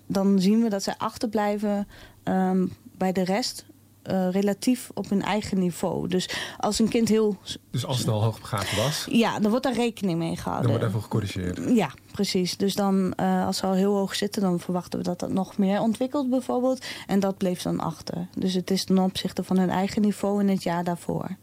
dan 0.07 0.41
zien 0.41 0.63
we 0.63 0.69
dat 0.69 0.83
zij 0.83 0.95
achterblijven 0.99 1.89
um, 2.25 2.73
bij 2.97 3.13
de 3.13 3.25
rest. 3.25 3.65
Uh, 4.11 4.31
relatief 4.31 4.91
op 4.95 5.09
hun 5.09 5.23
eigen 5.23 5.59
niveau. 5.59 6.09
Dus 6.09 6.31
als 6.59 6.79
een 6.79 6.89
kind 6.89 7.09
heel... 7.09 7.37
Dus 7.71 7.87
als 7.87 7.99
het 7.99 8.09
al 8.09 8.23
hoogbegaafd 8.23 8.77
was? 8.77 9.07
Ja, 9.11 9.39
dan 9.39 9.51
wordt 9.51 9.65
daar 9.65 9.75
rekening 9.75 10.19
mee 10.19 10.37
gehouden. 10.37 10.71
Dan 10.71 10.79
wordt 10.79 10.93
daarvoor 10.93 11.03
gecorrigeerd? 11.03 11.75
Ja, 11.77 11.91
precies. 12.13 12.57
Dus 12.57 12.75
dan, 12.75 13.13
uh, 13.21 13.47
als 13.47 13.57
ze 13.57 13.67
al 13.67 13.73
heel 13.73 13.95
hoog 13.95 14.15
zitten... 14.15 14.43
dan 14.43 14.61
verwachten 14.61 14.99
we 14.99 15.05
dat 15.05 15.21
dat 15.21 15.33
nog 15.33 15.59
meer 15.59 15.81
ontwikkelt 15.81 16.31
bijvoorbeeld. 16.31 16.85
En 17.07 17.21
dat 17.21 17.37
bleef 17.37 17.63
dan 17.63 17.81
achter. 17.81 18.27
Dus 18.37 18.55
het 18.55 18.71
is 18.71 18.85
ten 18.85 18.99
opzichte 18.99 19.45
van 19.45 19.59
hun 19.59 19.71
eigen 19.71 20.03
niveau 20.03 20.41
in 20.41 20.49
het 20.49 20.63
jaar 20.63 20.85
daarvoor. 20.85 21.37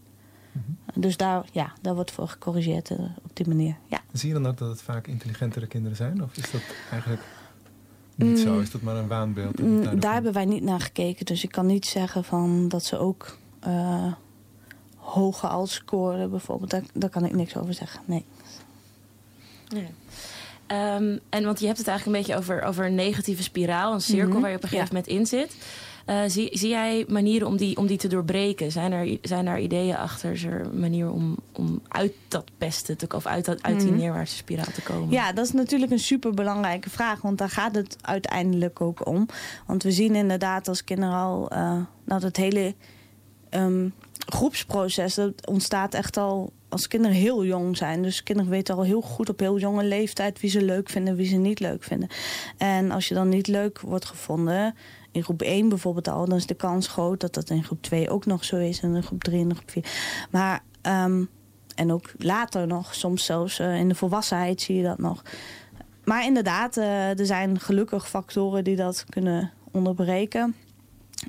Dus 1.01 1.17
daar, 1.17 1.45
ja, 1.51 1.73
daar 1.81 1.95
wordt 1.95 2.11
voor 2.11 2.27
gecorrigeerd 2.27 2.89
uh, 2.89 2.99
op 2.99 3.31
die 3.33 3.47
manier. 3.47 3.75
Ja. 3.87 4.01
Zie 4.11 4.27
je 4.27 4.33
dan 4.33 4.47
ook 4.47 4.57
dat 4.57 4.69
het 4.69 4.81
vaak 4.81 5.07
intelligentere 5.07 5.67
kinderen 5.67 5.97
zijn? 5.97 6.23
Of 6.23 6.37
is 6.37 6.51
dat 6.51 6.61
eigenlijk 6.91 7.21
niet 8.15 8.29
mm. 8.29 8.37
zo? 8.37 8.59
Is 8.59 8.71
dat 8.71 8.81
maar 8.81 8.95
een 8.95 9.07
waanbeeld? 9.07 9.59
Mm, 9.59 9.99
daar 9.99 10.13
hebben 10.13 10.33
wij 10.33 10.45
niet 10.45 10.63
naar 10.63 10.79
gekeken. 10.79 11.25
Dus 11.25 11.43
ik 11.43 11.51
kan 11.51 11.65
niet 11.65 11.85
zeggen 11.85 12.23
van 12.23 12.67
dat 12.67 12.83
ze 12.83 12.97
ook 12.97 13.37
uh, 13.67 14.13
hoge 14.95 15.47
als 15.47 15.73
scoren 15.73 16.29
bijvoorbeeld. 16.29 16.71
Daar, 16.71 16.83
daar 16.93 17.09
kan 17.09 17.25
ik 17.25 17.35
niks 17.35 17.57
over 17.57 17.73
zeggen. 17.73 18.01
Nee. 18.05 18.25
nee. 19.73 19.89
Um, 20.71 21.19
en 21.29 21.43
want 21.43 21.59
je 21.59 21.65
hebt 21.65 21.77
het 21.77 21.87
eigenlijk 21.87 22.05
een 22.05 22.23
beetje 22.23 22.41
over, 22.41 22.61
over 22.63 22.85
een 22.85 22.95
negatieve 22.95 23.43
spiraal. 23.43 23.93
Een 23.93 24.01
cirkel 24.01 24.25
mm 24.25 24.31
-hmm. 24.31 24.41
waar 24.41 24.49
je 24.49 24.55
op 24.55 24.63
een 24.63 24.69
gegeven 24.69 24.95
ja. 24.95 25.01
moment 25.01 25.19
in 25.19 25.39
zit. 25.39 25.55
Uh, 26.09 26.21
zie, 26.27 26.57
zie 26.57 26.69
jij 26.69 27.05
manieren 27.07 27.47
om 27.47 27.57
die, 27.57 27.77
om 27.77 27.87
die 27.87 27.97
te 27.97 28.07
doorbreken? 28.07 28.71
Zijn 28.71 28.91
er, 28.91 29.17
zijn 29.21 29.47
er 29.47 29.59
ideeën 29.59 29.95
achter? 29.95 30.31
Is 30.31 30.43
er 30.43 30.65
een 30.65 30.79
manier 30.79 31.11
om, 31.11 31.37
om 31.53 31.81
uit 31.87 32.13
dat 32.27 32.51
pesten 32.57 32.97
te 32.97 33.07
of 33.15 33.25
uit, 33.25 33.45
dat, 33.45 33.63
uit 33.63 33.79
die 33.79 33.89
mhm. 33.89 33.97
neerwaartse 33.97 34.35
spiraal 34.35 34.71
te 34.73 34.81
komen? 34.81 35.09
Ja, 35.09 35.33
dat 35.33 35.45
is 35.45 35.51
natuurlijk 35.51 35.91
een 35.91 35.99
superbelangrijke 35.99 36.89
vraag. 36.89 37.21
Want 37.21 37.37
daar 37.37 37.49
gaat 37.49 37.75
het 37.75 37.95
uiteindelijk 38.01 38.81
ook 38.81 39.07
om. 39.07 39.25
Want 39.65 39.83
we 39.83 39.91
zien 39.91 40.15
inderdaad 40.15 40.67
als 40.67 40.83
kinderen 40.83 41.15
al 41.15 41.53
uh, 41.53 41.77
dat 42.05 42.21
het 42.21 42.37
hele 42.37 42.75
um, 43.49 43.93
groepsproces 44.25 45.13
dat 45.13 45.47
ontstaat 45.47 45.93
echt 45.93 46.17
al 46.17 46.53
als 46.69 46.87
kinderen 46.87 47.17
heel 47.17 47.45
jong 47.45 47.77
zijn. 47.77 48.01
Dus 48.01 48.23
kinderen 48.23 48.51
weten 48.51 48.75
al 48.75 48.83
heel 48.83 49.01
goed 49.01 49.29
op 49.29 49.39
heel 49.39 49.59
jonge 49.59 49.83
leeftijd 49.83 50.39
wie 50.39 50.49
ze 50.49 50.61
leuk 50.61 50.89
vinden 50.89 51.11
en 51.11 51.17
wie 51.19 51.27
ze 51.27 51.35
niet 51.35 51.59
leuk 51.59 51.83
vinden. 51.83 52.09
En 52.57 52.91
als 52.91 53.07
je 53.07 53.13
dan 53.13 53.29
niet 53.29 53.47
leuk 53.47 53.79
wordt 53.79 54.05
gevonden, 54.05 54.75
in 55.11 55.23
groep 55.23 55.41
1 55.41 55.69
bijvoorbeeld 55.69 56.07
al, 56.07 56.25
dan 56.25 56.37
is 56.37 56.45
de 56.45 56.53
kans 56.53 56.87
groot 56.87 57.19
dat 57.19 57.33
dat 57.33 57.49
in 57.49 57.63
groep 57.63 57.81
2 57.81 58.09
ook 58.09 58.25
nog 58.25 58.43
zo 58.43 58.55
is 58.55 58.81
en 58.81 58.95
in 58.95 59.03
groep 59.03 59.23
3 59.23 59.43
en 59.43 59.55
groep 59.55 59.69
4. 59.69 59.85
Maar, 60.29 60.63
um, 60.81 61.29
en 61.75 61.91
ook 61.91 62.11
later 62.17 62.67
nog, 62.67 62.95
soms 62.95 63.25
zelfs 63.25 63.59
uh, 63.59 63.79
in 63.79 63.87
de 63.87 63.95
volwassenheid 63.95 64.61
zie 64.61 64.75
je 64.75 64.83
dat 64.83 64.97
nog. 64.97 65.21
Maar 66.03 66.25
inderdaad, 66.25 66.77
uh, 66.77 67.19
er 67.19 67.25
zijn 67.25 67.59
gelukkig 67.59 68.09
factoren 68.09 68.63
die 68.63 68.75
dat 68.75 69.05
kunnen 69.09 69.51
onderbreken. 69.71 70.55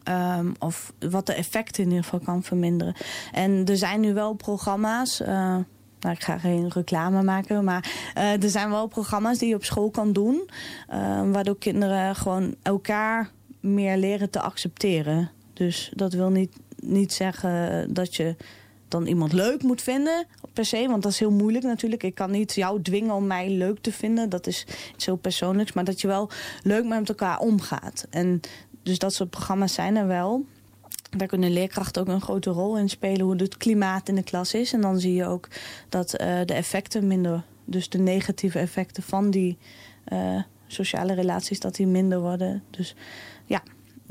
Um, 0.09 0.55
of 0.59 0.93
wat 1.11 1.27
de 1.27 1.33
effecten 1.33 1.83
in 1.83 1.89
ieder 1.89 2.05
geval 2.05 2.21
kan 2.21 2.43
verminderen. 2.43 2.95
En 3.33 3.65
er 3.67 3.77
zijn 3.77 4.01
nu 4.01 4.15
wel 4.15 4.35
programma's. 4.35 5.21
Uh, 5.21 5.29
nou, 6.01 6.15
ik 6.15 6.23
ga 6.23 6.39
geen 6.39 6.69
reclame 6.69 7.23
maken, 7.23 7.65
maar 7.65 8.13
er 8.15 8.51
zijn 8.51 8.71
wel 8.71 8.87
programma's 8.87 9.39
die 9.39 9.49
je 9.49 9.55
op 9.55 9.65
school 9.65 9.91
kan 9.91 10.13
doen. 10.13 10.51
Uh, 10.93 11.31
waardoor 11.33 11.59
kinderen 11.59 12.17
gewoon 12.17 12.55
elkaar 12.63 13.31
meer 13.61 13.97
leren 13.97 14.31
te 14.31 14.41
accepteren. 14.41 15.31
Dus 15.53 15.93
dat 15.95 16.13
wil 16.13 16.31
niet, 16.31 16.57
niet 16.81 17.13
zeggen 17.13 17.87
dat 17.95 18.17
je 18.17 18.37
dan 18.89 19.07
iemand 19.07 19.33
leuk 19.33 19.63
moet 19.63 19.83
vinden, 19.83 20.27
per 20.53 20.65
se. 20.65 20.87
Want 20.89 21.03
dat 21.03 21.13
is 21.13 21.19
heel 21.19 21.31
moeilijk 21.31 21.65
natuurlijk. 21.65 22.03
Ik 22.03 22.15
kan 22.15 22.31
niet 22.31 22.55
jou 22.55 22.83
dwingen 22.83 23.15
om 23.15 23.27
mij 23.27 23.51
leuk 23.51 23.79
te 23.81 23.93
vinden. 23.93 24.29
Dat 24.29 24.47
is 24.47 24.67
iets 24.95 25.07
heel 25.07 25.17
persoonlijks. 25.17 25.73
Maar 25.73 25.85
dat 25.85 26.01
je 26.01 26.07
wel 26.07 26.31
leuk 26.63 26.85
met 26.85 27.09
elkaar 27.09 27.39
omgaat. 27.39 28.07
En 28.11 28.41
dus 28.83 28.99
dat 28.99 29.15
soort 29.15 29.31
programma's 29.31 29.75
zijn 29.75 29.97
er 29.97 30.07
wel. 30.07 30.45
Daar 31.17 31.29
kunnen 31.29 31.53
leerkrachten 31.53 32.03
ook 32.03 32.09
een 32.09 32.21
grote 32.21 32.51
rol 32.51 32.79
in 32.79 32.89
spelen. 32.89 33.21
Hoe 33.21 33.37
het 33.37 33.57
klimaat 33.57 34.09
in 34.09 34.15
de 34.15 34.23
klas 34.23 34.55
is. 34.55 34.73
En 34.73 34.81
dan 34.81 35.01
zie 35.01 35.15
je 35.15 35.27
ook 35.27 35.49
dat 35.89 36.21
uh, 36.21 36.41
de 36.45 36.55
effecten 36.55 37.07
minder... 37.07 37.43
Dus 37.65 37.89
de 37.89 37.99
negatieve 37.99 38.59
effecten 38.59 39.03
van 39.03 39.31
die 39.31 39.59
uh, 40.13 40.43
sociale 40.67 41.13
relaties... 41.13 41.61
dat 41.61 41.75
die 41.75 41.87
minder 41.87 42.21
worden. 42.21 42.63
Dus 42.71 42.95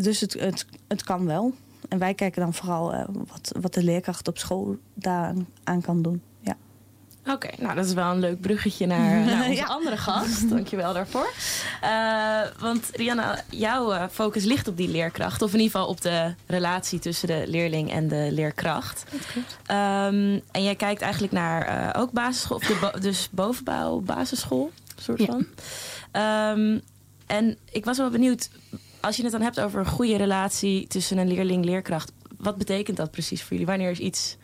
dus 0.04 0.20
het, 0.20 0.34
het, 0.34 0.66
het 0.88 1.04
kan 1.04 1.26
wel. 1.26 1.54
En 1.90 2.00
wij 2.00 2.14
kijken 2.14 2.42
dan 2.42 2.54
vooral 2.54 2.94
uh, 2.94 3.04
wat, 3.08 3.52
wat 3.62 3.74
de 3.74 3.84
leerkracht 3.84 4.28
op 4.28 4.38
school 4.38 4.78
daaraan 4.94 5.48
aan 5.64 5.82
kan 5.82 6.02
doen. 6.02 6.22
Ja. 6.40 6.56
Oké, 7.26 7.50
nou 7.58 7.76
dat 7.76 7.86
is 7.86 7.94
wel 7.94 8.12
een 8.12 8.20
leuk 8.20 8.42
bruggetje 8.42 8.86
naar, 8.86 9.20
naar 9.26 9.50
onze 9.50 9.66
andere 9.66 9.98
gast. 9.98 10.50
Dankjewel 10.50 10.94
daarvoor. 10.94 11.34
Uh, 11.84 12.42
want 12.60 12.90
Rianna, 12.94 13.42
jouw 13.50 13.94
uh, 13.94 14.04
focus 14.12 14.44
ligt 14.44 14.68
op 14.68 14.78
die 14.78 14.90
leerkracht. 14.90 15.42
Of 15.42 15.54
in 15.54 15.60
ieder 15.60 15.72
geval 15.72 15.88
op 15.88 16.02
de 16.02 16.34
relatie 16.48 17.00
tussen 17.00 17.28
de 17.28 17.44
leerling 17.48 17.92
en 17.92 18.08
de 18.08 18.28
leerkracht. 18.32 19.04
Um, 19.72 20.42
en 20.52 20.64
jij 20.64 20.76
kijkt 20.76 21.02
eigenlijk 21.02 21.34
naar 21.34 21.94
uh, 21.96 22.02
ook 22.02 22.12
basisschool, 22.12 22.58
of 22.58 22.64
de 22.64 22.78
bo 22.82 23.00
dus 23.00 23.28
bovenbouw 23.32 24.00
basisschool, 24.00 24.72
soort 24.96 25.24
van. 25.26 25.46
Um, 26.22 26.82
en 27.28 27.58
ik 27.72 27.86
was 27.86 27.98
wel 27.98 28.10
benieuwd, 28.10 28.50
als 29.02 29.16
je 29.16 29.24
het 29.24 29.32
dan 29.32 29.42
hebt 29.42 29.60
over 29.60 29.80
een 29.80 29.86
goede 29.86 30.18
relatie 30.18 30.88
tussen 30.88 31.18
een 31.18 31.28
leerling-leerkracht, 31.28 32.12
wat 32.38 32.58
betekent 32.58 32.98
dat 32.98 33.12
precies 33.12 33.42
voor 33.42 33.52
jullie? 33.52 33.66
Wanneer 33.66 33.92
is 33.92 34.00
iets 34.00 34.38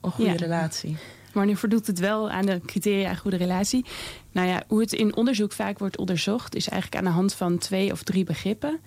een 0.00 0.10
goede 0.10 0.30
ja. 0.30 0.36
relatie? 0.36 0.96
Wanneer 1.32 1.56
voldoet 1.56 1.86
het 1.86 1.98
wel 1.98 2.30
aan 2.30 2.46
de 2.46 2.60
criteria 2.66 3.14
goede 3.14 3.36
relatie? 3.36 3.84
Nou 4.32 4.48
ja, 4.48 4.62
hoe 4.68 4.80
het 4.80 4.92
in 4.92 5.16
onderzoek 5.16 5.52
vaak 5.52 5.78
wordt 5.78 5.98
onderzocht, 5.98 6.54
is 6.54 6.68
eigenlijk 6.68 7.02
aan 7.02 7.10
de 7.10 7.16
hand 7.16 7.34
van 7.34 7.58
twee 7.58 7.92
of 7.92 8.02
drie 8.02 8.24
begrippen. 8.24 8.80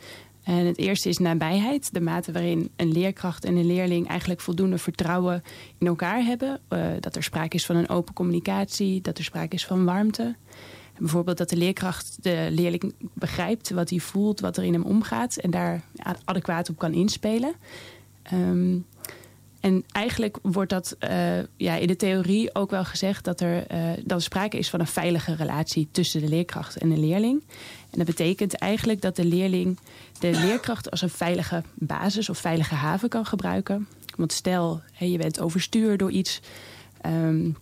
En 0.43 0.65
het 0.65 0.77
eerste 0.77 1.09
is 1.09 1.17
nabijheid, 1.17 1.93
de 1.93 2.01
mate 2.01 2.31
waarin 2.31 2.71
een 2.75 2.91
leerkracht 2.91 3.45
en 3.45 3.55
een 3.55 3.65
leerling 3.65 4.07
eigenlijk 4.07 4.41
voldoende 4.41 4.77
vertrouwen 4.77 5.43
in 5.77 5.87
elkaar 5.87 6.23
hebben. 6.23 6.59
Uh, 6.69 6.85
dat 6.99 7.15
er 7.15 7.23
sprake 7.23 7.55
is 7.55 7.65
van 7.65 7.75
een 7.75 7.89
open 7.89 8.13
communicatie, 8.13 9.01
dat 9.01 9.17
er 9.17 9.23
sprake 9.23 9.55
is 9.55 9.65
van 9.65 9.85
warmte. 9.85 10.35
Bijvoorbeeld 10.97 11.37
dat 11.37 11.49
de 11.49 11.57
leerkracht 11.57 12.17
de 12.21 12.47
leerling 12.51 12.93
begrijpt 13.13 13.69
wat 13.69 13.89
hij 13.89 13.99
voelt, 13.99 14.39
wat 14.39 14.57
er 14.57 14.63
in 14.63 14.73
hem 14.73 14.83
omgaat 14.83 15.35
en 15.35 15.51
daar 15.51 15.81
adequaat 16.25 16.69
op 16.69 16.77
kan 16.77 16.93
inspelen. 16.93 17.53
Um, 18.33 18.85
en 19.63 19.83
eigenlijk 19.91 20.37
wordt 20.41 20.69
dat 20.69 20.95
uh, 20.99 21.37
ja, 21.55 21.75
in 21.75 21.87
de 21.87 21.95
theorie 21.95 22.55
ook 22.55 22.71
wel 22.71 22.85
gezegd 22.85 23.23
dat 23.23 23.41
er, 23.41 23.65
uh, 24.07 24.17
sprake 24.17 24.57
is 24.57 24.69
van 24.69 24.79
een 24.79 24.87
veilige 24.87 25.35
relatie 25.35 25.87
tussen 25.91 26.21
de 26.21 26.27
leerkracht 26.27 26.77
en 26.77 26.89
de 26.89 26.97
leerling. 26.97 27.43
En 27.89 27.97
dat 27.97 28.05
betekent 28.05 28.53
eigenlijk 28.53 29.01
dat 29.01 29.15
de 29.15 29.25
leerling 29.25 29.79
de 30.19 30.31
leerkracht 30.31 30.91
als 30.91 31.01
een 31.01 31.09
veilige 31.09 31.63
basis 31.73 32.29
of 32.29 32.37
veilige 32.37 32.75
haven 32.75 33.09
kan 33.09 33.25
gebruiken. 33.25 33.87
Want 34.15 34.31
stel, 34.31 34.81
je 34.97 35.17
bent 35.17 35.39
overstuur 35.39 35.97
door 35.97 36.11
iets. 36.11 36.39
Um, 37.05 37.55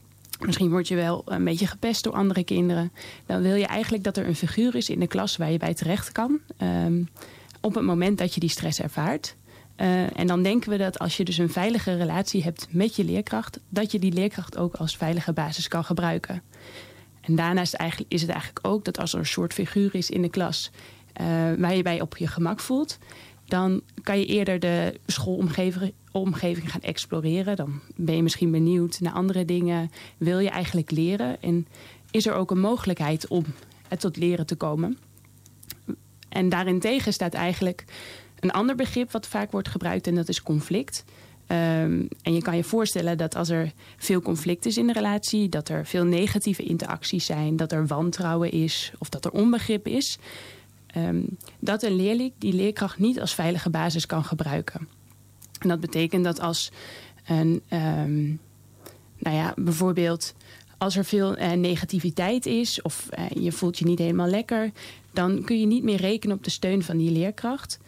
Misschien 0.45 0.69
word 0.69 0.87
je 0.87 0.95
wel 0.95 1.21
een 1.25 1.43
beetje 1.43 1.67
gepest 1.67 2.03
door 2.03 2.13
andere 2.13 2.43
kinderen. 2.43 2.91
Dan 3.25 3.41
wil 3.41 3.55
je 3.55 3.65
eigenlijk 3.65 4.03
dat 4.03 4.17
er 4.17 4.27
een 4.27 4.35
figuur 4.35 4.75
is 4.75 4.89
in 4.89 4.99
de 4.99 5.07
klas 5.07 5.37
waar 5.37 5.51
je 5.51 5.57
bij 5.57 5.73
terecht 5.73 6.11
kan. 6.11 6.39
Um, 6.57 7.09
op 7.61 7.75
het 7.75 7.83
moment 7.83 8.17
dat 8.17 8.33
je 8.33 8.39
die 8.39 8.49
stress 8.49 8.81
ervaart. 8.81 9.35
Uh, 9.77 10.19
en 10.19 10.27
dan 10.27 10.43
denken 10.43 10.69
we 10.69 10.77
dat 10.77 10.99
als 10.99 11.17
je 11.17 11.23
dus 11.23 11.37
een 11.37 11.49
veilige 11.49 11.97
relatie 11.97 12.43
hebt 12.43 12.67
met 12.69 12.95
je 12.95 13.03
leerkracht, 13.03 13.59
dat 13.69 13.91
je 13.91 13.99
die 13.99 14.13
leerkracht 14.13 14.57
ook 14.57 14.75
als 14.75 14.97
veilige 14.97 15.33
basis 15.33 15.67
kan 15.67 15.83
gebruiken. 15.83 16.41
En 17.21 17.35
daarnaast 17.35 17.77
is 18.07 18.21
het 18.21 18.29
eigenlijk 18.29 18.67
ook 18.67 18.85
dat 18.85 18.99
als 18.99 19.13
er 19.13 19.19
een 19.19 19.25
soort 19.25 19.53
figuur 19.53 19.95
is 19.95 20.09
in 20.09 20.21
de 20.21 20.29
klas 20.29 20.71
uh, 21.21 21.27
waar 21.57 21.75
je 21.75 21.81
bij 21.81 22.01
op 22.01 22.17
je 22.17 22.27
gemak 22.27 22.59
voelt, 22.59 22.97
dan 23.51 23.81
kan 24.03 24.19
je 24.19 24.25
eerder 24.25 24.59
de 24.59 24.99
schoolomgeving 25.05 25.93
omgeving 26.11 26.71
gaan 26.71 26.81
exploreren. 26.81 27.55
Dan 27.55 27.79
ben 27.95 28.15
je 28.15 28.23
misschien 28.23 28.51
benieuwd 28.51 28.99
naar 28.99 29.13
andere 29.13 29.45
dingen. 29.45 29.91
Wil 30.17 30.39
je 30.39 30.49
eigenlijk 30.49 30.91
leren? 30.91 31.41
En 31.41 31.67
is 32.11 32.25
er 32.25 32.33
ook 32.33 32.51
een 32.51 32.59
mogelijkheid 32.59 33.27
om 33.27 33.45
tot 33.97 34.17
leren 34.17 34.45
te 34.45 34.55
komen? 34.55 34.97
En 36.29 36.49
daarentegen 36.49 37.13
staat 37.13 37.33
eigenlijk 37.33 37.85
een 38.39 38.51
ander 38.51 38.75
begrip 38.75 39.11
wat 39.11 39.27
vaak 39.27 39.51
wordt 39.51 39.67
gebruikt 39.67 40.07
en 40.07 40.15
dat 40.15 40.29
is 40.29 40.43
conflict. 40.43 41.03
Um, 41.47 42.07
en 42.21 42.33
je 42.33 42.41
kan 42.41 42.55
je 42.55 42.63
voorstellen 42.63 43.17
dat 43.17 43.35
als 43.35 43.49
er 43.49 43.71
veel 43.97 44.21
conflict 44.21 44.65
is 44.65 44.77
in 44.77 44.87
de 44.87 44.93
relatie, 44.93 45.49
dat 45.49 45.69
er 45.69 45.85
veel 45.85 46.03
negatieve 46.03 46.63
interacties 46.63 47.25
zijn, 47.25 47.55
dat 47.55 47.71
er 47.71 47.87
wantrouwen 47.87 48.51
is 48.51 48.91
of 48.97 49.09
dat 49.09 49.25
er 49.25 49.31
onbegrip 49.31 49.87
is, 49.87 50.17
um, 50.97 51.37
dat 51.59 51.83
een 51.83 51.95
leerling 51.95 52.31
die 52.37 52.53
leerkracht 52.53 52.99
niet 52.99 53.19
als 53.19 53.33
veilige 53.33 53.69
basis 53.69 54.05
kan 54.05 54.23
gebruiken. 54.23 54.87
En 55.59 55.69
dat 55.69 55.79
betekent 55.79 56.23
dat 56.23 56.39
als 56.39 56.71
een, 57.25 57.61
um, 57.69 58.39
nou 59.17 59.35
ja, 59.35 59.53
bijvoorbeeld 59.57 60.33
als 60.77 60.97
er 60.97 61.05
veel 61.05 61.37
uh, 61.37 61.51
negativiteit 61.51 62.45
is 62.45 62.81
of 62.81 63.09
uh, 63.19 63.43
je 63.43 63.51
voelt 63.51 63.79
je 63.79 63.85
niet 63.85 63.99
helemaal 63.99 64.27
lekker, 64.27 64.71
dan 65.13 65.43
kun 65.43 65.59
je 65.59 65.65
niet 65.65 65.83
meer 65.83 65.97
rekenen 65.97 66.35
op 66.35 66.43
de 66.43 66.49
steun 66.49 66.83
van 66.83 66.97
die 66.97 67.11
leerkracht. 67.11 67.79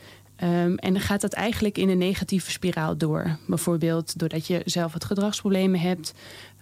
Um, 0.43 0.77
en 0.77 0.93
dan 0.93 1.01
gaat 1.01 1.21
dat 1.21 1.33
eigenlijk 1.33 1.77
in 1.77 1.89
een 1.89 1.97
negatieve 1.97 2.51
spiraal 2.51 2.97
door. 2.97 3.37
Bijvoorbeeld 3.47 4.19
doordat 4.19 4.47
je 4.47 4.61
zelf 4.65 4.93
wat 4.93 5.05
gedragsproblemen 5.05 5.79
hebt 5.79 6.13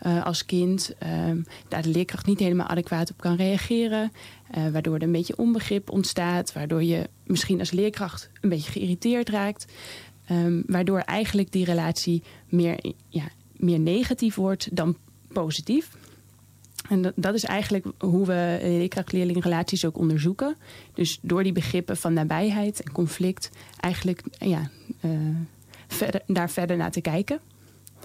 uh, 0.06 0.26
als 0.26 0.46
kind. 0.46 0.94
Um, 1.30 1.46
daar 1.68 1.82
de 1.82 1.90
leerkracht 1.90 2.26
niet 2.26 2.40
helemaal 2.40 2.68
adequaat 2.68 3.12
op 3.12 3.22
kan 3.22 3.36
reageren. 3.36 4.12
Uh, 4.58 4.68
waardoor 4.68 4.96
er 4.96 5.04
een 5.04 5.12
beetje 5.12 5.38
onbegrip 5.38 5.90
ontstaat. 5.90 6.54
Waardoor 6.54 6.84
je 6.84 7.10
misschien 7.26 7.60
als 7.60 7.72
leerkracht 7.72 8.30
een 8.42 8.50
beetje 8.50 8.72
geïrriteerd 8.72 9.30
raakt. 9.30 9.66
Um, 10.32 10.64
waardoor 10.68 11.00
eigenlijk 11.00 11.52
die 11.52 11.66
relatie 11.66 12.24
meer, 12.50 12.94
ja, 13.08 13.30
meer 13.56 13.80
negatief 13.80 14.36
wordt 14.36 14.76
dan 14.76 14.98
positief. 15.28 15.90
En 16.92 17.14
dat, 17.16 17.34
is 17.34 17.44
eigenlijk 17.44 17.86
hoe 18.00 18.26
we 18.26 18.60
leerkracht-leerling-relaties 18.62 19.86
ook 19.86 19.98
onderzoeken. 19.98 20.56
Dus 20.94 21.20
door 21.22 21.44
die 21.44 21.52
begrippen 21.52 21.98
van 21.98 22.14
nabijheid 22.14 22.84
en 22.84 22.92
conflict 22.92 23.50
eigenlijk 23.80 24.24
ja, 24.32 24.70
uh, 25.02 25.12
verder, 25.88 26.22
daar 26.28 26.50
verder 26.50 26.78
naar 26.78 26.92
te 26.92 27.02
kijken. 27.02 27.40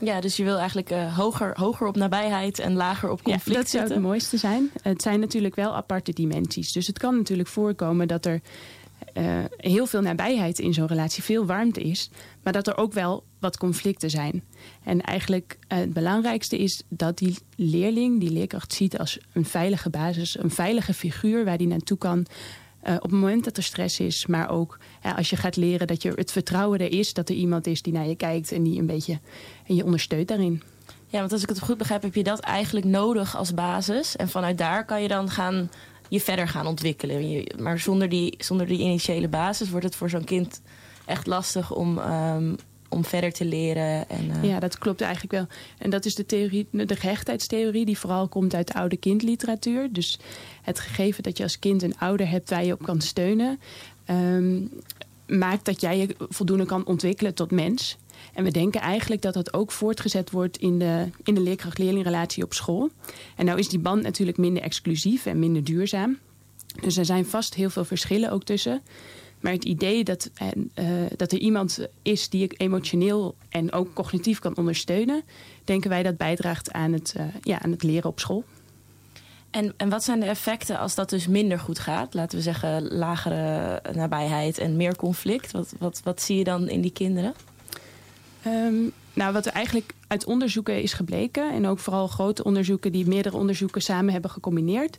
Ja, 0.01 0.21
dus 0.21 0.37
je 0.37 0.45
wil 0.45 0.59
eigenlijk 0.59 0.91
uh, 0.91 1.17
hoger, 1.17 1.53
hoger 1.59 1.87
op 1.87 1.97
nabijheid 1.97 2.59
en 2.59 2.73
lager 2.73 3.11
op 3.11 3.23
conflict 3.23 3.57
ja, 3.57 3.61
dat 3.61 3.69
zou 3.69 3.89
het 3.89 4.03
mooiste 4.03 4.37
zijn. 4.37 4.71
Het 4.83 5.03
zijn 5.03 5.21
natuurlijk 5.21 5.55
wel 5.55 5.75
aparte 5.75 6.13
dimensies. 6.13 6.73
Dus 6.73 6.87
het 6.87 6.99
kan 6.99 7.17
natuurlijk 7.17 7.49
voorkomen 7.49 8.09
dat 8.09 8.27
er 8.27 8.41
uh, 9.19 9.45
heel 9.57 9.87
veel 9.87 10.01
nabijheid 10.01 10.59
in 10.59 10.75
zo'n 10.75 10.87
relatie, 10.87 11.23
veel 11.23 11.47
warmte 11.47 11.81
is. 11.81 12.11
Maar 12.43 12.53
dat 12.53 12.67
er 12.67 12.77
ook 12.77 12.93
wel 12.93 13.25
wat 13.39 13.59
conflicten 13.59 14.11
zijn. 14.11 14.45
En 14.85 15.01
eigenlijk 15.01 15.59
uh, 15.69 15.79
het 15.79 15.93
belangrijkste 15.93 16.59
is 16.59 16.83
dat 16.89 17.19
die 17.19 17.37
leerling, 17.57 18.21
die 18.21 18.31
leerkracht 18.31 18.73
ziet 18.73 18.99
als 18.99 19.19
een 19.33 19.45
veilige 19.45 19.91
basis, 19.91 20.39
een 20.39 20.51
veilige 20.51 20.95
figuur 20.95 21.45
waar 21.45 21.59
die 21.59 21.67
naartoe 21.67 21.99
kan 21.99 22.27
op 22.87 23.03
het 23.03 23.11
moment 23.11 23.45
dat 23.45 23.57
er 23.57 23.63
stress 23.63 24.01
is, 24.01 24.27
maar 24.27 24.51
ook 24.51 24.79
als 25.17 25.31
je 25.31 25.37
gaat 25.37 25.57
leren 25.57 25.87
dat 25.87 26.03
je 26.03 26.13
het 26.15 26.33
vertrouwen 26.33 26.81
er 26.81 26.93
is, 26.93 27.13
dat 27.13 27.29
er 27.29 27.35
iemand 27.35 27.67
is 27.67 27.83
die 27.83 27.93
naar 27.93 28.07
je 28.07 28.15
kijkt 28.15 28.53
en 28.53 28.63
die 28.63 28.79
een 28.79 28.87
beetje 28.87 29.21
en 29.67 29.75
je 29.75 29.85
ondersteunt 29.85 30.29
daarin. 30.29 30.63
Ja, 31.07 31.19
want 31.19 31.33
als 31.33 31.43
ik 31.43 31.49
het 31.49 31.61
goed 31.61 31.79
begrijp, 31.79 32.03
heb 32.03 32.15
je 32.15 32.23
dat 32.23 32.41
eigenlijk 32.41 32.87
nodig 32.87 33.37
als 33.37 33.55
basis. 33.55 34.17
En 34.17 34.29
vanuit 34.29 34.59
daar 34.59 34.85
kan 34.85 35.03
je 35.03 35.09
dan 35.09 35.31
gaan 35.31 35.71
je 36.09 36.21
verder 36.21 36.49
gaan 36.49 36.67
ontwikkelen. 36.67 37.45
maar 37.59 37.79
zonder 37.79 38.09
die, 38.09 38.35
zonder 38.39 38.67
die 38.67 38.79
initiële 38.79 39.29
basis 39.29 39.71
wordt 39.71 39.85
het 39.85 39.97
voor 39.97 40.11
zo'n 40.11 40.25
kind 40.25 40.61
echt 41.05 41.27
lastig 41.27 41.73
om, 41.73 41.99
ehm, 41.99 42.55
om 42.89 43.05
verder 43.05 43.33
te 43.33 43.45
leren. 43.45 44.09
En, 44.09 44.25
uh... 44.25 44.45
Ja, 44.45 44.61
dat 44.61 44.79
klopt 44.79 45.01
eigenlijk 45.01 45.33
wel. 45.33 45.47
En 45.79 45.91
dat 45.91 46.05
is 46.05 46.15
de, 46.15 46.27
theorie, 46.27 46.69
de 46.71 46.97
gehechtheidstheorie 46.97 47.85
die 47.85 47.99
vooral 47.99 48.29
komt 48.29 48.55
uit 48.55 48.67
de 48.67 48.75
oude 48.75 48.97
kindliteratuur. 48.97 49.93
Dus 49.93 50.19
het 50.63 50.81
gegeven 50.81 51.23
dat 51.23 51.37
je 51.37 51.43
als 51.43 51.59
kind 51.59 51.83
een 51.83 51.99
ouder 51.99 52.29
hebt 52.29 52.51
waar 52.51 52.65
je 52.65 52.73
op 52.73 52.83
kan 52.83 53.01
steunen... 53.01 53.61
Um, 54.11 54.71
maakt 55.27 55.65
dat 55.65 55.81
jij 55.81 55.99
je 55.99 56.17
voldoende 56.19 56.67
kan 56.67 56.87
ontwikkelen 56.87 57.35
tot 57.35 57.51
mens. 57.51 57.97
En 58.37 58.45
we 58.45 58.51
denken 58.51 58.81
eigenlijk 58.81 59.23
dat 59.23 59.35
dat 59.35 59.55
ook 59.55 59.73
voortgezet 59.73 60.31
wordt 60.31 60.57
in 60.57 60.79
de, 60.79 61.09
in 61.23 61.35
de 61.35 61.41
leerkracht-leerlingrelatie 61.41 62.45
op 62.45 62.55
school. 62.55 62.91
En 63.37 63.45
nou 63.45 63.59
is 63.59 63.69
die 63.69 63.79
band 63.79 64.03
natuurlijk 64.03 64.39
minder 64.39 64.63
exclusief 64.63 65.27
en 65.27 65.39
minder 65.39 65.65
duurzaam. 65.65 66.19
Dus 66.81 66.97
er 66.97 67.05
zijn 67.05 67.27
vast 67.27 67.55
heel 67.55 67.71
veel 67.71 67.85
verschillen 67.85 68.31
ook 68.31 68.45
tussen. 68.45 68.83
Maar 69.41 69.53
het 69.53 69.65
idee 69.65 70.05
dat, 70.05 70.31
uh, 70.43 70.85
dat 71.17 71.33
er 71.33 71.39
iemand 71.39 71.87
is 72.03 72.29
die 72.29 72.43
ik 72.43 72.55
emotioneel 72.57 73.35
en 73.49 73.73
ook 73.73 73.95
cognitief 73.95 74.39
kan 74.39 74.57
ondersteunen, 74.57 75.23
denken 75.65 75.91
wij 75.91 76.03
dat 76.03 76.17
bijdraagt 76.17 76.73
aan 76.73 76.93
het, 76.93 77.15
uh, 77.17 77.25
ja, 77.43 77.63
aan 77.63 77.71
het 77.71 77.83
leren 77.83 78.11
op 78.11 78.21
school. 78.21 78.45
En, 79.51 79.75
en 79.77 79.89
wat 79.89 80.05
zijn 80.05 80.21
de 80.21 80.27
effecten 80.27 80.79
als 80.79 80.95
dat 80.95 81.11
dus 81.11 81.27
minder 81.27 81.59
goed 81.59 81.79
gaat? 81.79 82.15
Laten 82.15 82.37
we 82.37 82.43
zeggen 82.43 82.89
lagere 82.89 83.83
nabijheid 83.93 84.59
en 84.59 84.77
meer 84.77 84.97
conflict. 84.97 85.53
Wat, 85.53 85.75
wat, 85.79 86.01
wat 86.05 86.23
zie 86.23 86.37
je 86.37 86.45
dan 86.45 86.69
in 86.69 86.81
die 86.81 86.93
kinderen? 86.93 87.35
Um, 88.47 88.93
nou, 89.13 89.33
wat 89.33 89.47
er 89.47 89.53
eigenlijk 89.53 89.93
uit 90.07 90.25
onderzoeken 90.25 90.83
is 90.83 90.93
gebleken, 90.93 91.53
en 91.53 91.67
ook 91.67 91.79
vooral 91.79 92.07
grote 92.07 92.45
onderzoeken 92.45 92.93
die 92.93 93.07
meerdere 93.07 93.37
onderzoeken 93.37 93.83
samen 93.83 94.13
hebben 94.13 94.31
gecombineerd, 94.31 94.99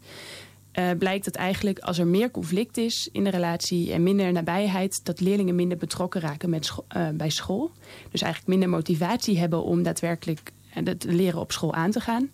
uh, 0.73 0.89
blijkt 0.99 1.25
dat 1.25 1.36
eigenlijk 1.36 1.79
als 1.79 1.97
er 1.97 2.07
meer 2.07 2.31
conflict 2.31 2.77
is 2.77 3.10
in 3.12 3.23
de 3.23 3.29
relatie 3.29 3.93
en 3.93 4.03
minder 4.03 4.31
nabijheid, 4.31 4.99
dat 5.03 5.19
leerlingen 5.19 5.55
minder 5.55 5.77
betrokken 5.77 6.21
raken 6.21 6.49
met 6.49 6.71
uh, 6.97 7.10
bij 7.13 7.29
school. 7.29 7.71
Dus 8.12 8.21
eigenlijk 8.21 8.51
minder 8.51 8.69
motivatie 8.69 9.39
hebben 9.39 9.63
om 9.63 9.83
daadwerkelijk 9.83 10.51
het 10.69 11.03
leren 11.03 11.39
op 11.39 11.51
school 11.51 11.73
aan 11.73 11.91
te 11.91 11.99
gaan. 11.99 12.29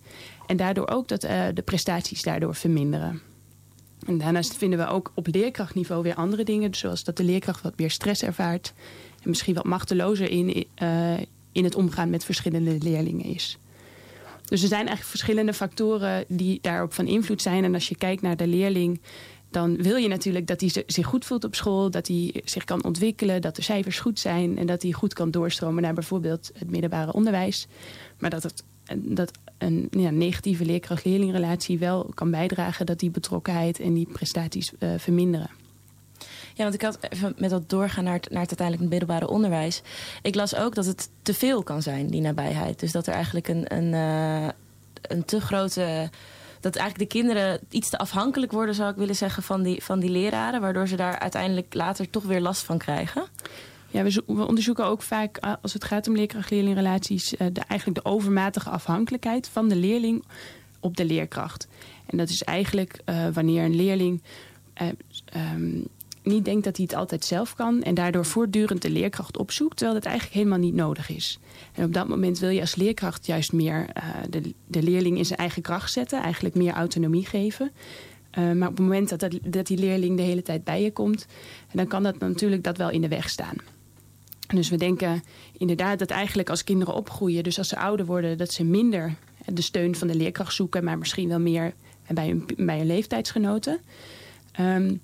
En 0.45 0.57
daardoor 0.57 0.87
ook 0.87 1.07
dat 1.07 1.21
de 1.53 1.61
prestaties 1.65 2.23
daardoor 2.23 2.55
verminderen. 2.55 3.21
En 4.05 4.17
daarnaast 4.17 4.57
vinden 4.57 4.79
we 4.79 4.87
ook 4.87 5.11
op 5.15 5.27
leerkrachtniveau 5.27 6.03
weer 6.03 6.15
andere 6.15 6.43
dingen, 6.43 6.75
zoals 6.75 7.03
dat 7.03 7.17
de 7.17 7.23
leerkracht 7.23 7.61
wat 7.61 7.77
meer 7.77 7.91
stress 7.91 8.23
ervaart 8.23 8.73
en 9.23 9.29
misschien 9.29 9.53
wat 9.53 9.63
machtelozer 9.63 10.29
in, 10.29 10.65
in 11.51 11.63
het 11.63 11.75
omgaan 11.75 12.09
met 12.09 12.25
verschillende 12.25 12.77
leerlingen 12.79 13.25
is. 13.25 13.57
Dus 14.45 14.61
er 14.61 14.67
zijn 14.67 14.87
eigenlijk 14.87 15.09
verschillende 15.09 15.53
factoren 15.53 16.25
die 16.27 16.59
daarop 16.61 16.93
van 16.93 17.07
invloed 17.07 17.41
zijn. 17.41 17.63
En 17.63 17.73
als 17.73 17.89
je 17.89 17.95
kijkt 17.95 18.21
naar 18.21 18.37
de 18.37 18.47
leerling, 18.47 19.01
dan 19.49 19.75
wil 19.77 19.95
je 19.95 20.07
natuurlijk 20.07 20.47
dat 20.47 20.61
hij 20.61 20.83
zich 20.87 21.05
goed 21.05 21.25
voelt 21.25 21.43
op 21.43 21.55
school, 21.55 21.91
dat 21.91 22.07
hij 22.07 22.41
zich 22.45 22.63
kan 22.63 22.83
ontwikkelen, 22.83 23.41
dat 23.41 23.55
de 23.55 23.61
cijfers 23.61 23.99
goed 23.99 24.19
zijn 24.19 24.57
en 24.57 24.65
dat 24.65 24.81
hij 24.81 24.91
goed 24.91 25.13
kan 25.13 25.31
doorstromen 25.31 25.83
naar 25.83 25.93
bijvoorbeeld 25.93 26.51
het 26.53 26.69
middelbare 26.69 27.13
onderwijs. 27.13 27.67
Maar 28.19 28.29
dat, 28.29 28.43
het, 28.43 28.63
dat 28.95 29.31
een 29.57 29.87
ja, 29.91 30.09
negatieve 30.09 30.65
leerkracht-leerlingrelatie 30.65 31.79
wel 31.79 32.11
kan 32.13 32.31
bijdragen 32.31 32.85
dat 32.85 32.99
die 32.99 33.11
betrokkenheid 33.11 33.79
en 33.79 33.93
die 33.93 34.07
prestaties 34.11 34.71
uh, 34.79 34.93
verminderen. 34.97 35.49
Ja, 36.53 36.63
want 36.63 36.73
ik 36.73 36.81
had 36.81 36.97
even 37.09 37.33
met 37.37 37.49
dat 37.49 37.69
doorgaan 37.69 38.03
naar 38.03 38.13
het, 38.13 38.29
naar 38.29 38.41
het 38.41 38.59
uiteindelijk 38.59 38.89
middelbare 38.89 39.27
onderwijs. 39.27 39.81
Ik 40.21 40.35
las 40.35 40.55
ook 40.55 40.75
dat 40.75 40.85
het 40.85 41.09
te 41.21 41.33
veel 41.33 41.63
kan 41.63 41.81
zijn, 41.81 42.07
die 42.07 42.21
nabijheid. 42.21 42.79
Dus 42.79 42.91
dat 42.91 43.07
er 43.07 43.13
eigenlijk 43.13 43.47
een, 43.47 43.75
een, 43.75 43.93
uh, 43.93 44.47
een 45.01 45.25
te 45.25 45.41
grote 45.41 46.09
dat 46.59 46.75
eigenlijk 46.75 47.11
de 47.11 47.17
kinderen 47.17 47.59
iets 47.69 47.89
te 47.89 47.97
afhankelijk 47.97 48.51
worden, 48.51 48.75
zou 48.75 48.91
ik 48.91 48.95
willen 48.95 49.15
zeggen, 49.15 49.43
van 49.43 49.63
die, 49.63 49.83
van 49.83 49.99
die 49.99 50.09
leraren. 50.09 50.61
Waardoor 50.61 50.87
ze 50.87 50.95
daar 50.95 51.19
uiteindelijk 51.19 51.73
later 51.73 52.09
toch 52.09 52.23
weer 52.23 52.41
last 52.41 52.63
van 52.63 52.77
krijgen. 52.77 53.23
Ja, 53.89 54.03
we, 54.03 54.23
onderzoeken 54.25 54.85
ook 54.85 55.01
vaak, 55.01 55.37
eh, 55.37 55.53
als 55.61 55.73
het 55.73 55.83
gaat 55.83 56.07
om 56.07 56.15
leerkracht-leerlingrelaties, 56.15 57.33
uh, 57.33 57.47
de, 57.53 57.61
eigenlijk 57.67 58.03
de 58.03 58.09
overmatige 58.09 58.69
afhankelijkheid 58.69 59.47
van 59.47 59.69
de 59.69 59.75
leerling 59.75 60.23
op 60.79 60.97
de 60.97 61.05
leerkracht. 61.05 61.67
En 62.05 62.17
dat 62.17 62.29
is 62.29 62.43
eigenlijk 62.43 62.99
wanneer 63.33 63.63
een 63.63 63.75
leerling 63.75 64.21
um, 65.35 65.87
niet 66.23 66.45
denkt 66.45 66.63
dat 66.63 66.77
hij 66.77 66.85
het 66.89 66.95
altijd 66.95 67.25
zelf 67.25 67.55
kan 67.55 67.81
en 67.81 67.93
daardoor 67.93 68.25
voortdurend 68.25 68.81
de 68.81 68.89
leerkracht 68.89 69.37
opzoekt, 69.37 69.77
terwijl 69.77 69.99
dat 69.99 70.07
eigenlijk 70.07 70.37
helemaal 70.37 70.59
niet 70.59 70.73
nodig 70.73 71.09
is. 71.09 71.39
En 71.73 71.83
op 71.85 71.93
dat 71.93 72.07
moment 72.07 72.39
wil 72.39 72.49
je 72.49 72.61
als 72.61 72.75
leerkracht 72.75 73.25
juist 73.25 73.53
meer 73.53 73.79
uh, 73.79 74.03
de, 74.29 74.53
de 74.67 74.83
leerling 74.83 75.17
in 75.17 75.25
zijn 75.25 75.39
eigen 75.39 75.61
kracht 75.61 75.91
zetten, 75.91 76.21
eigenlijk 76.21 76.55
meer 76.55 76.73
autonomie 76.73 77.25
geven. 77.25 77.71
Uh, 78.39 78.51
maar 78.51 78.67
op 78.67 78.77
het 78.77 78.85
moment 78.85 79.19
dat, 79.19 79.39
dat, 79.43 79.67
die 79.67 79.77
leerling 79.77 80.17
de 80.17 80.23
hele 80.23 80.41
tijd 80.41 80.63
bij 80.63 80.83
je 80.83 80.91
komt, 80.91 81.25
dan 81.73 81.87
kan 81.87 82.03
dat 82.03 82.19
natuurlijk 82.19 82.63
dat 82.63 82.77
wel 82.77 82.89
in 82.89 83.01
de 83.01 83.07
weg 83.07 83.29
staan. 83.29 83.55
Dus 84.47 84.69
we 84.69 84.77
denken 84.77 85.23
inderdaad 85.57 85.99
dat 85.99 86.09
eigenlijk 86.09 86.49
als 86.49 86.63
kinderen 86.63 86.93
opgroeien, 86.93 87.43
dus 87.43 87.57
als 87.57 87.67
ze 87.67 87.77
ouder 87.77 88.05
worden, 88.05 88.37
dat 88.37 88.51
ze 88.51 88.63
minder 88.63 89.15
de 89.45 89.61
steun 89.61 89.95
van 89.95 90.07
de 90.07 90.15
leerkracht 90.15 90.53
zoeken, 90.53 90.83
maar 90.83 90.97
misschien 90.97 91.27
wel 91.27 91.39
meer 91.39 91.73
bij 92.13 92.27
hun, 92.27 92.45
bij 92.57 92.77
hun 92.77 92.87
leeftijdsgenoten. 92.87 93.79
Um, 94.59 95.01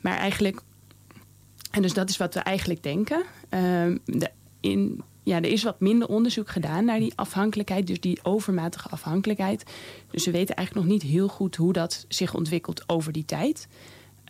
maar 0.00 0.16
eigenlijk, 0.16 0.60
en 1.70 1.82
dus 1.82 1.92
dat 1.92 2.08
is 2.08 2.16
wat 2.16 2.34
we 2.34 2.40
eigenlijk 2.40 2.82
denken. 2.82 3.22
De, 4.04 4.30
in, 4.60 5.02
ja, 5.22 5.36
er 5.36 5.50
is 5.50 5.62
wat 5.62 5.80
minder 5.80 6.08
onderzoek 6.08 6.48
gedaan 6.48 6.84
naar 6.84 6.98
die 6.98 7.12
afhankelijkheid, 7.14 7.86
dus 7.86 8.00
die 8.00 8.18
overmatige 8.22 8.88
afhankelijkheid. 8.88 9.64
Dus 10.10 10.24
we 10.24 10.30
weten 10.30 10.56
eigenlijk 10.56 10.86
nog 10.86 10.96
niet 10.96 11.10
heel 11.10 11.28
goed 11.28 11.56
hoe 11.56 11.72
dat 11.72 12.04
zich 12.08 12.34
ontwikkelt 12.34 12.84
over 12.86 13.12
die 13.12 13.24
tijd. 13.24 13.68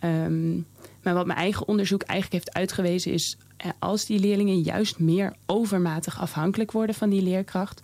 Um, 0.03 0.65
maar 1.03 1.13
wat 1.13 1.25
mijn 1.25 1.39
eigen 1.39 1.67
onderzoek 1.67 2.01
eigenlijk 2.01 2.43
heeft 2.43 2.57
uitgewezen 2.57 3.11
is, 3.11 3.37
als 3.79 4.05
die 4.05 4.19
leerlingen 4.19 4.61
juist 4.61 4.99
meer 4.99 5.35
overmatig 5.45 6.19
afhankelijk 6.19 6.71
worden 6.71 6.95
van 6.95 7.09
die 7.09 7.21
leerkracht, 7.21 7.81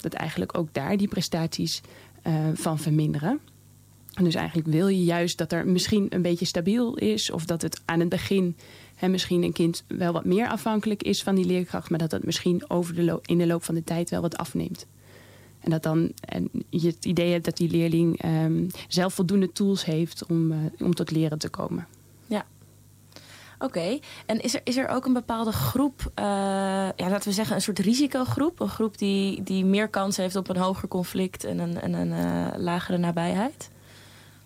dat 0.00 0.12
eigenlijk 0.12 0.58
ook 0.58 0.74
daar 0.74 0.96
die 0.96 1.08
prestaties 1.08 1.80
uh, 2.26 2.48
van 2.54 2.78
verminderen. 2.78 3.40
Dus 4.24 4.34
eigenlijk 4.34 4.68
wil 4.68 4.88
je 4.88 5.04
juist 5.04 5.38
dat 5.38 5.52
er 5.52 5.66
misschien 5.66 6.06
een 6.08 6.22
beetje 6.22 6.44
stabiel 6.44 6.94
is. 6.94 7.30
Of 7.30 7.44
dat 7.44 7.62
het 7.62 7.80
aan 7.84 8.00
het 8.00 8.08
begin 8.08 8.56
hè, 8.94 9.08
misschien 9.08 9.42
een 9.42 9.52
kind 9.52 9.84
wel 9.86 10.12
wat 10.12 10.24
meer 10.24 10.48
afhankelijk 10.48 11.02
is 11.02 11.22
van 11.22 11.34
die 11.34 11.44
leerkracht. 11.44 11.90
Maar 11.90 11.98
dat 11.98 12.10
dat 12.10 12.24
misschien 12.24 12.70
over 12.70 12.94
de 12.94 13.18
in 13.22 13.38
de 13.38 13.46
loop 13.46 13.64
van 13.64 13.74
de 13.74 13.84
tijd 13.84 14.10
wel 14.10 14.20
wat 14.20 14.36
afneemt. 14.36 14.86
En 15.60 15.70
dat 15.70 15.82
dan 15.82 16.12
en 16.20 16.50
je 16.68 16.86
het 16.86 17.04
idee 17.04 17.32
hebt 17.32 17.44
dat 17.44 17.56
die 17.56 17.70
leerling 17.70 18.24
um, 18.24 18.66
zelf 18.88 19.14
voldoende 19.14 19.52
tools 19.52 19.84
heeft 19.84 20.26
om, 20.26 20.52
uh, 20.52 20.58
om 20.78 20.94
tot 20.94 21.10
leren 21.10 21.38
te 21.38 21.48
komen. 21.48 21.86
Ja. 22.26 22.46
Oké, 23.58 23.98
en 24.26 24.40
is 24.40 24.54
er, 24.54 24.60
is 24.64 24.76
er 24.76 24.88
ook 24.88 25.06
een 25.06 25.12
bepaalde 25.12 25.52
groep, 25.52 26.00
uh, 26.00 26.24
ja, 26.96 27.08
laten 27.08 27.28
we 27.28 27.34
zeggen 27.34 27.54
een 27.54 27.62
soort 27.62 27.78
risicogroep? 27.78 28.60
Een 28.60 28.68
groep 28.68 28.98
die, 28.98 29.42
die 29.42 29.64
meer 29.64 29.88
kans 29.88 30.16
heeft 30.16 30.36
op 30.36 30.48
een 30.48 30.56
hoger 30.56 30.88
conflict 30.88 31.44
en 31.44 31.58
een, 31.58 31.80
en 31.80 31.92
een 31.92 32.10
uh, 32.10 32.46
lagere 32.56 32.98
nabijheid? 32.98 33.70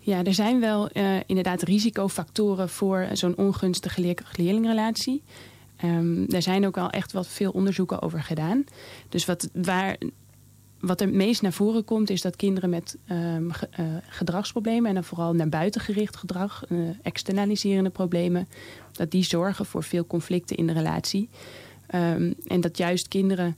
Ja, 0.05 0.23
er 0.23 0.33
zijn 0.33 0.59
wel 0.59 0.89
uh, 0.93 1.15
inderdaad 1.25 1.61
risicofactoren 1.61 2.69
voor 2.69 3.07
zo'n 3.13 3.37
ongunstige 3.37 4.01
leerkracht-leerlingrelatie. 4.01 5.23
Um, 5.83 6.25
er 6.29 6.41
zijn 6.41 6.65
ook 6.65 6.77
al 6.77 6.89
echt 6.89 7.11
wat 7.11 7.27
veel 7.27 7.51
onderzoeken 7.51 8.01
over 8.01 8.23
gedaan. 8.23 8.63
Dus 9.09 9.25
wat, 9.25 9.49
waar, 9.53 9.97
wat 10.79 11.01
er 11.01 11.09
meest 11.09 11.41
naar 11.41 11.53
voren 11.53 11.83
komt, 11.83 12.09
is 12.09 12.21
dat 12.21 12.35
kinderen 12.35 12.69
met 12.69 12.97
ge, 13.07 13.69
uh, 13.79 13.85
gedragsproblemen, 14.07 14.89
en 14.89 14.93
dan 14.93 15.03
vooral 15.03 15.33
naar 15.33 15.49
buiten 15.49 15.81
gericht 15.81 16.15
gedrag, 16.15 16.63
uh, 16.69 16.89
externaliserende 17.01 17.89
problemen, 17.89 18.47
dat 18.91 19.11
die 19.11 19.23
zorgen 19.23 19.65
voor 19.65 19.83
veel 19.83 20.07
conflicten 20.07 20.57
in 20.57 20.67
de 20.67 20.73
relatie. 20.73 21.29
Um, 21.95 22.33
en 22.47 22.61
dat 22.61 22.77
juist 22.77 23.07
kinderen 23.07 23.57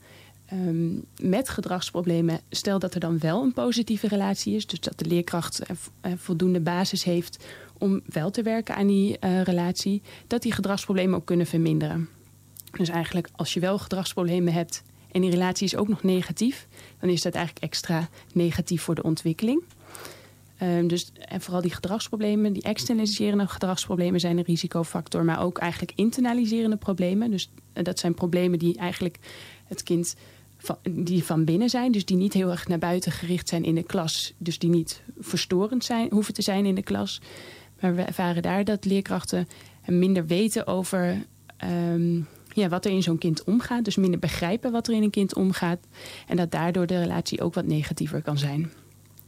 Um, 0.54 1.06
met 1.22 1.50
gedragsproblemen, 1.50 2.40
stel 2.50 2.80
dat 2.80 2.94
er 2.94 3.00
dan 3.00 3.20
wel 3.20 3.44
een 3.44 3.54
positieve 3.54 4.08
relatie 4.08 4.56
is, 4.56 4.68
dus 4.68 4.80
dat 4.80 5.00
de 5.00 5.06
leerkracht 5.06 5.62
uh, 5.70 6.12
voldoende 6.16 6.60
basis 6.60 7.04
heeft 7.04 7.46
om 7.78 8.02
wel 8.06 8.32
te 8.32 8.42
werken 8.42 8.76
aan 8.76 8.88
die 8.88 9.18
uh, 9.22 9.42
relatie, 9.42 10.02
dat 10.28 10.42
die 10.42 10.52
gedragsproblemen 10.52 11.16
ook 11.16 11.26
kunnen 11.26 11.46
verminderen. 11.46 12.10
Dus 12.72 12.90
eigenlijk 12.90 13.30
als 13.36 13.54
je 13.54 13.60
wel 13.60 13.78
gedragsproblemen 13.78 14.54
hebt 14.54 14.84
en 15.12 15.22
die 15.22 15.30
relatie 15.30 15.66
is 15.66 15.76
ook 15.76 15.88
nog 15.88 16.04
negatief, 16.04 16.68
dan 17.00 17.10
is 17.10 17.22
dat 17.22 17.34
eigenlijk 17.34 17.66
extra 17.66 18.10
negatief 18.34 18.82
voor 18.82 18.96
de 18.96 19.04
ontwikkeling. 19.04 19.64
Um, 20.62 20.88
dus 20.88 21.12
en 21.14 21.42
vooral 21.42 21.62
die 21.62 21.74
gedragsproblemen, 21.74 22.54
die 22.54 22.64
externaliserende 22.64 23.48
gedragsproblemen 23.48 24.20
zijn 24.20 24.38
een 24.38 24.44
risicofactor, 24.44 25.24
maar 25.24 25.42
ook 25.42 25.58
eigenlijk 25.58 25.92
internaliserende 25.96 26.78
problemen. 26.78 27.32
Dus 27.32 27.50
dat 27.74 28.00
zijn 28.00 28.14
problemen 28.14 28.60
die 28.60 28.78
eigenlijk 28.78 29.18
het 29.66 29.84
kind 29.84 30.16
die 30.90 31.24
van 31.24 31.46
binnen 31.46 31.70
zijn. 31.70 31.92
Dus 31.92 32.06
die 32.06 32.18
niet 32.18 32.34
heel 32.34 32.52
erg 32.52 32.68
naar 32.68 32.78
buiten 32.78 33.12
gericht 33.12 33.50
zijn 33.50 33.64
in 33.64 33.76
de 33.76 33.84
klas. 33.84 34.34
Dus 34.38 34.60
die 34.60 34.70
niet 34.70 35.02
verstorend 35.20 35.84
zijn, 35.84 36.08
hoeven 36.12 36.34
te 36.34 36.42
zijn 36.42 36.66
in 36.66 36.76
de 36.76 36.84
klas. 36.84 37.22
Maar 37.80 37.96
we 37.96 38.02
ervaren 38.02 38.42
daar 38.42 38.64
dat 38.64 38.86
leerkrachten 38.86 39.48
minder 39.86 40.26
weten 40.26 40.68
over 40.68 41.26
ehm, 41.58 42.22
ja, 42.54 42.70
wat 42.70 42.86
er 42.86 42.92
in 42.92 43.04
zo'n 43.04 43.18
kind 43.18 43.44
omgaat. 43.44 43.84
Dus 43.84 43.96
minder 43.96 44.20
begrijpen 44.20 44.72
wat 44.72 44.88
er 44.88 44.94
in 44.94 45.04
een 45.04 45.10
kind 45.10 45.36
omgaat. 45.36 45.80
En 46.28 46.38
dat 46.38 46.52
daardoor 46.52 46.88
de 46.88 47.00
relatie 47.00 47.42
ook 47.42 47.54
wat 47.54 47.66
negatiever 47.66 48.22
kan 48.22 48.38
zijn. 48.38 48.72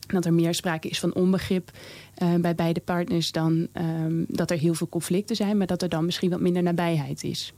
Dat 0.08 0.26
er 0.26 0.34
meer 0.34 0.54
sprake 0.54 0.90
is 0.90 1.00
van 1.00 1.14
onbegrip 1.14 1.72
uh, 2.24 2.36
bij 2.36 2.56
beide 2.56 2.80
partners 2.80 3.32
dan 3.32 3.68
um, 3.74 4.26
dat 4.28 4.52
er 4.52 4.58
heel 4.58 4.74
veel 4.74 4.90
conflicten 4.90 5.36
zijn, 5.36 5.58
maar 5.58 5.68
dat 5.68 5.82
er 5.82 5.90
dan 5.90 6.06
misschien 6.06 6.30
wat 6.30 6.40
minder 6.40 6.64
nabijheid 6.64 7.24
is. 7.24 7.54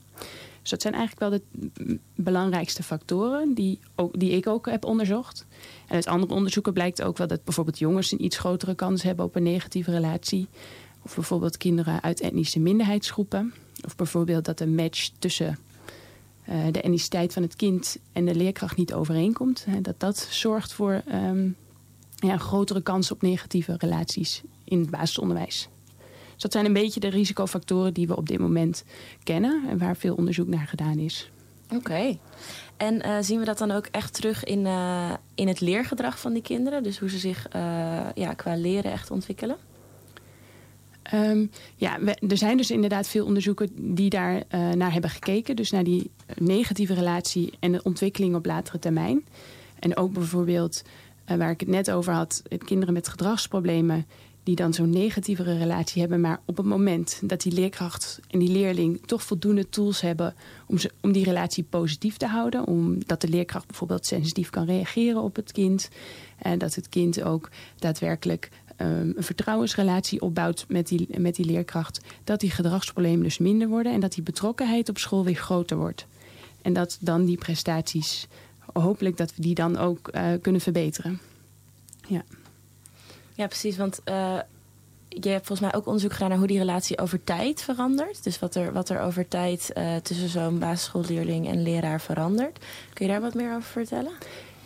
Dus 0.61 0.69
dat 0.69 0.81
zijn 0.81 0.93
eigenlijk 0.93 1.29
wel 1.29 1.39
de 1.39 1.99
belangrijkste 2.15 2.83
factoren 2.83 3.53
die, 3.53 3.79
ook, 3.95 4.19
die 4.19 4.31
ik 4.31 4.47
ook 4.47 4.69
heb 4.69 4.85
onderzocht. 4.85 5.45
En 5.87 5.95
uit 5.95 6.07
andere 6.07 6.33
onderzoeken 6.33 6.73
blijkt 6.73 7.01
ook 7.01 7.17
wel 7.17 7.27
dat 7.27 7.43
bijvoorbeeld 7.43 7.79
jongens 7.79 8.11
een 8.11 8.23
iets 8.23 8.37
grotere 8.37 8.75
kans 8.75 9.03
hebben 9.03 9.25
op 9.25 9.35
een 9.35 9.43
negatieve 9.43 9.91
relatie. 9.91 10.47
Of 11.01 11.15
bijvoorbeeld 11.15 11.57
kinderen 11.57 12.01
uit 12.01 12.21
etnische 12.21 12.59
minderheidsgroepen. 12.59 13.53
Of 13.85 13.95
bijvoorbeeld 13.95 14.45
dat 14.45 14.59
een 14.59 14.75
match 14.75 15.09
tussen 15.19 15.57
uh, 16.49 16.55
de 16.71 16.81
etniciteit 16.81 17.33
van 17.33 17.41
het 17.41 17.55
kind 17.55 17.97
en 18.11 18.25
de 18.25 18.35
leerkracht 18.35 18.77
niet 18.77 18.93
overeenkomt. 18.93 19.65
Hè, 19.65 19.81
dat 19.81 19.99
dat 19.99 20.27
zorgt 20.29 20.73
voor 20.73 21.03
um, 21.13 21.55
ja, 22.15 22.37
grotere 22.37 22.81
kans 22.81 23.11
op 23.11 23.21
negatieve 23.21 23.75
relaties 23.77 24.41
in 24.63 24.79
het 24.79 24.89
basisonderwijs. 24.89 25.69
Dus 26.41 26.51
dat 26.51 26.61
zijn 26.61 26.75
een 26.75 26.81
beetje 26.81 26.99
de 26.99 27.17
risicofactoren 27.17 27.93
die 27.93 28.07
we 28.07 28.15
op 28.15 28.27
dit 28.27 28.39
moment 28.39 28.83
kennen 29.23 29.63
en 29.69 29.77
waar 29.77 29.95
veel 29.95 30.15
onderzoek 30.15 30.47
naar 30.47 30.67
gedaan 30.67 30.97
is. 30.97 31.31
Oké. 31.65 31.75
Okay. 31.75 32.19
En 32.77 32.95
uh, 33.05 33.17
zien 33.21 33.39
we 33.39 33.45
dat 33.45 33.57
dan 33.57 33.71
ook 33.71 33.85
echt 33.91 34.13
terug 34.13 34.43
in, 34.43 34.59
uh, 34.59 35.13
in 35.35 35.47
het 35.47 35.59
leergedrag 35.59 36.19
van 36.19 36.33
die 36.33 36.41
kinderen? 36.41 36.83
Dus 36.83 36.99
hoe 36.99 37.09
ze 37.09 37.17
zich 37.17 37.47
uh, 37.55 37.61
ja, 38.15 38.33
qua 38.33 38.55
leren 38.55 38.91
echt 38.91 39.11
ontwikkelen? 39.11 39.57
Um, 41.13 41.51
ja, 41.75 41.99
we, 41.99 42.15
er 42.27 42.37
zijn 42.37 42.57
dus 42.57 42.71
inderdaad 42.71 43.07
veel 43.07 43.25
onderzoeken 43.25 43.95
die 43.95 44.09
daar 44.09 44.43
naar 44.75 44.93
hebben 44.93 45.09
gekeken. 45.09 45.55
Dus 45.55 45.71
naar 45.71 45.83
die 45.83 46.11
negatieve 46.37 46.93
relatie 46.93 47.53
en 47.59 47.71
de 47.71 47.83
ontwikkeling 47.83 48.35
op 48.35 48.45
latere 48.45 48.79
termijn. 48.79 49.25
En 49.79 49.97
ook 49.97 50.13
bijvoorbeeld, 50.13 50.81
waar 51.25 51.51
ik 51.51 51.59
het 51.59 51.69
net 51.69 51.91
over 51.91 52.13
had, 52.13 52.43
kinderen 52.65 52.93
met 52.93 53.07
gedragsproblemen 53.07 54.05
die 54.43 54.55
dan 54.55 54.73
zo'n 54.73 54.89
negatievere 54.89 55.57
relatie 55.57 56.01
hebben. 56.01 56.21
Maar 56.21 56.41
op 56.45 56.57
het 56.57 56.65
moment 56.65 57.19
dat 57.23 57.41
die 57.41 57.51
leerkracht 57.51 58.19
en 58.27 58.39
die 58.39 58.51
leerling 58.51 59.01
toch 59.05 59.23
voldoende 59.23 59.69
tools 59.69 60.01
hebben 60.01 60.35
om, 60.65 60.77
ze, 60.77 60.91
om 61.01 61.11
die 61.11 61.23
relatie 61.23 61.63
positief 61.63 62.17
te 62.17 62.27
houden. 62.27 62.67
Omdat 62.67 63.21
de 63.21 63.29
leerkracht 63.29 63.67
bijvoorbeeld 63.67 64.05
sensitief 64.05 64.49
kan 64.49 64.65
reageren 64.65 65.21
op 65.21 65.35
het 65.35 65.51
kind. 65.51 65.89
En 66.37 66.57
dat 66.57 66.75
het 66.75 66.89
kind 66.89 67.23
ook 67.23 67.49
daadwerkelijk 67.75 68.49
um, 68.77 69.13
een 69.15 69.23
vertrouwensrelatie 69.23 70.21
opbouwt 70.21 70.65
met 70.67 70.87
die, 70.87 71.07
met 71.19 71.35
die 71.35 71.45
leerkracht. 71.45 72.01
Dat 72.23 72.39
die 72.39 72.51
gedragsproblemen 72.51 73.23
dus 73.23 73.37
minder 73.37 73.67
worden 73.67 73.91
en 73.91 73.99
dat 73.99 74.13
die 74.13 74.23
betrokkenheid 74.23 74.89
op 74.89 74.97
school 74.97 75.23
weer 75.23 75.35
groter 75.35 75.77
wordt. 75.77 76.05
En 76.61 76.73
dat 76.73 76.97
dan 76.99 77.25
die 77.25 77.37
prestaties, 77.37 78.27
hopelijk 78.73 79.17
dat 79.17 79.35
we 79.35 79.41
die 79.41 79.55
dan 79.55 79.77
ook 79.77 80.09
uh, 80.15 80.27
kunnen 80.41 80.61
verbeteren. 80.61 81.19
Ja. 82.07 82.23
Ja, 83.41 83.47
precies. 83.47 83.77
Want 83.77 84.01
uh, 84.05 84.39
je 85.07 85.29
hebt 85.29 85.45
volgens 85.45 85.59
mij 85.59 85.79
ook 85.79 85.85
onderzoek 85.85 86.13
gedaan 86.13 86.29
naar 86.29 86.37
hoe 86.37 86.47
die 86.47 86.57
relatie 86.57 86.99
over 86.99 87.23
tijd 87.23 87.61
verandert. 87.61 88.23
Dus 88.23 88.39
wat 88.39 88.55
er, 88.55 88.73
wat 88.73 88.89
er 88.89 88.99
over 89.01 89.27
tijd 89.27 89.71
uh, 89.77 89.95
tussen 89.95 90.29
zo'n 90.29 90.59
basisschoolleerling 90.59 91.47
en 91.47 91.63
leraar 91.63 92.01
verandert. 92.01 92.65
Kun 92.93 93.05
je 93.05 93.11
daar 93.11 93.21
wat 93.21 93.33
meer 93.33 93.49
over 93.49 93.61
vertellen? 93.61 94.11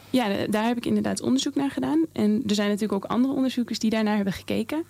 Ja, 0.09 0.47
daar 0.49 0.65
heb 0.65 0.77
ik 0.77 0.85
inderdaad 0.85 1.21
onderzoek 1.21 1.55
naar 1.55 1.71
gedaan. 1.71 2.05
En 2.11 2.43
er 2.47 2.55
zijn 2.55 2.67
natuurlijk 2.69 3.03
ook 3.03 3.11
andere 3.11 3.33
onderzoekers 3.33 3.79
die 3.79 3.89
daarnaar 3.89 4.15
hebben 4.15 4.33
gekeken. 4.33 4.83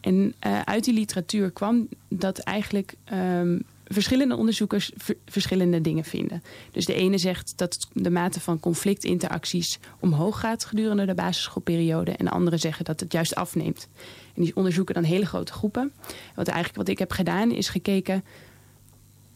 En 0.00 0.34
uh, 0.46 0.60
uit 0.60 0.84
die 0.84 0.94
literatuur 0.94 1.50
kwam 1.50 1.88
dat 2.08 2.38
eigenlijk 2.38 2.94
um, 3.12 3.62
verschillende 3.88 4.36
onderzoekers 4.36 4.92
verschillende 5.26 5.80
dingen 5.80 6.04
vinden. 6.04 6.42
Dus 6.72 6.84
de 6.84 6.94
ene 6.94 7.18
zegt 7.18 7.52
dat 7.56 7.88
de 7.92 8.10
mate 8.10 8.40
van 8.40 8.60
conflictinteracties 8.60 9.78
omhoog 10.00 10.40
gaat 10.40 10.64
gedurende 10.64 11.06
de 11.06 11.14
basisschoolperiode. 11.14 12.10
En 12.10 12.24
de 12.24 12.30
andere 12.30 12.56
zeggen 12.56 12.84
dat 12.84 13.00
het 13.00 13.12
juist 13.12 13.34
afneemt. 13.34 13.88
En 14.34 14.42
die 14.42 14.56
onderzoeken 14.56 14.94
dan 14.94 15.04
hele 15.04 15.26
grote 15.26 15.52
groepen. 15.52 15.92
Wat 16.34 16.48
eigenlijk 16.48 16.78
wat 16.78 16.88
ik 16.88 16.98
heb 16.98 17.10
gedaan 17.10 17.50
is 17.50 17.68
gekeken 17.68 18.24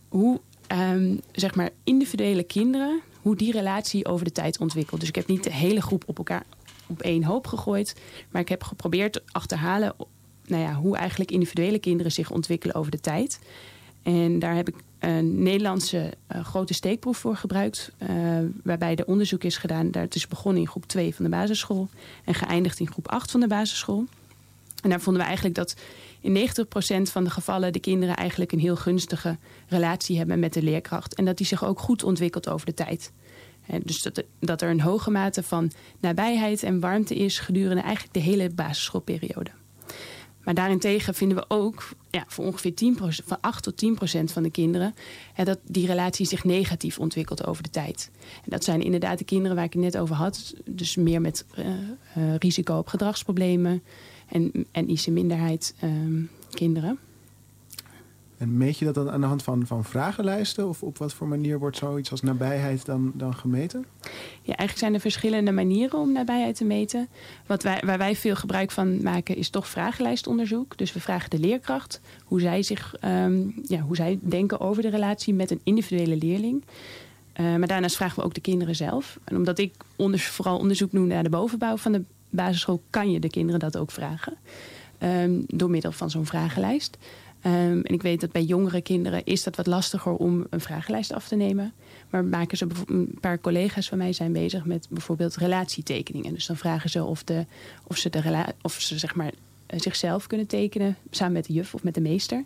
hoe 0.09 0.41
um, 0.73 1.21
zeg 1.33 1.55
maar 1.55 1.71
individuele 1.85 2.43
kinderen, 2.43 3.01
hoe 3.21 3.37
die 3.37 3.53
relatie 3.53 4.07
over 4.07 4.25
de 4.25 4.33
tijd 4.33 4.59
ontwikkelt. 4.59 5.01
Dus 5.01 5.09
ik 5.09 5.15
heb 5.15 5.27
niet 5.27 5.45
de 5.45 5.53
hele 5.53 5.83
groep 5.83 6.03
op 6.07 6.19
elkaar 6.19 6.45
op 6.87 7.03
één 7.03 7.25
hoop 7.25 7.47
gegooid. 7.47 7.95
Maar 8.31 8.43
ik 8.43 8.49
heb 8.49 8.63
geprobeerd 8.63 9.13
te 9.13 9.23
achterhalen 9.27 9.95
nou 10.47 10.63
ja, 10.63 10.75
hoe 10.75 10.97
eigenlijk 10.97 11.31
individuele 11.31 11.79
kinderen 11.79 12.13
zich 12.13 12.31
ontwikkelen 12.31 12.75
over 12.75 12.91
de 12.91 13.01
tijd. 13.01 13.39
En 14.03 14.39
daar 14.39 14.55
heb 14.55 14.69
ik 14.69 14.75
een 14.99 15.43
Nederlandse 15.43 16.13
uh, 16.33 16.45
grote 16.45 16.75
steekproef 16.75 17.19
voor 17.19 17.37
gebruikt. 17.37 17.93
Uh, 17.99 18.09
waarbij 18.65 18.95
de 18.95 19.07
onderzoek 19.07 19.45
is 19.45 19.57
gedaan. 19.57 19.91
Dat 19.91 20.15
is 20.15 20.29
begonnen 20.29 20.63
in 20.63 20.69
groep 20.69 20.87
2 20.87 21.15
van 21.15 21.25
de 21.25 21.31
basisschool. 21.31 21.89
En 22.25 22.35
geëindigd 22.35 22.81
in 22.81 22.91
groep 22.91 23.09
8 23.09 23.31
van 23.31 23.41
de 23.41 23.47
basisschool. 23.47 24.05
En 24.83 24.91
daar 24.91 25.01
vonden 25.01 25.23
we 25.23 25.29
eigenlijk 25.29 25.57
dat 25.57 25.77
in 26.21 26.37
90% 26.37 27.11
van 27.11 27.25
de 27.25 27.31
gevallen 27.31 27.73
de 27.73 27.81
kinderen 27.81 28.17
eigenlijk 28.17 28.53
een 28.53 28.59
heel 28.59 28.77
gunstige 28.77 29.37
relatie 29.69 30.19
hebben 30.19 30.39
met 30.39 30.53
de 30.53 30.63
leerkracht. 30.63 31.15
En 31.15 31.25
dat 31.25 31.37
die 31.37 31.47
zich 31.47 31.65
ook 31.65 31.79
goed 31.79 32.03
ontwikkelt 32.05 32.49
over 32.49 32.67
de 32.67 32.75
tijd. 32.75 33.13
Dus 33.83 34.03
dat, 34.03 34.23
dat 34.41 34.63
er 34.63 34.71
een 34.71 34.81
hoge 34.81 35.11
mate 35.11 35.43
van 35.43 35.71
nabijheid 36.01 36.63
en 36.63 36.81
warmte 36.81 37.15
is 37.15 37.39
gedurende 37.39 37.83
eigenlijk 37.83 38.15
de 38.15 38.21
hele 38.21 38.51
basisschoolperiode. 38.51 39.51
Maar 40.45 40.55
daarentegen 40.55 41.15
vinden 41.15 41.37
we 41.37 41.45
ook 41.49 41.89
ja, 42.11 42.25
voor 42.27 42.45
ongeveer 42.45 42.73
10% 42.73 43.25
van 43.25 43.39
8 43.41 43.63
tot 43.63 43.77
10 43.77 43.95
procent 43.95 44.33
van 44.33 44.43
de 44.43 44.51
kinderen 44.51 44.95
hè, 45.33 45.45
dat 45.45 45.59
die 45.65 45.87
relatie 45.87 46.27
zich 46.27 46.45
negatief 46.45 46.99
ontwikkelt 46.99 47.47
over 47.47 47.63
de 47.63 47.71
tijd. 47.71 48.11
En 48.35 48.51
dat 48.51 48.65
zijn 48.65 48.83
inderdaad 48.83 49.19
de 49.19 49.25
kinderen 49.25 49.57
waar 49.57 49.65
ik 49.65 49.73
het 49.73 49.83
net 49.83 49.99
over 49.99 50.15
had. 50.15 50.55
Dus 50.65 50.97
meer 50.97 51.21
met 51.21 51.45
uh, 51.59 51.67
uh, 51.67 52.37
risico 52.39 52.79
op 52.79 52.89
gedragsproblemen 52.89 53.83
en, 54.29 54.67
en 54.73 54.89
IC 54.89 55.07
minderheid 55.07 55.75
um, 55.83 56.31
kinderen. 56.51 56.99
En 58.43 58.57
meet 58.57 58.79
je 58.79 58.85
dat 58.85 58.95
dan 58.95 59.11
aan 59.11 59.21
de 59.21 59.27
hand 59.27 59.43
van, 59.43 59.67
van 59.67 59.85
vragenlijsten? 59.85 60.69
Of 60.69 60.83
op 60.83 60.99
wat 60.99 61.13
voor 61.13 61.29
manier 61.29 61.59
wordt 61.59 61.77
zoiets 61.77 62.11
als 62.11 62.23
nabijheid 62.23 62.85
dan, 62.85 63.13
dan 63.15 63.35
gemeten? 63.35 63.85
Ja, 64.43 64.55
eigenlijk 64.55 64.79
zijn 64.79 64.95
er 64.95 65.01
verschillende 65.01 65.53
manieren 65.53 65.99
om 65.99 66.13
nabijheid 66.13 66.57
te 66.57 66.65
meten. 66.65 67.09
Wat 67.47 67.63
wij, 67.63 67.83
waar 67.85 67.99
wij 67.99 68.17
veel 68.17 68.35
gebruik 68.35 68.71
van 68.71 69.03
maken 69.03 69.37
is 69.37 69.51
toch 69.51 69.69
vragenlijstonderzoek. 69.69 70.79
Dus 70.79 70.93
we 70.93 71.01
vragen 71.01 71.31
de 71.31 71.39
leerkracht 71.39 72.01
hoe 72.25 72.41
zij, 72.41 72.63
zich, 72.63 72.95
um, 73.05 73.55
ja, 73.67 73.81
hoe 73.81 73.97
zij 73.97 74.19
denken 74.21 74.61
over 74.61 74.83
de 74.83 74.91
relatie 74.91 75.35
met 75.35 75.51
een 75.51 75.61
individuele 75.63 76.17
leerling. 76.17 76.65
Uh, 77.41 77.57
maar 77.57 77.69
daarnaast 77.69 77.97
vragen 77.97 78.19
we 78.19 78.25
ook 78.25 78.35
de 78.35 78.41
kinderen 78.41 78.77
zelf. 78.77 79.19
En 79.25 79.37
omdat 79.37 79.59
ik 79.59 79.75
onder, 79.97 80.19
vooral 80.19 80.59
onderzoek 80.59 80.91
doe 80.91 81.07
naar 81.07 81.23
de 81.23 81.31
bovenbouw 81.31 81.77
van 81.77 81.93
de 81.93 82.03
basisschool... 82.31 82.83
kan 82.91 83.11
je 83.11 83.21
de 83.21 83.31
kinderen 83.31 83.61
dat 83.61 83.77
ook 83.77 83.91
vragen. 83.91 84.37
Um, 84.99 85.45
door 85.47 85.71
middel 85.71 85.93
van 85.93 86.11
zo'n 86.11 86.27
vragenlijst. 86.27 86.99
Um, 87.47 87.83
en 87.83 87.95
ik 87.95 88.03
weet 88.03 88.21
dat 88.21 88.33
bij 88.33 88.43
jongere 88.43 88.81
kinderen 88.81 89.25
is 89.25 89.43
dat 89.43 89.57
wat 89.57 89.67
lastiger 89.67 90.13
om 90.13 90.47
een 90.51 90.61
vragenlijst 90.61 91.13
af 91.13 91.29
te 91.29 91.37
nemen. 91.37 91.73
Maar 92.11 92.25
maken 92.25 92.57
ze 92.59 92.67
een 92.87 93.19
paar 93.21 93.41
collega's 93.41 93.89
van 93.89 93.99
mij 93.99 94.13
zijn 94.13 94.33
bezig 94.33 94.65
met 94.65 94.87
bijvoorbeeld 94.91 95.37
relatietekeningen. 95.37 96.35
Dus 96.35 96.47
dan 96.47 96.57
vragen 96.57 96.91
ze 96.91 97.05
of, 97.05 97.25
de, 97.25 97.47
of 97.87 97.97
ze, 97.97 98.11
de 98.11 98.45
of 98.63 98.81
ze 98.81 98.99
zeg 98.99 99.15
maar, 99.15 99.33
zichzelf 99.67 100.27
kunnen 100.27 100.47
tekenen 100.47 100.97
samen 101.11 101.33
met 101.33 101.47
de 101.47 101.53
juf 101.53 101.75
of 101.75 101.83
met 101.83 101.95
de 101.95 102.01
meester. 102.01 102.45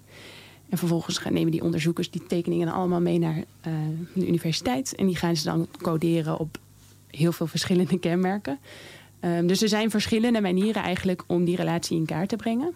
En 0.69 0.79
vervolgens 0.79 1.19
gaan, 1.19 1.33
nemen 1.33 1.53
die 1.53 1.63
onderzoekers 1.63 2.11
die 2.11 2.27
tekeningen 2.27 2.69
allemaal 2.69 3.01
mee 3.01 3.19
naar 3.19 3.37
uh, 3.37 3.73
de 4.13 4.27
universiteit. 4.27 4.95
En 4.95 5.07
die 5.07 5.17
gaan 5.17 5.37
ze 5.37 5.45
dan 5.45 5.69
coderen 5.83 6.39
op 6.39 6.59
heel 7.11 7.33
veel 7.33 7.47
verschillende 7.47 7.99
kenmerken. 8.09 8.59
Um, 9.21 9.47
dus 9.47 9.63
er 9.63 9.69
zijn 9.69 9.91
verschillende 9.91 10.41
manieren 10.41 10.83
eigenlijk 10.83 11.25
om 11.27 11.45
die 11.45 11.57
relatie 11.57 11.97
in 11.97 12.07
kaart 12.07 12.29
te 12.29 12.37
brengen. 12.37 12.73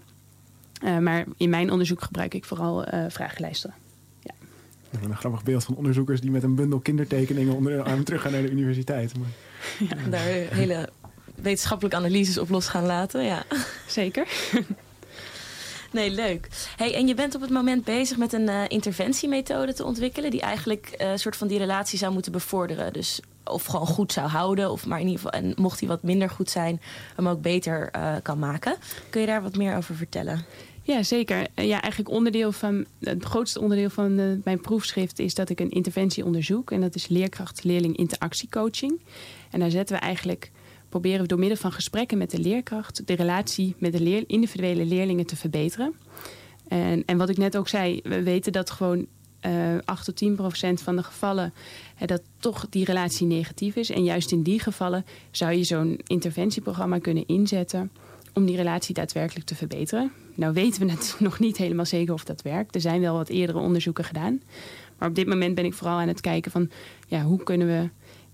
Uh, 0.84 0.98
maar 0.98 1.24
in 1.36 1.50
mijn 1.50 1.70
onderzoek 1.70 2.02
gebruik 2.02 2.34
ik 2.34 2.44
vooral 2.44 2.94
uh, 2.94 3.04
vragenlijsten. 3.08 3.74
Ja. 4.22 4.34
Een 5.02 5.16
grappig 5.16 5.42
beeld 5.42 5.64
van 5.64 5.74
onderzoekers 5.74 6.20
die 6.20 6.30
met 6.30 6.42
een 6.42 6.54
bundel 6.54 6.78
kindertekeningen 6.78 7.54
onder 7.54 7.72
hun 7.72 7.84
arm 7.84 8.04
terug 8.04 8.22
gaan 8.22 8.32
naar 8.32 8.42
de 8.42 8.50
universiteit. 8.50 9.18
Maar... 9.18 9.28
Ja, 9.88 10.08
daar 10.10 10.24
hele 10.50 10.88
wetenschappelijke 11.34 11.96
analyses 11.98 12.38
op 12.38 12.48
los 12.48 12.68
gaan 12.68 12.86
laten. 12.86 13.24
Ja. 13.24 13.42
Zeker. 13.86 14.26
Nee, 15.92 16.10
leuk. 16.10 16.48
Hey, 16.76 16.94
en 16.94 17.06
je 17.06 17.14
bent 17.14 17.34
op 17.34 17.40
het 17.40 17.50
moment 17.50 17.84
bezig 17.84 18.16
met 18.16 18.32
een 18.32 18.48
uh, 18.48 18.62
interventiemethode 18.68 19.74
te 19.74 19.84
ontwikkelen... 19.84 20.30
die 20.30 20.40
eigenlijk 20.40 20.94
een 20.96 21.10
uh, 21.10 21.16
soort 21.16 21.36
van 21.36 21.48
die 21.48 21.58
relatie 21.58 21.98
zou 21.98 22.12
moeten 22.12 22.32
bevorderen. 22.32 22.92
Dus 22.92 23.20
of 23.44 23.64
gewoon 23.64 23.86
goed 23.86 24.12
zou 24.12 24.28
houden, 24.28 24.70
of 24.70 24.86
maar 24.86 25.00
in 25.00 25.06
ieder 25.06 25.20
geval... 25.20 25.40
en 25.40 25.52
mocht 25.56 25.80
hij 25.80 25.88
wat 25.88 26.02
minder 26.02 26.30
goed 26.30 26.50
zijn, 26.50 26.80
hem 27.16 27.28
ook 27.28 27.42
beter 27.42 27.90
uh, 27.96 28.14
kan 28.22 28.38
maken. 28.38 28.76
Kun 29.10 29.20
je 29.20 29.26
daar 29.26 29.42
wat 29.42 29.56
meer 29.56 29.76
over 29.76 29.94
vertellen? 29.94 30.44
Ja, 30.82 31.02
zeker. 31.02 31.46
Ja, 31.54 31.80
eigenlijk 31.82 32.10
onderdeel 32.10 32.52
van, 32.52 32.84
het 33.00 33.24
grootste 33.24 33.60
onderdeel 33.60 33.90
van 33.90 34.18
uh, 34.18 34.36
mijn 34.44 34.60
proefschrift 34.60 35.18
is 35.18 35.34
dat 35.34 35.48
ik 35.48 35.60
een 35.60 35.70
interventie 35.70 36.24
onderzoek. 36.24 36.70
En 36.70 36.80
dat 36.80 36.94
is 36.94 37.08
leerkracht-leerling 37.08 37.96
interactiecoaching. 37.96 39.00
En 39.50 39.60
daar 39.60 39.70
zetten 39.70 39.96
we 39.96 40.02
eigenlijk 40.02 40.50
proberen 40.88 41.20
we 41.20 41.26
door 41.26 41.38
middel 41.38 41.56
van 41.56 41.72
gesprekken 41.72 42.18
met 42.18 42.30
de 42.30 42.38
leerkracht 42.38 43.06
de 43.06 43.14
relatie 43.14 43.74
met 43.78 43.92
de 43.92 44.00
leer, 44.00 44.24
individuele 44.26 44.84
leerlingen 44.84 45.26
te 45.26 45.36
verbeteren. 45.36 45.94
En, 46.68 47.02
en 47.06 47.16
wat 47.16 47.28
ik 47.28 47.36
net 47.36 47.56
ook 47.56 47.68
zei, 47.68 48.00
we 48.02 48.22
weten 48.22 48.52
dat 48.52 48.70
gewoon 48.70 49.06
uh, 49.46 49.52
8 49.84 50.04
tot 50.04 50.16
10 50.16 50.34
procent 50.34 50.82
van 50.82 50.96
de 50.96 51.02
gevallen 51.02 51.52
dat 52.06 52.22
toch 52.38 52.66
die 52.70 52.84
relatie 52.84 53.26
negatief 53.26 53.76
is. 53.76 53.90
En 53.90 54.04
juist 54.04 54.32
in 54.32 54.42
die 54.42 54.60
gevallen 54.60 55.04
zou 55.30 55.52
je 55.52 55.64
zo'n 55.64 56.00
interventieprogramma 56.06 56.98
kunnen 56.98 57.26
inzetten 57.26 57.90
om 58.34 58.46
die 58.46 58.56
relatie 58.56 58.94
daadwerkelijk 58.94 59.46
te 59.46 59.54
verbeteren. 59.54 60.12
Nou 60.34 60.52
weten 60.52 60.80
we 60.80 60.86
net 60.86 61.16
nog 61.20 61.38
niet 61.38 61.56
helemaal 61.56 61.86
zeker 61.86 62.14
of 62.14 62.24
dat 62.24 62.42
werkt. 62.42 62.74
Er 62.74 62.80
zijn 62.80 63.00
wel 63.00 63.14
wat 63.14 63.28
eerdere 63.28 63.58
onderzoeken 63.58 64.04
gedaan. 64.04 64.42
Maar 64.98 65.08
op 65.08 65.14
dit 65.14 65.26
moment 65.26 65.54
ben 65.54 65.64
ik 65.64 65.74
vooral 65.74 65.98
aan 65.98 66.08
het 66.08 66.20
kijken 66.20 66.50
van 66.50 66.70
ja, 67.06 67.22
hoe 67.22 67.42
kunnen 67.42 67.66
we 67.66 67.88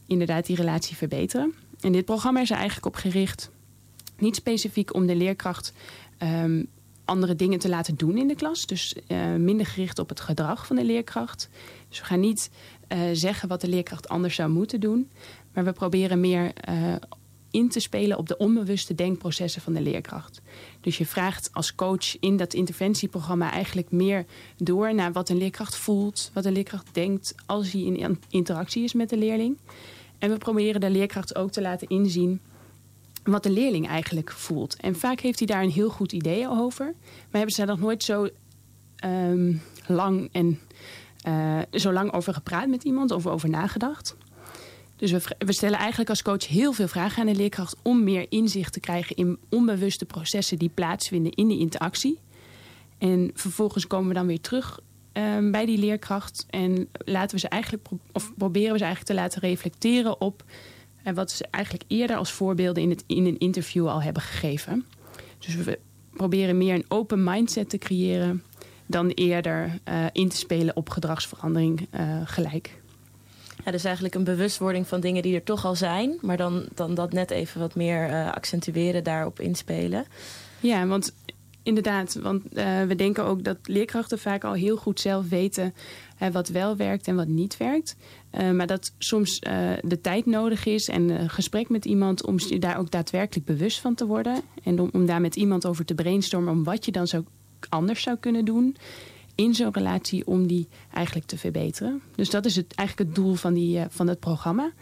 inderdaad 0.06 0.46
die 0.46 0.56
relatie 0.56 0.96
verbeteren. 0.96 1.54
En 1.80 1.92
dit 1.92 2.04
programma 2.04 2.40
is 2.40 2.50
er 2.50 2.56
eigenlijk 2.56 2.86
op 2.86 2.94
gericht, 2.94 3.50
niet 4.18 4.36
specifiek 4.36 4.94
om 4.94 5.06
de 5.06 5.16
leerkracht 5.16 5.72
um, 6.22 6.68
andere 7.06 7.36
dingen 7.36 7.58
te 7.58 7.68
laten 7.68 7.96
doen 7.96 8.16
in 8.16 8.28
de 8.28 8.34
klas. 8.34 8.66
Dus 8.66 8.94
uh, 9.08 9.34
minder 9.34 9.66
gericht 9.66 9.98
op 9.98 10.08
het 10.08 10.20
gedrag 10.20 10.66
van 10.66 10.76
de 10.76 10.84
leerkracht. 10.84 11.48
Dus 11.88 11.98
we 11.98 12.04
gaan 12.04 12.20
niet 12.20 12.50
uh, 12.88 12.98
zeggen 13.12 13.48
wat 13.48 13.60
de 13.60 13.68
leerkracht 13.68 14.08
anders 14.08 14.34
zou 14.34 14.50
moeten 14.50 14.80
doen. 14.80 15.10
Maar 15.52 15.64
we 15.64 15.72
proberen 15.72 16.20
meer 16.20 16.52
uh, 16.68 16.94
in 17.56 17.68
te 17.68 17.80
spelen 17.80 18.18
op 18.18 18.28
de 18.28 18.36
onbewuste 18.36 18.94
denkprocessen 18.94 19.62
van 19.62 19.72
de 19.72 19.80
leerkracht. 19.80 20.40
Dus 20.80 20.98
je 20.98 21.06
vraagt 21.06 21.50
als 21.52 21.74
coach 21.74 22.18
in 22.20 22.36
dat 22.36 22.54
interventieprogramma 22.54 23.50
eigenlijk 23.52 23.90
meer 23.90 24.24
door 24.56 24.94
naar 24.94 25.12
wat 25.12 25.28
een 25.28 25.36
leerkracht 25.36 25.76
voelt, 25.76 26.30
wat 26.34 26.44
een 26.44 26.52
leerkracht 26.52 26.94
denkt 26.94 27.34
als 27.46 27.72
hij 27.72 27.80
in 27.80 28.18
interactie 28.28 28.84
is 28.84 28.92
met 28.92 29.08
de 29.08 29.16
leerling. 29.16 29.58
En 30.18 30.30
we 30.30 30.38
proberen 30.38 30.80
de 30.80 30.90
leerkracht 30.90 31.36
ook 31.36 31.50
te 31.50 31.60
laten 31.60 31.88
inzien 31.88 32.40
wat 33.24 33.42
de 33.42 33.50
leerling 33.50 33.88
eigenlijk 33.88 34.30
voelt. 34.30 34.76
En 34.76 34.96
vaak 34.96 35.20
heeft 35.20 35.38
hij 35.38 35.46
daar 35.46 35.62
een 35.62 35.70
heel 35.70 35.90
goed 35.90 36.12
idee 36.12 36.48
over. 36.48 36.84
Maar 36.84 37.26
hebben 37.30 37.50
ze 37.50 37.66
daar 37.66 37.76
nog 37.76 37.84
nooit 37.84 38.02
zo 38.02 38.28
um, 39.04 39.62
lang 39.86 40.28
en 40.32 40.60
uh, 41.28 41.58
zo 41.72 41.92
lang 41.92 42.12
over 42.12 42.34
gepraat 42.34 42.68
met 42.68 42.84
iemand 42.84 43.10
of 43.10 43.26
over 43.26 43.48
nagedacht. 43.48 44.16
Dus 44.96 45.10
we, 45.38 45.52
stellen 45.52 45.78
eigenlijk 45.78 46.10
als 46.10 46.22
coach 46.22 46.48
heel 46.48 46.72
veel 46.72 46.88
vragen 46.88 47.20
aan 47.20 47.32
de 47.32 47.34
leerkracht 47.34 47.76
om 47.82 48.04
meer 48.04 48.26
inzicht 48.28 48.72
te 48.72 48.80
krijgen 48.80 49.16
in 49.16 49.38
onbewuste 49.48 50.04
processen 50.04 50.58
die 50.58 50.70
plaatsvinden 50.74 51.32
in 51.32 51.48
die 51.48 51.58
interactie. 51.58 52.18
En 52.98 53.30
vervolgens 53.34 53.86
komen 53.86 54.08
we 54.08 54.14
dan 54.14 54.26
weer 54.26 54.40
terug 54.40 54.80
um, 55.12 55.50
bij 55.50 55.66
die 55.66 55.78
leerkracht 55.78 56.46
en 56.50 56.88
laten 57.04 57.34
we 57.34 57.40
ze 57.40 57.48
eigenlijk 57.48 57.88
of 58.12 58.32
proberen 58.36 58.72
we 58.72 58.78
ze 58.78 58.84
eigenlijk 58.84 59.14
te 59.14 59.22
laten 59.22 59.40
reflecteren 59.40 60.20
op 60.20 60.44
en 61.02 61.14
wat 61.14 61.30
ze 61.30 61.46
eigenlijk 61.50 61.84
eerder 61.86 62.16
als 62.16 62.32
voorbeelden 62.32 62.82
in, 62.82 62.90
het, 62.90 63.04
in 63.06 63.26
een 63.26 63.38
interview 63.38 63.88
al 63.88 64.02
hebben 64.02 64.22
gegeven. 64.22 64.86
Dus 65.38 65.54
we 65.54 65.78
proberen 66.10 66.58
meer 66.58 66.74
een 66.74 66.84
open 66.88 67.24
mindset 67.24 67.68
te 67.68 67.78
creëren 67.78 68.42
dan 68.86 69.08
eerder 69.08 69.78
uh, 69.88 70.04
in 70.12 70.28
te 70.28 70.36
spelen 70.36 70.76
op 70.76 70.90
gedragsverandering 70.90 71.88
uh, 71.94 72.20
gelijk. 72.24 72.80
Ja, 73.64 73.70
dus 73.70 73.84
eigenlijk 73.84 74.14
een 74.14 74.24
bewustwording 74.24 74.86
van 74.86 75.00
dingen 75.00 75.22
die 75.22 75.34
er 75.34 75.42
toch 75.42 75.64
al 75.64 75.74
zijn, 75.74 76.18
maar 76.20 76.36
dan, 76.36 76.66
dan 76.74 76.94
dat 76.94 77.12
net 77.12 77.30
even 77.30 77.60
wat 77.60 77.74
meer 77.74 78.08
uh, 78.08 78.32
accentueren, 78.32 79.04
daarop 79.04 79.40
inspelen. 79.40 80.04
Ja, 80.60 80.86
want 80.86 81.14
inderdaad, 81.62 82.14
want 82.14 82.42
we 82.86 82.94
denken 82.96 83.24
ook 83.24 83.44
dat 83.44 83.56
leerkrachten 83.62 84.18
vaak 84.18 84.44
al 84.44 84.52
heel 84.52 84.76
goed 84.76 85.00
zelf 85.00 85.28
weten 85.28 85.74
wat 86.32 86.48
wel 86.48 86.76
werkt 86.76 87.08
en 87.08 87.16
wat 87.16 87.26
niet 87.26 87.56
werkt. 87.56 87.96
Maar 88.30 88.66
dat 88.66 88.92
soms 88.98 89.40
de 89.80 89.98
tijd 90.02 90.26
nodig 90.26 90.66
is 90.66 90.88
en 90.88 91.08
een 91.08 91.30
gesprek 91.30 91.68
met 91.68 91.84
iemand 91.84 92.26
om 92.26 92.38
je 92.38 92.58
daar 92.58 92.78
ook 92.78 92.90
daadwerkelijk 92.90 93.46
bewust 93.46 93.80
van 93.80 93.94
te 93.94 94.06
worden. 94.06 94.40
En 94.62 94.80
om, 94.80 94.88
om 94.92 95.06
daar 95.06 95.20
met 95.20 95.36
iemand 95.36 95.66
over 95.66 95.84
te 95.84 95.94
brainstormen 95.94 96.52
om 96.52 96.64
wat 96.64 96.84
je 96.84 96.92
dan 96.92 97.06
zo 97.06 97.24
anders 97.68 98.02
zou 98.02 98.16
kunnen 98.16 98.44
doen 98.44 98.76
in 99.36 99.54
zo'n 99.54 99.72
relatie 99.72 100.26
om 100.26 100.46
die 100.46 100.68
eigenlijk 100.92 101.26
te 101.26 101.38
verbeteren. 101.38 102.02
Dus 102.14 102.30
dat 102.30 102.44
is 102.44 102.56
het, 102.56 102.74
eigenlijk 102.74 103.08
het 103.08 103.18
doel 103.18 103.34
van, 103.34 103.54
die, 103.54 103.78
uh, 103.78 103.84
van 103.88 104.06
het 104.06 104.20
programma. 104.20 104.72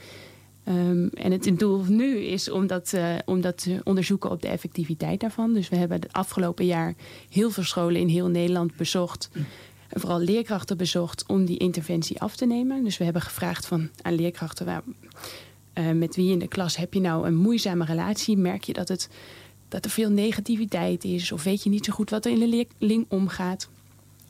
Um, 0.68 1.08
en 1.08 1.32
het, 1.32 1.58
doel 1.58 1.84
nu 1.88 2.18
is 2.18 2.50
om 2.50 2.66
dat, 2.66 2.92
uh, 2.94 3.14
om 3.24 3.40
dat 3.40 3.62
te 3.62 3.80
onderzoeken 3.84 4.30
op 4.30 4.42
de 4.42 4.48
effectiviteit 4.48 5.20
daarvan. 5.20 5.54
Dus 5.54 5.68
we 5.68 5.76
hebben 5.76 6.00
het 6.00 6.12
afgelopen 6.12 6.66
jaar 6.66 6.94
heel 7.30 7.50
veel 7.50 7.62
scholen 7.62 8.00
in 8.00 8.08
heel 8.08 8.28
Nederland 8.28 8.76
bezocht 8.76 9.30
vooral 9.94 10.20
leerkrachten 10.20 10.76
bezocht 10.76 11.24
om 11.26 11.44
die 11.44 11.58
interventie 11.58 12.20
af 12.20 12.36
te 12.36 12.46
nemen. 12.46 12.84
Dus 12.84 12.98
we 12.98 13.04
hebben 13.04 13.22
gevraagd 13.22 13.66
van, 13.66 13.88
aan 14.02 14.14
leerkrachten... 14.14 14.82
Uh, 15.74 15.90
met 15.90 16.16
wie 16.16 16.32
in 16.32 16.38
de 16.38 16.48
klas 16.48 16.76
heb 16.76 16.94
je 16.94 17.00
nou 17.00 17.26
een 17.26 17.36
moeizame 17.36 17.84
relatie? 17.84 18.36
Merk 18.36 18.64
je 18.64 18.72
dat, 18.72 18.88
het, 18.88 19.08
dat 19.68 19.84
er 19.84 19.90
veel 19.90 20.10
negativiteit 20.10 21.04
is? 21.04 21.32
Of 21.32 21.42
weet 21.42 21.62
je 21.62 21.70
niet 21.70 21.84
zo 21.84 21.92
goed 21.92 22.10
wat 22.10 22.24
er 22.24 22.32
in 22.32 22.38
de 22.38 22.66
leerling 22.78 23.06
omgaat? 23.08 23.68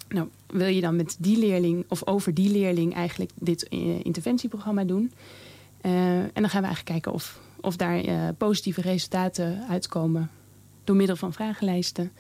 Nou, 0.09 0.29
wil 0.47 0.67
je 0.67 0.81
dan 0.81 0.97
met 0.97 1.17
die 1.19 1.39
leerling 1.39 1.85
of 1.89 2.07
over 2.07 2.35
die 2.35 2.51
leerling 2.51 2.95
eigenlijk 2.95 3.31
dit 3.35 3.67
uh, 3.71 4.05
interventieprogramma 4.05 4.85
doen? 4.85 5.13
Uh, 5.83 6.19
en 6.19 6.31
dan 6.35 6.49
gaan 6.49 6.61
we 6.61 6.67
eigenlijk 6.67 6.85
kijken 6.85 7.13
of, 7.13 7.41
of 7.61 7.77
daar 7.77 8.05
uh, 8.05 8.29
positieve 8.39 8.81
resultaten 8.81 9.65
uitkomen 9.69 10.31
door 10.85 10.97
middel 10.97 11.17
van 11.17 11.33
vragenlijsten. 11.33 12.13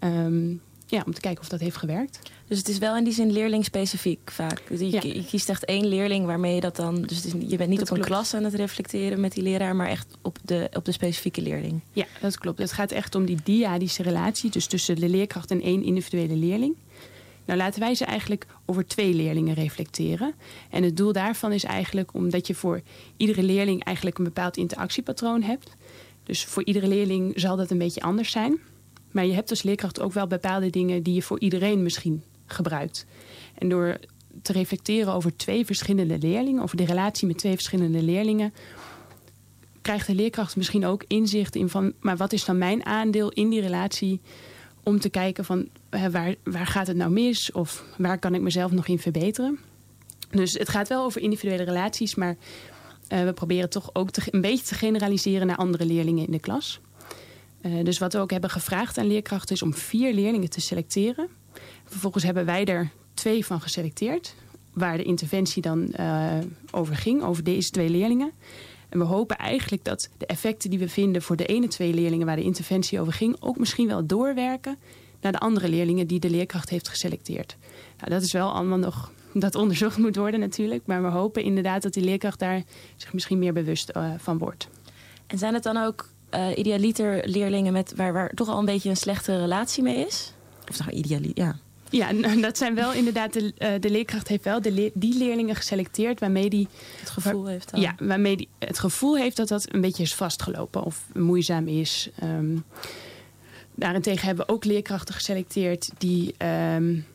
Um, 0.00 0.60
ja, 0.86 1.02
om 1.06 1.12
te 1.12 1.20
kijken 1.20 1.42
of 1.42 1.48
dat 1.48 1.60
heeft 1.60 1.76
gewerkt. 1.76 2.18
Dus 2.46 2.58
het 2.58 2.68
is 2.68 2.78
wel 2.78 2.96
in 2.96 3.04
die 3.04 3.12
zin 3.12 3.32
leerling-specifiek 3.32 4.30
vaak. 4.30 4.62
Je, 4.68 4.90
ja. 4.90 5.00
je, 5.02 5.24
kiest 5.24 5.48
echt 5.48 5.64
één 5.64 5.86
leerling 5.86 6.26
waarmee 6.26 6.54
je 6.54 6.60
dat 6.60 6.76
dan... 6.76 7.02
Dus 7.02 7.24
is, 7.24 7.32
je 7.48 7.56
bent 7.56 7.68
niet 7.70 7.78
dat 7.78 7.90
op 7.90 7.94
klopt. 7.94 8.10
een 8.10 8.16
klas 8.16 8.34
aan 8.34 8.44
het 8.44 8.54
reflecteren 8.54 9.20
met 9.20 9.32
die 9.32 9.42
leraar... 9.42 9.76
maar 9.76 9.88
echt 9.88 10.16
op 10.22 10.38
de, 10.44 10.68
op 10.72 10.84
de 10.84 10.92
specifieke 10.92 11.40
leerling. 11.40 11.80
Ja, 11.92 12.06
dat 12.20 12.38
klopt. 12.38 12.58
Het 12.58 12.72
gaat 12.72 12.92
echt 12.92 13.14
om 13.14 13.24
die 13.24 13.38
diadische 13.44 14.02
relatie... 14.02 14.50
dus 14.50 14.66
tussen 14.66 14.96
de 14.96 15.08
leerkracht 15.08 15.50
en 15.50 15.62
één 15.62 15.82
individuele 15.82 16.36
leerling. 16.36 16.74
Nou 17.46 17.58
laten 17.58 17.80
wij 17.80 17.94
ze 17.94 18.04
eigenlijk 18.04 18.46
over 18.64 18.86
twee 18.86 19.14
leerlingen 19.14 19.54
reflecteren. 19.54 20.34
En 20.70 20.82
het 20.82 20.96
doel 20.96 21.12
daarvan 21.12 21.52
is 21.52 21.64
eigenlijk 21.64 22.14
omdat 22.14 22.46
je 22.46 22.54
voor 22.54 22.80
iedere 23.16 23.42
leerling... 23.42 23.84
eigenlijk 23.84 24.18
een 24.18 24.24
bepaald 24.24 24.56
interactiepatroon 24.56 25.42
hebt. 25.42 25.76
Dus 26.22 26.44
voor 26.44 26.64
iedere 26.64 26.88
leerling 26.88 27.32
zal 27.36 27.56
dat 27.56 27.70
een 27.70 27.78
beetje 27.78 28.00
anders 28.02 28.30
zijn... 28.30 28.58
Maar 29.16 29.26
je 29.26 29.32
hebt 29.32 29.50
als 29.50 29.62
leerkracht 29.62 30.00
ook 30.00 30.12
wel 30.12 30.26
bepaalde 30.26 30.70
dingen 30.70 31.02
die 31.02 31.14
je 31.14 31.22
voor 31.22 31.40
iedereen 31.40 31.82
misschien 31.82 32.22
gebruikt. 32.46 33.06
En 33.54 33.68
door 33.68 33.98
te 34.42 34.52
reflecteren 34.52 35.12
over 35.12 35.36
twee 35.36 35.66
verschillende 35.66 36.18
leerlingen, 36.18 36.62
over 36.62 36.76
de 36.76 36.84
relatie 36.84 37.26
met 37.26 37.38
twee 37.38 37.52
verschillende 37.52 38.02
leerlingen, 38.02 38.54
krijgt 39.82 40.06
de 40.06 40.14
leerkracht 40.14 40.56
misschien 40.56 40.86
ook 40.86 41.04
inzicht 41.06 41.56
in 41.56 41.68
van, 41.68 41.92
maar 42.00 42.16
wat 42.16 42.32
is 42.32 42.44
dan 42.44 42.58
mijn 42.58 42.86
aandeel 42.86 43.30
in 43.30 43.48
die 43.48 43.60
relatie? 43.60 44.20
Om 44.88 45.00
te 45.00 45.08
kijken 45.08 45.44
van 45.44 45.68
waar, 46.10 46.34
waar 46.44 46.66
gaat 46.66 46.86
het 46.86 46.96
nou 46.96 47.10
mis 47.10 47.52
of 47.52 47.84
waar 47.98 48.18
kan 48.18 48.34
ik 48.34 48.40
mezelf 48.40 48.70
nog 48.70 48.86
in 48.86 48.98
verbeteren? 48.98 49.58
Dus 50.30 50.52
het 50.52 50.68
gaat 50.68 50.88
wel 50.88 51.04
over 51.04 51.20
individuele 51.20 51.62
relaties, 51.62 52.14
maar 52.14 52.36
uh, 53.12 53.24
we 53.24 53.32
proberen 53.32 53.70
toch 53.70 53.90
ook 53.92 54.08
een 54.30 54.40
beetje 54.40 54.64
te 54.64 54.74
generaliseren 54.74 55.46
naar 55.46 55.56
andere 55.56 55.84
leerlingen 55.84 56.26
in 56.26 56.32
de 56.32 56.38
klas. 56.38 56.80
Uh, 57.62 57.84
dus 57.84 57.98
wat 57.98 58.12
we 58.12 58.18
ook 58.18 58.30
hebben 58.30 58.50
gevraagd 58.50 58.98
aan 58.98 59.06
leerkrachten 59.06 59.54
is 59.54 59.62
om 59.62 59.74
vier 59.74 60.14
leerlingen 60.14 60.50
te 60.50 60.60
selecteren. 60.60 61.28
Vervolgens 61.84 62.24
hebben 62.24 62.44
wij 62.44 62.64
er 62.64 62.90
twee 63.14 63.46
van 63.46 63.60
geselecteerd, 63.60 64.34
waar 64.72 64.96
de 64.96 65.02
interventie 65.02 65.62
dan 65.62 65.94
uh, 66.00 66.38
over 66.70 66.96
ging, 66.96 67.22
over 67.22 67.44
deze 67.44 67.70
twee 67.70 67.88
leerlingen. 67.88 68.32
En 68.88 68.98
we 68.98 69.04
hopen 69.04 69.36
eigenlijk 69.36 69.84
dat 69.84 70.08
de 70.18 70.26
effecten 70.26 70.70
die 70.70 70.78
we 70.78 70.88
vinden 70.88 71.22
voor 71.22 71.36
de 71.36 71.46
ene 71.46 71.68
twee 71.68 71.94
leerlingen 71.94 72.26
waar 72.26 72.36
de 72.36 72.42
interventie 72.42 73.00
over 73.00 73.12
ging, 73.12 73.36
ook 73.40 73.58
misschien 73.58 73.86
wel 73.86 74.06
doorwerken 74.06 74.78
naar 75.20 75.32
de 75.32 75.38
andere 75.38 75.68
leerlingen 75.68 76.06
die 76.06 76.20
de 76.20 76.30
leerkracht 76.30 76.68
heeft 76.68 76.88
geselecteerd. 76.88 77.56
Nou, 77.98 78.10
dat 78.10 78.22
is 78.22 78.32
wel 78.32 78.52
allemaal 78.52 78.78
nog 78.78 79.12
dat 79.32 79.54
onderzocht 79.54 79.98
moet 79.98 80.16
worden 80.16 80.40
natuurlijk. 80.40 80.86
Maar 80.86 81.02
we 81.02 81.08
hopen 81.08 81.42
inderdaad 81.42 81.82
dat 81.82 81.92
die 81.92 82.04
leerkracht 82.04 82.38
daar 82.38 82.62
zich 82.96 83.12
misschien 83.12 83.38
meer 83.38 83.52
bewust 83.52 83.90
uh, 83.96 84.10
van 84.18 84.38
wordt. 84.38 84.68
En 85.26 85.38
zijn 85.38 85.54
het 85.54 85.62
dan 85.62 85.76
ook 85.76 86.08
uh, 86.34 86.58
idealiter 86.58 87.28
leerlingen 87.28 87.72
met 87.72 87.92
waar, 87.96 88.12
waar 88.12 88.30
toch 88.34 88.48
al 88.48 88.58
een 88.58 88.64
beetje 88.64 88.88
een 88.88 88.96
slechte 88.96 89.38
relatie 89.38 89.82
mee 89.82 90.06
is? 90.06 90.32
Of 90.70 90.78
nou, 90.78 90.90
idealiter, 90.90 91.44
ja. 91.44 91.56
Ja, 91.90 92.12
dat 92.40 92.58
zijn 92.58 92.74
wel 92.74 92.92
inderdaad, 92.92 93.32
de, 93.32 93.52
uh, 93.58 93.68
de 93.80 93.90
leerkracht 93.90 94.28
heeft 94.28 94.44
wel 94.44 94.60
de 94.60 94.90
die 94.94 95.18
leerlingen 95.18 95.54
geselecteerd 95.54 96.20
waarmee 96.20 96.50
die 96.50 96.68
het 97.00 97.10
gevoel 97.10 97.42
waar, 97.42 97.52
heeft. 97.52 97.70
Dan. 97.70 97.80
Ja, 97.80 97.94
waarmee 97.98 98.36
die 98.36 98.48
het 98.58 98.78
gevoel 98.78 99.16
heeft 99.16 99.36
dat 99.36 99.48
dat 99.48 99.72
een 99.72 99.80
beetje 99.80 100.02
is 100.02 100.14
vastgelopen 100.14 100.82
of 100.82 101.06
moeizaam 101.14 101.68
is. 101.68 102.10
Um, 102.22 102.64
daarentegen 103.74 104.26
hebben 104.26 104.46
we 104.46 104.52
ook 104.52 104.64
leerkrachten 104.64 105.14
geselecteerd 105.14 105.90
die 105.98 106.34
um, 106.74 107.06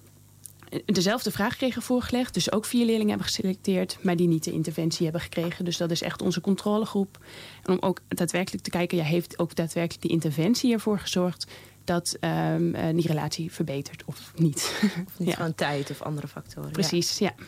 dezelfde 0.85 1.31
vraag 1.31 1.55
kregen 1.55 1.81
voorgelegd. 1.81 2.33
Dus 2.33 2.51
ook 2.51 2.65
vier 2.65 2.85
leerlingen 2.85 3.09
hebben 3.09 3.27
geselecteerd, 3.27 3.97
maar 4.01 4.15
die 4.15 4.27
niet 4.27 4.43
de 4.43 4.51
interventie 4.51 5.03
hebben 5.03 5.21
gekregen. 5.21 5.65
Dus 5.65 5.77
dat 5.77 5.91
is 5.91 6.01
echt 6.01 6.21
onze 6.21 6.41
controlegroep. 6.41 7.19
En 7.63 7.73
om 7.73 7.77
ook 7.79 7.99
daadwerkelijk 8.07 8.63
te 8.63 8.69
kijken, 8.69 8.97
ja, 8.97 9.03
heeft 9.03 9.39
ook 9.39 9.55
daadwerkelijk 9.55 10.01
die 10.01 10.11
interventie 10.11 10.73
ervoor 10.73 10.99
gezorgd 10.99 11.47
dat 11.83 12.17
um, 12.21 12.75
uh, 12.75 12.81
die 12.93 13.07
relatie 13.07 13.51
verbetert 13.51 14.03
of 14.05 14.31
niet. 14.35 14.73
Of 15.07 15.19
niet 15.19 15.27
ja. 15.29 15.35
gewoon 15.35 15.55
tijd 15.55 15.89
of 15.89 16.01
andere 16.01 16.27
factoren. 16.27 16.71
Precies, 16.71 17.17
ja. 17.17 17.33
ja. 17.37 17.43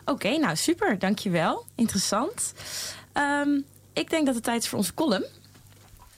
Oké, 0.00 0.10
okay, 0.10 0.36
nou 0.36 0.56
super, 0.56 0.98
dankjewel. 0.98 1.66
Interessant. 1.74 2.52
Um, 3.14 3.64
ik 3.92 4.10
denk 4.10 4.26
dat 4.26 4.34
het 4.34 4.44
tijd 4.44 4.62
is 4.62 4.68
voor 4.68 4.78
onze 4.78 4.94
column. 4.94 5.24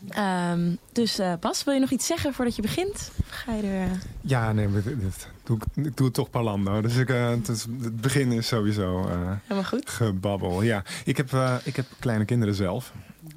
Ehm, 0.08 0.74
dus 0.92 1.20
uh, 1.20 1.32
Bas, 1.40 1.64
wil 1.64 1.74
je 1.74 1.80
nog 1.80 1.90
iets 1.90 2.06
zeggen 2.06 2.34
voordat 2.34 2.56
je 2.56 2.62
begint? 2.62 3.10
Of 3.20 3.28
ga 3.28 3.54
je 3.54 3.62
er... 3.62 3.88
Ja, 4.20 4.52
nee, 4.52 4.72
dit, 4.72 4.84
dit 4.84 5.28
doe 5.44 5.56
ik, 5.56 5.84
ik, 5.86 5.96
doe 5.96 6.06
het 6.06 6.14
toch 6.14 6.30
parlando. 6.30 6.80
Dus 6.80 6.96
ik, 6.96 7.08
uh, 7.08 7.28
het, 7.28 7.48
is, 7.48 7.62
het, 7.82 8.00
begin 8.00 8.32
is 8.32 8.46
sowieso 8.46 8.98
uh, 9.00 9.32
Helemaal 9.42 9.64
goed. 9.64 9.90
gebabbel. 9.90 10.62
Ja, 10.62 10.84
ik 11.04 11.16
heb, 11.16 11.32
ik 11.64 11.76
heb 11.76 11.86
kleine 11.98 12.24
kinderen 12.24 12.54
zelf. 12.54 12.92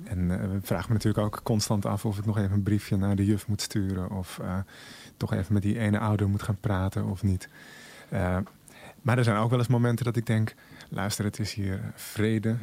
En 0.05 0.27
we 0.27 0.59
vragen 0.61 0.87
me 0.87 0.93
natuurlijk 0.93 1.25
ook 1.25 1.43
constant 1.43 1.85
af 1.85 2.05
of 2.05 2.17
ik 2.17 2.25
nog 2.25 2.37
even 2.37 2.51
een 2.51 2.63
briefje 2.63 2.97
naar 2.97 3.15
de 3.15 3.25
juf 3.25 3.47
moet 3.47 3.61
sturen. 3.61 4.11
Of 4.11 4.39
toch 5.17 5.33
even 5.33 5.53
met 5.53 5.61
die 5.61 5.79
ene 5.79 5.99
ouder 5.99 6.29
moet 6.29 6.43
gaan 6.43 6.59
praten 6.59 7.05
of 7.05 7.23
niet. 7.23 7.49
maar 9.01 9.17
er 9.17 9.23
zijn 9.23 9.37
ook 9.37 9.49
wel 9.49 9.59
eens 9.59 9.67
momenten 9.67 10.05
dat 10.05 10.15
ik 10.15 10.25
denk... 10.25 10.55
luister, 10.89 11.25
het 11.25 11.39
is 11.39 11.53
hier 11.53 11.79
vrede. 11.95 12.55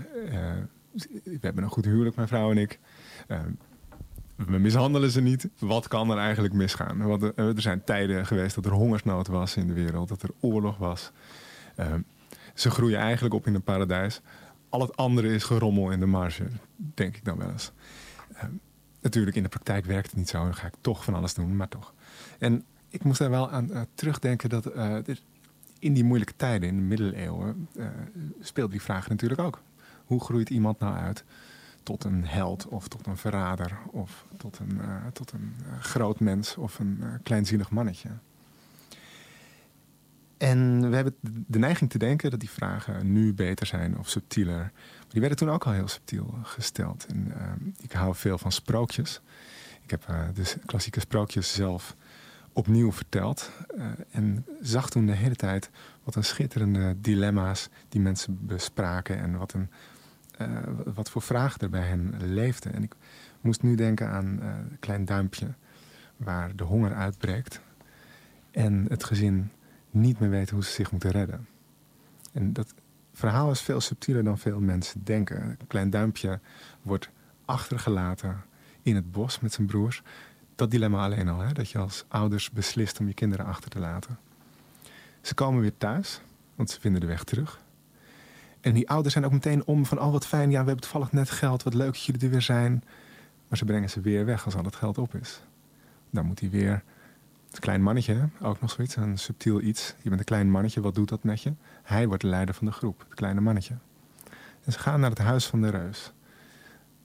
we 1.25 1.39
hebben 1.41 1.65
een 1.65 1.71
goed 1.71 1.85
huwelijk, 1.85 2.17
mijn 2.17 2.29
vrouw 2.29 2.51
en 2.51 2.59
ik 2.59 2.79
we 4.37 4.59
mishandelen 4.59 5.11
ze 5.11 5.21
niet. 5.21 5.49
Wat 5.59 5.89
kan 5.89 6.11
er 6.11 6.19
eigenlijk 6.19 6.55
misgaan? 6.55 7.03
Want 7.03 7.23
er, 7.23 7.61
zijn 7.61 7.85
tijden 7.85 8.27
geweest 8.27 8.55
dat 8.55 8.67
er 8.67 8.73
hongersnood 8.73 9.27
was 9.27 9.57
in 9.57 9.67
de 9.67 9.73
wereld, 9.73 10.09
dat 10.09 10.23
er 10.23 10.31
oorlog 10.41 10.77
was. 10.77 11.11
Ze 12.55 12.71
groeien 12.71 12.99
eigenlijk 12.99 13.35
op 13.35 13.47
in 13.47 13.55
een 13.55 13.63
paradijs. 13.63 14.21
Al 14.73 14.81
het 14.81 14.97
andere 14.97 15.35
is 15.35 15.45
gerommel 15.45 15.91
in 15.91 16.01
de 16.01 16.07
marge, 16.07 16.47
denk 16.77 17.17
ik 17.17 17.25
dan 17.25 17.39
wel 17.39 17.51
eens. 17.51 17.73
Ehm, 18.33 18.51
natuurlijk, 19.01 19.37
in 19.37 19.43
de 19.43 19.49
praktijk 19.49 19.85
werkt 19.85 20.07
het 20.07 20.17
niet 20.17 20.29
zo. 20.29 20.45
Dan 20.45 20.55
ga 20.55 20.67
ik 20.67 20.75
toch 20.81 21.05
van 21.05 21.15
alles 21.15 21.35
doen, 21.35 21.57
maar 21.57 21.69
toch. 21.69 21.95
En 22.39 22.65
ik 22.89 23.05
moest 23.05 23.19
daar 23.19 23.31
wel 23.31 23.51
aan 23.51 23.69
uh, 23.71 23.81
terugdenken 23.95 24.49
dat 24.49 24.77
uh, 24.77 24.97
in 25.79 25.93
die 25.93 26.05
moeilijke 26.05 26.37
tijden, 26.37 26.69
in 26.69 26.77
de 26.77 26.83
middeleeuwen, 26.83 27.69
uh, 27.77 27.87
speelde 28.41 28.71
die 28.71 28.83
vraag 28.83 29.09
natuurlijk 29.09 29.41
ook. 29.41 29.63
Hoe 30.05 30.21
groeit 30.21 30.51
iemand 30.51 30.79
nou 30.79 30.97
uit 30.97 31.25
tot 31.83 32.05
een 32.05 32.27
held 32.27 32.67
of 32.67 32.89
tot 32.89 33.07
een 33.07 33.17
verrader 33.17 33.79
of 33.91 34.27
tot 34.37 34.59
een, 34.59 34.81
tot 35.13 35.33
een 35.33 35.55
groot 35.81 36.21
mens 36.21 36.57
of 36.57 36.79
een 36.79 37.05
kleinzielig 37.23 37.71
mannetje. 37.71 38.09
En 40.43 40.91
we 40.91 40.95
hebben 40.95 41.15
de 41.47 41.59
neiging 41.59 41.91
te 41.91 41.99
denken 41.99 42.31
dat 42.31 42.41
die 42.41 42.51
vragen 42.51 43.13
nu 43.13 43.35
beter 43.35 43.67
zijn 43.67 43.99
of 43.99 44.09
subtieler. 44.09 44.57
Maar 44.57 45.09
die 45.09 45.21
werden 45.21 45.39
toen 45.39 45.51
ook 45.51 45.65
al 45.67 45.73
heel 45.73 45.89
subtiel 45.89 46.35
gesteld. 46.43 47.07
En, 47.07 47.33
ik 47.81 47.93
hou 47.93 48.15
veel 48.15 48.39
van 48.39 48.53
sprookjes. 48.53 49.21
Ik 49.83 49.91
heb 49.91 50.07
dus 50.35 50.57
klassieke 50.67 51.01
sprookjes 51.01 51.53
zelf 51.53 51.97
opnieuw 52.53 52.93
verteld. 52.93 53.51
en 54.11 54.47
zag 54.61 54.91
toen 54.91 55.07
de 55.07 55.13
hele 55.13 55.37
tijd 55.37 55.71
wat 56.05 56.15
een 56.15 56.25
schitterende 56.25 56.95
dilemma's 57.01 57.69
die 57.89 58.01
mensen 58.01 58.47
bespraken. 58.47 59.19
En 59.19 59.39
wat 59.39 59.53
een 59.53 59.71
uh, 60.41 60.59
wat 60.95 61.11
voor 61.11 61.23
vragen 61.23 61.61
er 61.61 61.71
bij 61.71 61.87
hen 61.87 62.15
leefden. 62.19 62.73
En 62.73 62.83
ik 62.83 62.95
moest 63.41 63.63
nu 63.63 63.75
denken 63.75 64.09
aan 64.09 64.39
uh, 64.43 64.47
een 64.47 64.77
klein 64.81 65.05
duimpje 65.05 65.55
waar 66.17 66.57
de 66.57 66.65
honger 66.65 66.95
uitbreekt 66.95 67.61
en 68.51 68.87
het 68.89 69.05
gezin 69.05 69.51
niet 69.93 70.21
meer 70.21 70.31
weet 70.31 70.51
hoe 70.51 70.65
ze 70.65 70.71
zich 70.71 70.91
moeten 70.91 71.11
redden. 71.11 71.47
En 72.33 72.53
dat 72.53 72.75
verhaal 73.13 73.51
is 73.51 73.61
veel 73.61 73.81
subtieler 73.81 74.25
dan 74.25 74.39
veel 74.39 74.61
mensen 74.61 75.05
denken. 75.05 75.43
Een 75.43 75.67
klein 75.67 75.91
duimpje 75.91 76.41
wordt 76.83 77.11
achtergelaten 77.45 78.43
in 78.83 78.95
het 78.95 79.13
bos 79.13 79.41
met 79.41 79.53
zijn 79.53 79.67
broers. 79.67 80.03
Dat 80.55 80.71
dilemma 80.71 81.05
alleen 81.05 81.29
al, 81.29 81.39
hè? 81.39 81.53
dat 81.53 81.71
je 81.71 81.79
als 81.79 82.05
ouders 82.09 82.51
beslist 82.51 83.01
om 83.01 83.07
je 83.07 83.15
kinderen 83.15 83.47
achter 83.47 83.71
te 83.71 83.79
laten. 83.79 84.19
Ze 85.21 85.35
komen 85.35 85.61
weer 85.61 85.77
thuis, 85.77 86.21
want 86.55 86.71
ze 86.71 86.81
vinden 86.81 87.01
de 87.01 87.07
weg 87.07 87.25
terug. 87.25 87.61
En 88.61 88.75
die 88.75 88.89
ouders 88.89 89.13
zijn 89.13 89.25
ook 89.25 89.33
meteen 89.33 89.67
om 89.67 89.87
van, 89.87 90.01
oh 90.01 90.13
wat 90.13 90.27
fijn, 90.27 90.51
ja, 90.51 90.61
we 90.61 90.67
hebben 90.67 90.81
toevallig 90.81 91.13
net 91.13 91.31
geld, 91.31 91.63
wat 91.63 91.75
leuk 91.75 91.93
dat 91.93 92.05
jullie 92.05 92.23
er 92.23 92.31
weer 92.31 92.43
zijn. 92.43 92.85
Maar 93.49 93.59
ze 93.59 93.65
brengen 93.65 93.91
ze 93.91 94.01
weer 94.01 94.25
weg 94.25 94.45
als 94.45 94.55
al 94.55 94.65
het 94.65 94.77
geld 94.77 94.99
op 94.99 95.15
is. 95.15 95.43
Dan 96.11 96.27
moet 96.27 96.41
hij 96.41 96.51
weer, 96.51 96.83
het 97.53 97.61
klein 97.61 97.83
mannetje, 97.83 98.29
ook 98.41 98.61
nog 98.61 98.71
zoiets, 98.71 98.97
een 98.97 99.19
subtiel 99.19 99.61
iets. 99.61 99.95
Je 100.03 100.09
bent 100.09 100.21
een 100.21 100.27
klein 100.27 100.51
mannetje, 100.51 100.81
wat 100.81 100.95
doet 100.95 101.09
dat 101.09 101.25
met 101.25 101.43
je? 101.43 101.53
Hij 101.83 102.07
wordt 102.07 102.23
de 102.23 102.29
leider 102.29 102.55
van 102.55 102.67
de 102.67 102.73
groep, 102.73 103.05
het 103.09 103.15
kleine 103.15 103.41
mannetje. 103.41 103.75
En 104.65 104.73
ze 104.73 104.79
gaan 104.79 105.01
naar 105.01 105.11
het 105.11 105.19
huis 105.19 105.47
van 105.47 105.61
de 105.61 105.69
reus. 105.69 106.13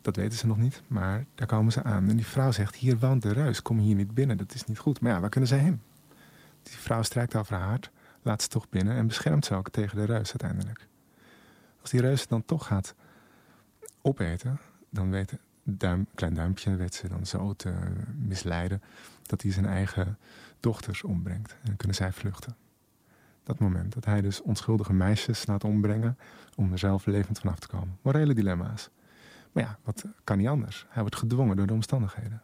Dat 0.02 0.16
weten 0.16 0.38
ze 0.38 0.48
nog 0.48 0.58
niet, 0.58 0.82
maar 0.88 1.26
daar 1.36 1.48
komen 1.48 1.72
ze 1.72 1.84
aan. 1.84 2.10
En 2.10 2.16
die 2.16 2.26
vrouw 2.26 2.52
zegt, 2.52 2.76
hier 2.76 3.00
woont 3.00 3.22
de 3.22 3.34
reus, 3.34 3.62
kom 3.62 3.80
hier 3.80 3.95
niet 3.95 4.14
binnen, 4.14 4.38
dat 4.38 4.54
is 4.54 4.66
niet 4.66 4.80
goed. 4.80 5.00
Maar 5.00 5.12
ja, 5.12 5.20
waar 5.20 5.30
kunnen 5.30 5.50
zij 5.50 5.60
heen? 5.60 5.82
Die 6.64 6.78
vrouw 6.78 7.02
strijkt 7.02 7.36
over 7.36 7.56
haar 7.56 7.68
hart, 7.68 7.91
laat 8.22 8.41
ze 8.41 8.48
toch 8.48 8.70
binnen 8.70 8.95
en 8.95 9.08
beschermt 9.08 9.45
ze 9.45 9.56
ook 9.56 9.70
tegen 9.70 9.98
de 9.98 10.04
reus 10.04 10.30
uiteindelijk. 10.30 10.88
Als 11.82 11.89
die 11.89 12.02
reus 12.02 12.28
dan 12.28 12.45
toch 12.45 12.66
gaat 12.66 12.95
opeten, 14.02 14.60
dan 14.89 15.10
weet 15.10 15.34
duim, 15.70 16.07
klein 16.15 16.34
duimpje 16.34 16.76
weet 16.76 16.93
ze 16.93 17.07
dan 17.07 17.26
zo 17.26 17.53
te 17.53 17.74
misleiden 18.18 18.82
dat 19.24 19.41
hij 19.41 19.51
zijn 19.51 19.65
eigen 19.65 20.18
dochters 20.59 21.03
ombrengt. 21.03 21.51
En 21.51 21.65
dan 21.65 21.76
kunnen 21.76 21.95
zij 21.95 22.11
vluchten. 22.11 22.55
Dat 23.43 23.59
moment 23.59 23.93
dat 23.93 24.05
hij 24.05 24.22
dus 24.22 24.41
onschuldige 24.41 24.93
meisjes 24.93 25.45
laat 25.45 25.63
ombrengen 25.63 26.18
om 26.55 26.72
er 26.72 26.80
zelf 26.80 27.05
levend 27.05 27.39
vanaf 27.39 27.59
te 27.59 27.68
komen. 27.68 27.97
Morele 28.01 28.34
dilemma's. 28.34 28.89
Maar 29.51 29.63
ja, 29.63 29.78
wat 29.84 30.05
kan 30.24 30.38
niet 30.38 30.47
anders? 30.47 30.86
Hij 30.89 31.01
wordt 31.01 31.18
gedwongen 31.18 31.55
door 31.55 31.68
de 31.68 31.74
omstandigheden. 31.74 32.41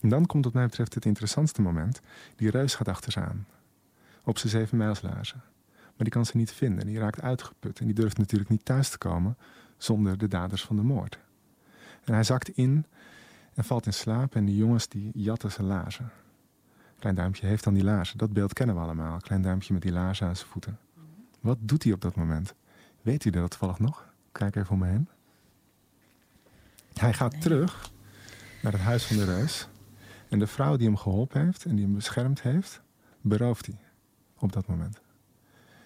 En 0.00 0.08
dan 0.08 0.26
komt 0.26 0.44
wat 0.44 0.54
mij 0.54 0.66
betreft 0.66 0.94
het 0.94 1.04
interessantste 1.04 1.62
moment. 1.62 2.00
Die 2.36 2.50
reus 2.50 2.74
gaat 2.74 2.88
achter. 2.88 3.32
Op 4.24 4.38
zijn 4.38 4.52
zeven 4.52 4.78
mijlslaarzen. 4.78 5.42
Maar 5.72 5.92
die 5.96 6.08
kan 6.08 6.26
ze 6.26 6.36
niet 6.36 6.52
vinden. 6.52 6.86
Die 6.86 6.98
raakt 6.98 7.22
uitgeput. 7.22 7.78
En 7.80 7.86
die 7.86 7.94
durft 7.94 8.18
natuurlijk 8.18 8.50
niet 8.50 8.64
thuis 8.64 8.88
te 8.88 8.98
komen 8.98 9.36
zonder 9.76 10.18
de 10.18 10.28
daders 10.28 10.64
van 10.64 10.76
de 10.76 10.82
moord. 10.82 11.18
En 12.04 12.14
hij 12.14 12.24
zakt 12.24 12.48
in 12.48 12.86
en 13.54 13.64
valt 13.64 13.86
in 13.86 13.92
slaap. 13.92 14.34
En 14.34 14.44
die 14.44 14.56
jongens 14.56 14.88
die 14.88 15.10
jatten 15.14 15.52
zijn 15.52 15.66
laarzen. 15.66 16.10
Klein 16.98 17.14
duimpje 17.14 17.46
heeft 17.46 17.64
dan 17.64 17.74
die 17.74 17.84
laarzen. 17.84 18.18
Dat 18.18 18.32
beeld 18.32 18.52
kennen 18.52 18.74
we 18.76 18.82
allemaal. 18.82 19.18
Klein 19.18 19.42
duimpje 19.42 19.72
met 19.72 19.82
die 19.82 19.92
laarzen 19.92 20.26
aan 20.26 20.36
zijn 20.36 20.48
voeten. 20.48 20.78
Wat 21.40 21.58
doet 21.60 21.82
hij 21.82 21.92
op 21.92 22.00
dat 22.00 22.14
moment? 22.14 22.54
Weet 23.02 23.22
hij 23.22 23.32
dat 23.32 23.50
toevallig 23.50 23.78
nog? 23.78 24.12
Kijk 24.32 24.56
even 24.56 24.70
om 24.70 24.78
me 24.78 24.86
heen. 24.86 25.08
Hij 26.94 27.12
gaat 27.12 27.40
terug 27.40 27.90
naar 28.62 28.72
het 28.72 28.80
huis 28.80 29.06
van 29.06 29.16
de 29.16 29.24
reus. 29.24 29.68
En 30.28 30.38
de 30.38 30.46
vrouw 30.46 30.76
die 30.76 30.86
hem 30.86 30.96
geholpen 30.96 31.44
heeft 31.44 31.64
en 31.64 31.74
die 31.74 31.84
hem 31.84 31.94
beschermd 31.94 32.42
heeft, 32.42 32.80
berooft 33.20 33.66
hij 33.66 33.78
op 34.38 34.52
dat 34.52 34.66
moment. 34.66 35.00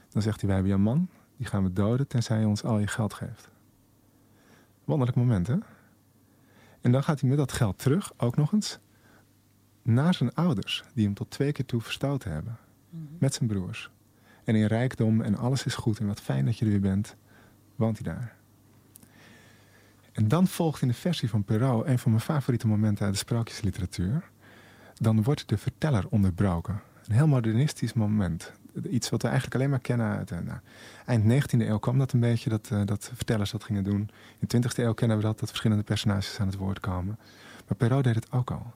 Dan 0.08 0.22
zegt 0.22 0.40
hij, 0.40 0.46
wij 0.46 0.58
hebben 0.58 0.76
je 0.76 0.82
man, 0.82 1.08
die 1.36 1.46
gaan 1.46 1.62
we 1.62 1.72
doden 1.72 2.06
tenzij 2.06 2.36
hij 2.36 2.44
ons 2.44 2.64
al 2.64 2.78
je 2.78 2.86
geld 2.86 3.14
geeft. 3.14 3.48
Wonderlijk 4.84 5.18
moment, 5.18 5.46
hè? 5.46 5.56
En 6.88 6.94
dan 6.94 7.02
gaat 7.02 7.20
hij 7.20 7.28
met 7.28 7.38
dat 7.38 7.52
geld 7.52 7.78
terug, 7.78 8.12
ook 8.16 8.36
nog 8.36 8.52
eens, 8.52 8.78
naar 9.82 10.14
zijn 10.14 10.34
ouders, 10.34 10.84
die 10.94 11.04
hem 11.04 11.14
tot 11.14 11.30
twee 11.30 11.52
keer 11.52 11.64
toe 11.64 11.80
verstoten 11.80 12.32
hebben. 12.32 12.58
Mhm. 12.90 13.02
Met 13.18 13.34
zijn 13.34 13.48
broers. 13.48 13.90
En 14.44 14.54
in 14.54 14.66
rijkdom 14.66 15.20
en 15.20 15.36
alles 15.36 15.64
is 15.64 15.74
goed 15.74 15.98
en 15.98 16.06
wat 16.06 16.20
fijn 16.20 16.44
dat 16.44 16.58
je 16.58 16.64
er 16.64 16.70
weer 16.70 16.80
bent, 16.80 17.16
woont 17.76 17.98
hij 18.02 18.12
daar. 18.12 18.36
En 20.12 20.28
dan 20.28 20.46
volgt 20.46 20.82
in 20.82 20.88
de 20.88 20.94
versie 20.94 21.28
van 21.28 21.44
Perrault 21.44 21.86
een 21.86 21.98
van 21.98 22.10
mijn 22.10 22.22
favoriete 22.22 22.66
momenten 22.66 23.04
uit 23.04 23.14
de 23.14 23.18
sprookjesliteratuur. 23.18 24.30
Dan 24.94 25.22
wordt 25.22 25.48
de 25.48 25.58
verteller 25.58 26.08
onderbroken. 26.08 26.80
Een 27.06 27.14
heel 27.14 27.28
modernistisch 27.28 27.92
moment 27.92 28.52
iets 28.86 29.10
wat 29.10 29.22
we 29.22 29.28
eigenlijk 29.28 29.56
alleen 29.56 29.70
maar 29.70 29.80
kennen 29.80 30.16
uit 30.16 30.30
uh, 30.30 30.38
nou, 30.38 30.58
eind 31.06 31.44
19e 31.44 31.58
eeuw 31.58 31.78
kwam 31.78 31.98
dat 31.98 32.12
een 32.12 32.20
beetje, 32.20 32.50
dat, 32.50 32.70
uh, 32.72 32.80
dat 32.84 33.10
vertellers 33.14 33.50
dat 33.50 33.64
gingen 33.64 33.84
doen. 33.84 34.10
In 34.38 34.46
de 34.48 34.68
20e 34.68 34.74
eeuw 34.74 34.94
kennen 34.94 35.16
we 35.16 35.22
dat, 35.22 35.38
dat 35.38 35.48
verschillende 35.48 35.82
personages 35.82 36.40
aan 36.40 36.46
het 36.46 36.56
woord 36.56 36.80
komen. 36.80 37.18
Maar 37.66 37.76
Perrault 37.76 38.04
deed 38.04 38.14
het 38.14 38.32
ook 38.32 38.50
al. 38.50 38.72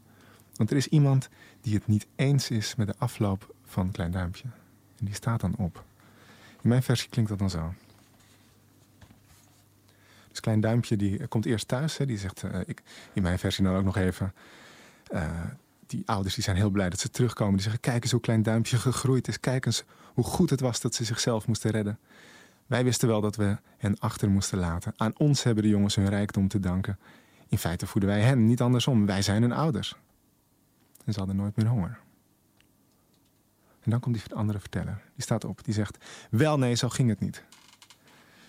Want 0.57 0.71
er 0.71 0.77
is 0.77 0.89
iemand 0.89 1.29
die 1.61 1.75
het 1.75 1.87
niet 1.87 2.07
eens 2.17 2.51
is 2.51 2.75
met 2.75 2.87
de 2.87 2.95
afloop 2.99 3.55
van 3.65 3.91
Klein 3.91 4.11
Duimpje. 4.11 4.49
En 4.99 5.05
die 5.05 5.15
staat 5.15 5.41
dan 5.41 5.55
op. 5.57 5.85
In 6.61 6.69
mijn 6.69 6.83
versie 6.83 7.09
klinkt 7.09 7.31
dat 7.31 7.39
dan 7.39 7.51
zo. 7.51 7.75
Dus 10.29 10.41
Klein 10.41 10.61
Duimpje 10.61 10.97
die 10.97 11.27
komt 11.27 11.47
eerst 11.47 11.69
thuis. 11.69 11.97
Hè, 11.97 12.07
die 12.07 12.19
zegt, 12.19 12.43
uh, 12.43 12.61
ik, 12.67 12.83
in 13.13 13.23
mijn 13.23 13.39
versie 13.39 13.65
dan 13.65 13.77
ook 13.77 13.85
nog 13.85 13.97
even 13.97 14.33
die 15.93 16.09
ouders 16.09 16.35
die 16.35 16.45
zijn 16.45 16.57
heel 16.57 16.71
blij 16.71 16.91
dat 16.91 17.01
ze 17.01 17.11
terugkomen. 17.11 17.55
Die 17.55 17.63
zeggen, 17.63 17.81
kijk 17.81 18.03
eens 18.03 18.13
hoe 18.13 18.21
klein 18.21 18.43
duimpje 18.43 18.77
gegroeid 18.77 19.29
is. 19.29 19.41
Kijk 19.41 19.67
eens 19.67 19.85
hoe 20.15 20.25
goed 20.25 20.51
het 20.51 20.61
was 20.61 20.81
dat 20.81 20.95
ze 20.95 21.05
zichzelf 21.05 21.47
moesten 21.47 21.71
redden. 21.71 21.99
Wij 22.67 22.85
wisten 22.85 23.09
wel 23.09 23.21
dat 23.21 23.37
we 23.37 23.57
hen 23.77 23.99
achter 23.99 24.31
moesten 24.31 24.59
laten. 24.59 24.93
Aan 24.97 25.19
ons 25.19 25.43
hebben 25.43 25.63
de 25.63 25.69
jongens 25.69 25.95
hun 25.95 26.09
rijkdom 26.09 26.49
te 26.49 26.61
danken. 26.61 26.99
In 27.49 27.59
feite 27.59 27.87
voeden 27.87 28.11
wij 28.11 28.21
hen, 28.21 28.47
niet 28.47 28.61
andersom. 28.61 29.07
Wij 29.07 29.23
zijn 29.23 29.43
hun 29.43 29.53
ouders. 29.53 29.97
En 31.05 31.13
ze 31.13 31.19
hadden 31.19 31.37
nooit 31.37 31.57
meer 31.57 31.67
honger. 31.67 31.99
En 33.81 33.91
dan 33.91 34.01
komt 34.01 34.15
die 34.15 34.35
andere 34.35 34.61
verteller. 34.61 35.03
Die 35.15 35.23
staat 35.23 35.45
op. 35.45 35.65
Die 35.65 35.75
zegt, 35.75 36.05
wel 36.31 36.59
nee, 36.59 36.75
zo 36.75 36.89
ging 36.89 37.09
het 37.09 37.21
niet. 37.21 37.45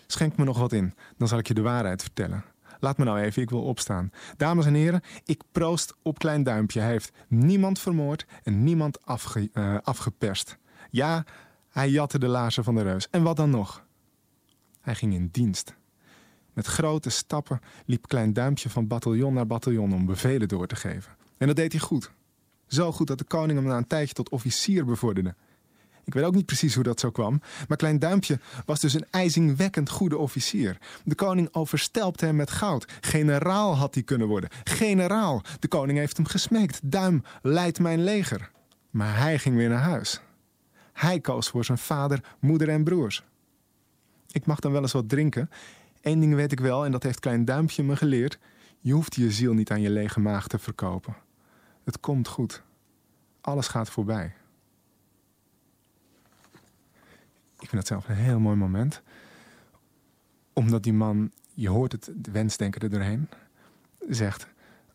Schenk 0.08 0.38
me 0.38 0.44
nog 0.44 0.58
wat 0.58 0.72
in, 0.72 0.94
dan 1.18 1.28
zal 1.28 1.38
ik 1.38 1.48
je 1.48 1.54
de 1.54 1.62
waarheid 1.62 2.02
vertellen. 2.02 2.44
Laat 2.84 2.98
me 2.98 3.04
nou 3.04 3.20
even, 3.20 3.42
ik 3.42 3.50
wil 3.50 3.64
opstaan. 3.64 4.12
Dames 4.38 4.66
en 4.66 4.74
heren, 4.74 5.02
ik 5.26 5.42
proost 5.52 5.94
op 6.02 6.20
Klein 6.20 6.44
Duimpje. 6.44 6.80
Hij 6.80 6.90
heeft 6.90 7.12
niemand 7.28 7.80
vermoord 7.80 8.26
en 8.44 8.64
niemand 8.64 9.00
uh, 9.08 9.78
afgeperst. 9.84 10.58
Ja, 10.90 11.26
hij 11.70 11.90
jatte 11.90 12.20
de 12.20 12.28
laarzen 12.28 12.64
van 12.64 12.76
de 12.76 12.82
reus. 12.82 13.10
En 13.10 13.24
wat 13.24 13.38
dan 13.38 13.50
nog? 13.50 13.86
Hij 14.82 14.96
ging 14.96 15.14
in 15.14 15.30
dienst. 15.32 15.76
Met 16.54 16.66
grote 16.66 17.10
stappen 17.10 17.60
liep 17.86 18.08
Klein 18.08 18.34
Duimpje 18.34 18.70
van 18.70 18.88
bataljon 18.88 19.34
naar 19.34 19.48
bataljon 19.48 19.94
om 19.94 20.06
bevelen 20.06 20.48
door 20.48 20.68
te 20.68 20.76
geven. 20.76 21.16
En 21.38 21.48
dat 21.48 21.56
deed 21.56 21.72
hij 21.72 21.82
goed. 21.82 22.12
Zo 22.68 22.92
goed 22.92 23.08
dat 23.08 23.18
de 23.18 23.24
koning 23.24 23.60
hem 23.60 23.68
na 23.68 23.78
een 23.78 23.88
tijdje 23.88 24.14
tot 24.14 24.30
officier 24.30 24.86
bevorderde. 24.86 25.36
Ik 26.06 26.14
weet 26.14 26.24
ook 26.24 26.36
niet 26.36 26.45
precies 26.45 26.76
hoe 26.76 26.84
dat 26.84 26.99
zo 26.99 27.12
kwam, 27.12 27.41
maar 27.68 27.78
Klein 27.78 27.99
Duimpje 27.99 28.39
was 28.66 28.80
dus 28.80 28.93
een 28.93 29.06
ijzingwekkend 29.10 29.89
goede 29.89 30.18
officier. 30.18 30.78
De 31.04 31.16
koning 31.16 31.49
overstelpte 31.51 32.26
hem 32.26 32.36
met 32.36 32.51
goud. 32.51 32.91
Generaal 33.01 33.76
had 33.76 33.93
hij 33.93 34.04
kunnen 34.04 34.28
worden. 34.28 34.49
Generaal. 34.64 35.41
De 35.60 35.68
koning 35.68 35.97
heeft 35.97 36.18
hem 36.18 36.26
gesmeekt. 36.26 36.80
Duim, 36.84 37.24
leid 37.41 37.80
mijn 37.80 38.04
leger. 38.04 38.51
Maar 38.89 39.18
hij 39.18 39.39
ging 39.39 39.56
weer 39.56 39.70
naar 39.70 39.82
huis. 39.82 40.22
Hij 40.93 41.20
koos 41.20 41.49
voor 41.49 41.66
zijn 41.66 41.78
vader, 41.78 42.24
moeder 42.39 42.70
en 42.70 42.84
broers. 42.84 43.24
Ik 44.32 44.45
mag 44.45 44.60
dan 44.60 44.72
wel 44.72 44.82
eens 44.82 44.91
wat 44.91 45.10
drinken. 45.10 45.49
Eén 46.01 46.20
ding 46.20 46.36
weet 46.36 46.51
ik 46.51 46.60
wel, 46.60 46.86
en 46.86 46.91
dat 46.91 47.04
heeft 47.04 47.20
Klein 47.20 47.45
Duimpje 47.45 47.84
me 47.84 47.95
geleerd. 47.95 48.39
Je 48.80 48.93
hoeft 48.93 49.16
je 49.16 49.32
ziel 49.32 49.54
niet 49.54 49.72
aan 49.72 49.82
je 49.82 49.89
lege 49.89 50.20
maag 50.20 50.47
te 50.47 50.60
verkopen. 50.60 51.16
Het 51.84 51.99
komt 51.99 52.28
goed. 52.28 52.64
Alles 53.41 53.68
gaat 53.68 53.89
voorbij. 53.89 54.34
Ik 57.64 57.70
vind 57.70 57.82
dat 57.82 57.88
zelf 57.88 58.09
een 58.09 58.24
heel 58.24 58.39
mooi 58.39 58.55
moment. 58.55 59.01
Omdat 60.53 60.84
die 60.84 60.93
man, 60.93 61.32
je 61.53 61.70
hoort 61.70 61.91
het 61.91 62.11
de 62.16 62.32
wensdenker 62.32 62.84
er 62.84 62.89
doorheen, 62.89 63.30
zegt... 64.09 64.47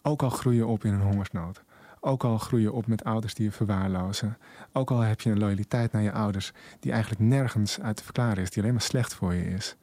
ook 0.03 0.23
al 0.23 0.31
groei 0.31 0.57
je 0.57 0.67
op 0.67 0.85
in 0.85 0.93
een 0.93 1.01
hongersnood... 1.01 1.63
Ook 2.01 2.25
al 2.25 2.39
groei 2.39 2.63
je 2.63 2.73
op 2.73 2.87
met 2.87 3.05
ouders 3.05 3.35
die 3.35 3.45
je 3.45 3.53
verwaarlozen. 3.53 4.39
Ook 4.73 4.91
al 4.91 5.01
heb 5.01 5.21
je 5.21 5.31
een 5.31 5.39
loyaliteit 5.39 5.93
naar 5.93 6.03
je 6.03 6.13
ouders 6.13 6.53
die 6.81 6.93
eigenlijk 6.93 7.21
nergens 7.21 7.81
uit 7.81 7.97
te 7.97 8.05
verklaren 8.05 8.43
is, 8.43 8.51
die 8.51 8.63
alleen 8.63 8.75
maar 8.75 8.83
slecht 8.83 9.15
voor 9.15 9.35
je 9.35 9.45
is. 9.45 9.77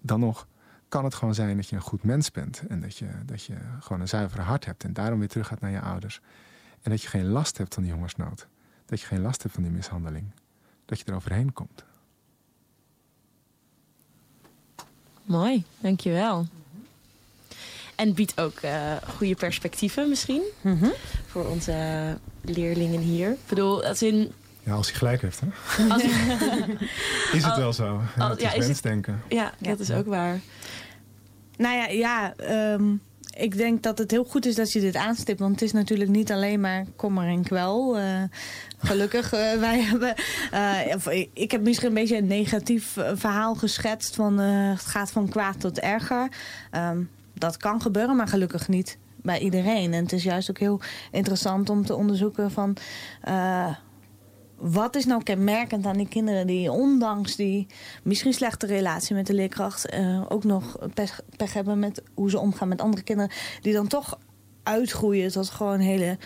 Dan 0.00 0.20
nog 0.20 0.46
kan 0.88 1.04
het 1.04 1.14
gewoon 1.14 1.34
zijn 1.34 1.56
dat 1.56 1.68
je 1.68 1.76
een 1.76 1.82
goed 1.82 2.02
mens 2.02 2.30
bent 2.30 2.62
en 2.68 2.80
dat 2.80 2.96
je, 2.96 3.08
dat 3.24 3.44
je 3.44 3.56
gewoon 3.80 4.00
een 4.00 4.08
zuiver 4.08 4.40
hart 4.40 4.64
hebt 4.64 4.84
en 4.84 4.92
daarom 4.92 5.18
weer 5.18 5.28
terug 5.28 5.46
gaat 5.46 5.60
naar 5.60 5.70
je 5.70 5.80
ouders. 5.80 6.20
En 6.82 6.90
dat 6.90 7.02
je 7.02 7.08
geen 7.08 7.26
last 7.26 7.58
hebt 7.58 7.74
van 7.74 7.82
die 7.82 7.92
hongersnood. 7.92 8.48
Dat 8.86 9.00
je 9.00 9.06
geen 9.06 9.22
last 9.22 9.42
hebt 9.42 9.54
van 9.54 9.62
die 9.62 9.72
mishandeling. 9.72 10.32
Dat 10.86 10.98
je 10.98 11.04
er 11.04 11.14
overheen 11.14 11.52
komt. 11.52 11.84
Mooi, 15.24 15.64
dankjewel. 15.78 16.46
En 17.96 18.14
biedt 18.14 18.40
ook 18.40 18.62
uh, 18.62 18.92
goede 19.16 19.34
perspectieven 19.34 20.08
misschien 20.08 20.42
mm 20.60 20.78
-hmm. 20.78 20.92
voor 21.26 21.46
onze 21.46 22.18
leerlingen 22.40 23.00
hier. 23.00 23.30
Ik 23.30 23.46
bedoel, 23.48 23.84
als 23.84 24.02
in... 24.02 24.32
Ja, 24.62 24.74
als 24.74 24.86
hij 24.86 24.96
gelijk 24.96 25.22
heeft, 25.22 25.40
hè? 25.40 25.46
Als 25.88 26.02
is 27.32 27.44
het 27.44 27.56
wel 27.56 27.72
zo? 27.72 28.02
Ja, 28.16 28.22
als, 28.22 28.30
het 28.30 28.42
is 28.42 28.52
ja, 28.52 28.58
wensdenken. 28.58 29.22
Ja, 29.28 29.52
dat 29.58 29.80
is 29.80 29.90
ook 29.90 30.06
waar. 30.06 30.40
Nou 31.56 31.74
ja, 31.74 31.86
ja 31.86 32.34
um, 32.72 33.00
ik 33.36 33.56
denk 33.56 33.82
dat 33.82 33.98
het 33.98 34.10
heel 34.10 34.24
goed 34.24 34.46
is 34.46 34.54
dat 34.54 34.72
je 34.72 34.80
dit 34.80 34.96
aanstipt. 34.96 35.40
Want 35.40 35.52
het 35.52 35.62
is 35.62 35.72
natuurlijk 35.72 36.10
niet 36.10 36.32
alleen 36.32 36.60
maar 36.60 36.84
kommer 36.96 37.28
en 37.28 37.42
kwel. 37.42 37.98
Uh, 37.98 38.22
gelukkig, 38.78 39.34
uh, 39.34 39.52
wij 39.68 39.80
hebben... 39.80 40.14
Uh, 40.52 41.26
ik 41.32 41.50
heb 41.50 41.62
misschien 41.62 41.88
een 41.88 41.94
beetje 41.94 42.16
een 42.16 42.26
negatief 42.26 42.96
verhaal 43.14 43.54
geschetst. 43.54 44.14
Van, 44.14 44.38
het 44.38 44.80
gaat 44.80 45.10
van 45.10 45.28
kwaad 45.28 45.60
tot 45.60 45.80
erger. 45.80 46.28
Um, 46.72 47.10
dat 47.34 47.56
kan 47.56 47.80
gebeuren, 47.82 48.16
maar 48.16 48.28
gelukkig 48.28 48.68
niet 48.68 48.98
bij 49.22 49.38
iedereen. 49.38 49.92
En 49.92 50.02
het 50.02 50.12
is 50.12 50.22
juist 50.22 50.50
ook 50.50 50.58
heel 50.58 50.80
interessant 51.10 51.70
om 51.70 51.84
te 51.84 51.94
onderzoeken 51.94 52.50
van... 52.50 52.76
Wat 54.56 54.96
is 54.96 55.04
nou 55.04 55.22
kenmerkend 55.22 55.86
aan 55.86 55.96
die 55.96 56.08
kinderen 56.08 56.46
die 56.46 56.72
ondanks 56.72 57.36
die 57.36 57.66
misschien 58.02 58.32
slechte 58.32 58.66
relatie 58.66 59.14
met 59.14 59.26
de 59.26 59.34
leerkracht... 59.34 59.94
Uh, 59.94 60.22
ook 60.28 60.44
nog 60.44 60.78
pech, 60.94 61.22
hebben 61.52 61.78
met 61.78 62.02
hoe 62.14 62.30
ze 62.30 62.38
omgaan 62.38 62.68
met 62.68 62.80
andere 62.80 63.02
kinderen... 63.02 63.32
die 63.60 63.72
dan 63.72 63.86
toch 63.86 64.18
uitgroeien 64.62 65.32
tot 65.32 65.50
gewoon 65.50 65.78
hele 65.78 66.18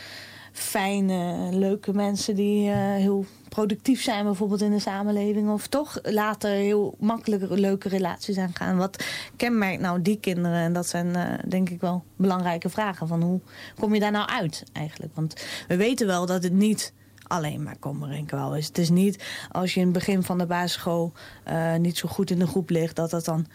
fijne, 0.52 1.48
leuke 1.52 1.92
mensen 1.92 2.34
die 2.34 2.68
uh, 2.68 2.76
heel 2.76 3.24
productief 3.48 4.02
zijn 4.02 4.24
bijvoorbeeld 4.24 4.62
in 4.62 4.70
de 4.70 4.78
samenleving. 4.78 5.50
Of 5.50 5.66
toch 5.66 5.98
later 6.02 6.50
heel 6.50 6.94
makkelijk 6.98 7.42
leuke 7.48 7.88
relaties 7.88 8.38
gaan. 8.52 8.76
Wat 8.76 9.04
kenmerkt 9.36 9.80
nou 9.80 10.02
die 10.02 10.20
kinderen? 10.20 10.58
En 10.58 10.72
dat 10.72 10.86
zijn 10.86 11.06
uh, 11.06 11.24
denk 11.48 11.70
ik 11.70 11.80
wel 11.80 12.04
belangrijke 12.16 12.68
vragen. 12.68 13.08
Van 13.08 13.22
hoe 13.22 13.40
kom 13.78 13.94
je 13.94 14.00
daar 14.00 14.10
nou 14.10 14.28
uit 14.28 14.64
eigenlijk? 14.72 15.14
Want 15.14 15.34
we 15.68 15.76
weten 15.76 16.06
wel 16.06 16.26
dat 16.26 16.42
het 16.42 16.52
niet 16.52 16.92
alleen 17.30 17.62
maar 17.62 17.78
kommer 17.78 18.10
en 18.10 18.26
kwel 18.26 18.56
is. 18.56 18.66
Het 18.66 18.78
is 18.78 18.90
niet 18.90 19.24
als 19.50 19.74
je 19.74 19.80
in 19.80 19.86
het 19.86 19.94
begin 19.94 20.22
van 20.22 20.38
de 20.38 20.46
basisschool 20.46 21.12
uh, 21.48 21.76
niet 21.76 21.98
zo 21.98 22.08
goed 22.08 22.30
in 22.30 22.38
de 22.38 22.46
groep 22.46 22.70
ligt... 22.70 22.96
dat 22.96 23.10
dat 23.10 23.24
dan 23.24 23.46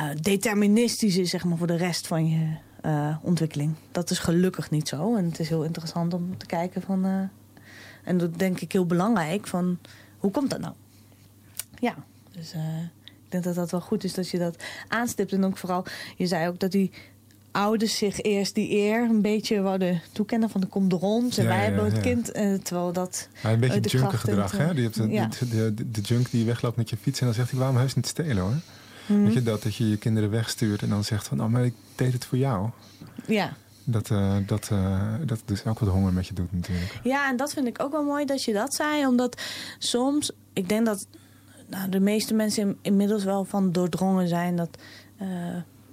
uh, 0.00 0.08
deterministisch 0.20 1.16
is 1.16 1.30
zeg 1.30 1.44
maar, 1.44 1.58
voor 1.58 1.66
de 1.66 1.76
rest 1.76 2.06
van 2.06 2.28
je 2.28 2.56
uh, 2.86 3.16
ontwikkeling. 3.22 3.74
Dat 3.92 4.10
is 4.10 4.18
gelukkig 4.18 4.70
niet 4.70 4.88
zo. 4.88 5.16
En 5.16 5.24
het 5.24 5.38
is 5.38 5.48
heel 5.48 5.64
interessant 5.64 6.14
om 6.14 6.38
te 6.38 6.46
kijken 6.46 6.82
van... 6.82 7.30
En 8.04 8.18
dat 8.18 8.38
denk 8.38 8.60
ik 8.60 8.72
heel 8.72 8.86
belangrijk 8.86 9.46
van... 9.46 9.78
Hoe 10.18 10.30
komt 10.30 10.50
dat 10.50 10.60
nou? 10.60 10.74
Ja, 11.78 11.94
dus 12.30 12.52
ik 13.04 13.30
denk 13.30 13.44
dat 13.44 13.54
dat 13.54 13.70
wel 13.70 13.80
goed 13.80 14.04
is 14.04 14.14
dat 14.14 14.28
je 14.28 14.38
dat 14.38 14.64
aanstipt. 14.88 15.32
En 15.32 15.44
ook 15.44 15.56
vooral, 15.56 15.84
je 16.16 16.26
zei 16.26 16.48
ook 16.48 16.58
dat 16.58 16.70
die 16.70 16.90
ouders 17.52 17.96
zich 17.96 18.20
eerst 18.20 18.54
die 18.54 18.70
eer 18.70 19.02
een 19.02 19.20
beetje 19.20 19.60
wouden 19.60 20.02
toekennen 20.12 20.50
van 20.50 20.60
de 20.60 20.66
komt 20.66 20.92
rond. 20.92 21.38
En 21.38 21.42
ja, 21.42 21.48
wij 21.48 21.58
ja, 21.58 21.64
hebben 21.64 21.84
het 21.84 21.94
ja. 21.94 22.00
kind, 22.00 22.36
uh, 22.36 22.54
terwijl 22.54 22.92
dat... 22.92 23.28
Een 23.42 23.60
beetje 23.60 23.80
junker 23.80 24.18
gedrag, 24.18 24.56
hè? 24.56 24.74
Die 24.74 24.82
hebt 24.82 24.94
de, 24.94 25.08
de, 25.48 25.74
de, 25.74 25.90
de, 25.90 26.00
junk 26.00 26.30
die 26.30 26.44
wegloopt 26.44 26.76
met 26.76 26.90
je 26.90 26.96
fiets 26.96 27.20
en 27.20 27.26
dan 27.26 27.34
zegt 27.34 27.50
hij, 27.50 27.58
waarom 27.58 27.76
heus 27.76 27.94
niet 27.94 28.06
stelen 28.06 28.42
hoor? 28.42 28.54
Mm. 29.06 29.24
Weet 29.24 29.32
je 29.32 29.42
dat, 29.42 29.62
dat 29.62 29.74
je 29.74 29.88
je 29.88 29.96
kinderen 29.96 30.30
wegstuurt 30.30 30.82
en 30.82 30.88
dan 30.88 31.04
zegt 31.04 31.28
van, 31.28 31.42
oh, 31.42 31.48
maar 31.48 31.64
ik 31.64 31.74
deed 31.94 32.12
het 32.12 32.24
voor 32.24 32.38
jou. 32.38 32.70
Ja. 33.26 33.52
Dat, 33.84 34.10
uh, 34.10 34.36
dat, 34.46 34.68
uh, 34.72 35.14
dat 35.24 35.42
dus 35.44 35.64
ook 35.64 35.78
wat 35.78 35.88
honger 35.88 36.12
met 36.12 36.26
je 36.26 36.34
doet 36.34 36.52
natuurlijk. 36.52 37.00
Ja, 37.02 37.28
en 37.28 37.36
dat 37.36 37.52
vind 37.52 37.66
ik 37.66 37.82
ook 37.82 37.92
wel 37.92 38.04
mooi 38.04 38.24
dat 38.24 38.44
je 38.44 38.52
dat 38.52 38.74
zei. 38.74 39.06
Omdat 39.06 39.42
soms, 39.78 40.32
ik 40.52 40.68
denk 40.68 40.86
dat 40.86 41.06
nou, 41.66 41.88
de 41.88 42.00
meeste 42.00 42.34
mensen 42.34 42.76
inmiddels 42.82 43.24
wel 43.24 43.44
van 43.44 43.72
doordrongen 43.72 44.28
zijn... 44.28 44.56
dat 44.56 44.78
uh, 45.22 45.28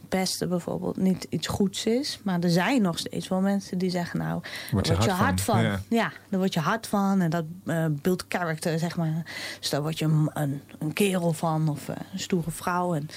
pesten 0.09 0.49
bijvoorbeeld 0.49 0.97
niet 0.97 1.27
iets 1.29 1.47
goeds 1.47 1.85
is. 1.85 2.19
Maar 2.23 2.39
er 2.39 2.49
zijn 2.49 2.81
nog 2.81 2.97
steeds 2.99 3.27
wel 3.27 3.41
mensen 3.41 3.77
die 3.77 3.89
zeggen... 3.89 4.19
nou, 4.19 4.41
daar 4.41 4.51
word 4.71 4.87
je, 4.87 4.93
word 4.93 5.05
je 5.05 5.11
hard 5.11 5.41
van. 5.41 5.55
van. 5.55 5.63
Ja. 5.63 5.79
ja. 5.89 6.11
daar 6.29 6.39
word 6.39 6.53
je 6.53 6.59
hard 6.59 6.87
van. 6.87 7.21
En 7.21 7.29
dat 7.29 7.45
uh, 7.65 7.85
build 8.01 8.25
character, 8.27 8.79
zeg 8.79 8.97
maar. 8.97 9.25
Dus 9.59 9.69
daar 9.69 9.81
word 9.81 9.99
je 9.99 10.05
een, 10.05 10.29
een, 10.33 10.61
een 10.79 10.93
kerel 10.93 11.33
van 11.33 11.69
of 11.69 11.89
uh, 11.89 11.95
een 12.13 12.19
stoere 12.19 12.51
vrouw. 12.51 12.93
En, 12.93 13.09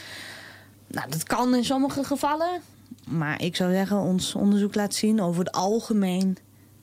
nou, 0.86 1.11
dat 1.11 1.22
kan 1.22 1.55
in 1.55 1.64
sommige 1.64 2.05
gevallen. 2.05 2.61
Maar 3.09 3.43
ik 3.43 3.57
zou 3.57 3.72
zeggen, 3.72 3.97
ons 3.97 4.34
onderzoek 4.34 4.74
laat 4.74 4.95
zien 4.95 5.20
over 5.20 5.45
het 5.45 5.53
algemeen... 5.53 6.38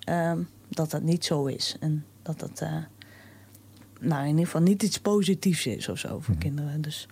Uh, 0.09 0.31
dat 0.69 0.91
dat 0.91 1.01
niet 1.01 1.25
zo 1.25 1.45
is. 1.45 1.75
En 1.79 2.05
dat 2.21 2.39
dat... 2.39 2.61
Uh, 2.63 2.77
nou, 3.99 4.21
in 4.21 4.29
ieder 4.29 4.45
geval 4.45 4.61
niet 4.61 4.83
iets 4.83 4.99
positiefs 4.99 5.65
is 5.65 5.89
of 5.89 5.97
zo 5.99 6.19
voor 6.19 6.33
mm. 6.33 6.39
kinderen. 6.39 6.81
Dus 6.81 7.07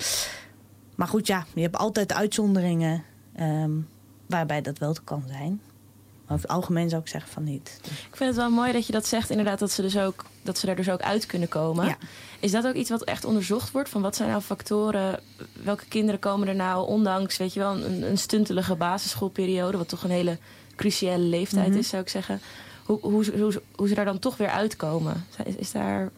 maar 0.98 1.08
goed, 1.08 1.28
ja, 1.28 1.46
je 1.54 1.62
hebt 1.62 1.78
altijd 1.78 2.14
uitzonderingen 2.14 3.04
um, 3.40 3.88
waarbij 4.26 4.62
dat 4.62 4.78
wel 4.78 4.96
kan 5.04 5.24
zijn. 5.28 5.62
Maar 6.26 6.36
over 6.36 6.48
het 6.50 6.58
algemeen 6.58 6.90
zou 6.90 7.02
ik 7.02 7.08
zeggen 7.08 7.32
van 7.32 7.44
niet. 7.44 7.80
Dus. 7.82 7.92
Ik 7.92 8.16
vind 8.16 8.30
het 8.30 8.40
wel 8.40 8.50
mooi 8.50 8.72
dat 8.72 8.86
je 8.86 8.92
dat 8.92 9.08
zegt, 9.08 9.30
inderdaad, 9.30 9.60
dat 9.60 9.72
ze, 9.72 9.82
dus 9.82 9.98
ook, 9.98 10.26
dat 10.42 10.58
ze 10.58 10.66
daar 10.66 10.76
dus 10.76 10.90
ook 10.90 11.02
uit 11.02 11.26
kunnen 11.26 11.48
komen. 11.48 11.86
Ja. 11.86 11.98
Is 12.40 12.52
dat 12.52 12.68
ook 12.68 12.74
iets 12.74 12.90
wat 12.90 13.04
echt 13.04 13.26
onderzocht 13.26 13.72
wordt? 13.72 13.90
Van 13.90 14.02
wat 14.02 14.16
zijn 14.16 14.30
nou 14.30 14.42
factoren? 14.42 15.20
Welke 15.64 15.86
kinderen 15.86 16.20
komen 16.20 16.48
er 16.48 16.56
nou, 16.56 16.88
ondanks 16.88 17.38
weet 17.38 17.54
je 17.54 17.60
wel, 17.60 17.76
een, 17.76 18.10
een 18.10 18.18
stuntelige 18.18 18.76
basisschoolperiode, 18.76 19.78
wat 19.78 19.90
toch 19.90 20.04
een 20.04 20.10
hele 20.10 20.38
cruciale 20.76 21.24
leeftijd 21.24 21.66
mm 21.66 21.72
-hmm. 21.72 21.80
is, 21.80 21.90
zou 21.90 22.02
ik 22.02 22.10
zeggen. 22.10 22.42
Hoe, 22.86 23.00
hoe, 23.02 23.38
hoe, 23.38 23.62
hoe, 23.76 23.88
ze 23.88 23.96
daar 23.96 24.06
dan 24.06 24.20
toch 24.20 24.38
weer 24.38 24.50
uitkomen? 24.50 25.26
Is, 25.46 25.56
is 25.56 25.72
daar 25.72 26.12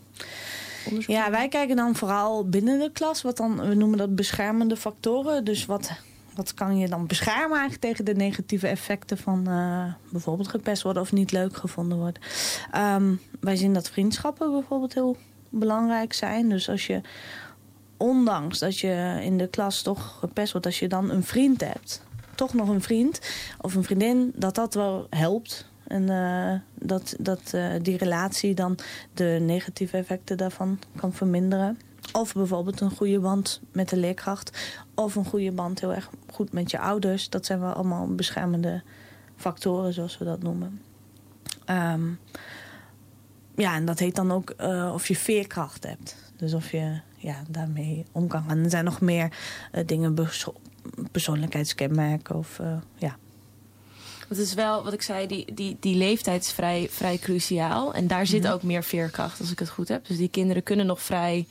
onderzoek? 0.86 1.16
Ja, 1.16 1.32
wij 1.32 1.48
kijken 1.48 1.76
dan 1.76 1.96
vooral 1.96 2.50
binnen 2.50 2.80
de 2.80 2.92
klas. 2.92 3.22
Wat 3.22 3.38
dan, 3.38 3.68
we 3.68 3.76
noemen 3.76 3.98
dat 3.98 4.16
beschermende 4.16 4.76
factoren. 4.76 5.44
Dus 5.44 5.66
wat, 5.66 5.92
wat 6.36 6.54
kan 6.54 6.78
je 6.78 6.88
dan 6.88 7.08
beschermen 7.08 7.58
eigenlijk 7.58 7.82
tegen 7.82 8.06
de 8.06 8.14
negatieve 8.14 8.68
effecten 8.68 9.18
van 9.18 9.46
uh, 9.50 9.94
bijvoorbeeld 10.12 10.48
gepest 10.48 10.84
worden 10.84 11.02
of 11.02 11.12
niet 11.12 11.32
leuk 11.32 11.56
gevonden 11.56 11.98
worden. 11.98 12.22
Um, 12.76 13.22
wij 13.40 13.56
zien 13.56 13.74
dat 13.74 13.90
vriendschappen 13.90 14.52
bijvoorbeeld 14.52 14.94
heel 14.94 15.18
belangrijk 15.50 16.14
zijn. 16.14 16.50
Dus 16.50 16.70
als 16.70 16.88
je, 16.88 17.02
ondanks 17.98 18.60
dat 18.60 18.80
je 18.80 19.20
in 19.22 19.38
de 19.38 19.48
klas 19.48 19.82
toch 19.82 20.18
gepest 20.20 20.52
wordt, 20.52 20.68
als 20.68 20.80
je 20.80 20.88
dan 20.88 21.10
een 21.10 21.24
vriend 21.24 21.62
hebt, 21.62 22.04
toch 22.36 22.54
nog 22.54 22.70
een 22.70 22.82
vriend 22.82 23.20
of 23.62 23.76
een 23.76 23.84
vriendin, 23.84 24.32
dat 24.36 24.56
dat 24.56 24.74
wel 24.74 25.08
helpt. 25.10 25.69
En 25.90 26.04
uh, 26.04 26.54
dat, 26.88 27.16
dat 27.20 27.52
uh, 27.56 27.74
die 27.82 27.98
relatie 27.98 28.54
dan 28.54 28.78
de 29.14 29.38
negatieve 29.42 29.98
effecten 29.98 30.38
daarvan 30.38 30.80
kan 30.96 31.14
verminderen. 31.14 31.80
Of 32.14 32.34
bijvoorbeeld 32.34 32.82
een 32.82 32.92
goede 32.92 33.20
band 33.20 33.62
met 33.72 33.90
de 33.90 33.98
leerkracht. 33.98 34.78
Of 34.96 35.16
een 35.16 35.26
goede 35.26 35.52
band 35.52 35.80
heel 35.80 35.94
erg 35.94 36.10
goed 36.32 36.54
met 36.54 36.72
je 36.72 36.80
ouders. 36.80 37.30
Dat 37.30 37.46
zijn 37.46 37.60
wel 37.60 37.74
allemaal 37.74 38.16
beschermende 38.16 38.82
factoren, 39.36 39.94
zoals 39.94 40.18
we 40.18 40.26
dat 40.26 40.44
noemen. 40.44 40.82
Um, 41.70 42.20
ja, 43.56 43.76
en 43.76 43.86
dat 43.86 44.00
heet 44.00 44.16
dan 44.16 44.32
ook 44.32 44.54
uh, 44.62 44.92
of 44.94 45.08
je 45.08 45.16
veerkracht 45.16 45.84
hebt. 45.84 46.16
Dus 46.36 46.54
of 46.54 46.72
je 46.72 47.00
ja, 47.16 47.36
daarmee 47.48 48.06
om 48.12 48.28
kan 48.28 48.44
gaan. 48.48 48.58
Er 48.58 48.70
zijn 48.70 48.86
nog 48.86 49.02
meer 49.02 49.38
dingen, 49.86 50.28
persoonlijkheidskenmerken 51.12 52.36
of 52.36 52.60
ja. 52.96 53.18
Het 54.30 54.38
is 54.38 54.54
wel, 54.54 54.84
wat 54.84 54.94
ik 54.94 55.02
zei, 55.02 55.28
die, 55.28 55.54
die, 55.54 55.78
die 55.80 55.96
leeftijd 55.96 56.44
is 56.44 56.52
vrij, 56.52 56.88
vrij 56.90 57.18
cruciaal. 57.18 57.94
En 57.94 58.08
daar 58.08 58.28
zit 58.28 58.44
mhm. 58.44 58.52
ook 58.52 58.64
meer 58.64 58.84
veerkracht, 58.84 59.40
als 59.40 59.52
ik 59.52 59.60
het 59.60 59.70
goed 59.70 59.88
heb. 59.88 60.08
Dus 60.08 60.18
die 60.18 60.30
kinderen 60.30 60.64
kunnen 60.64 60.86
nog 60.86 61.02
vrij, 61.02 61.48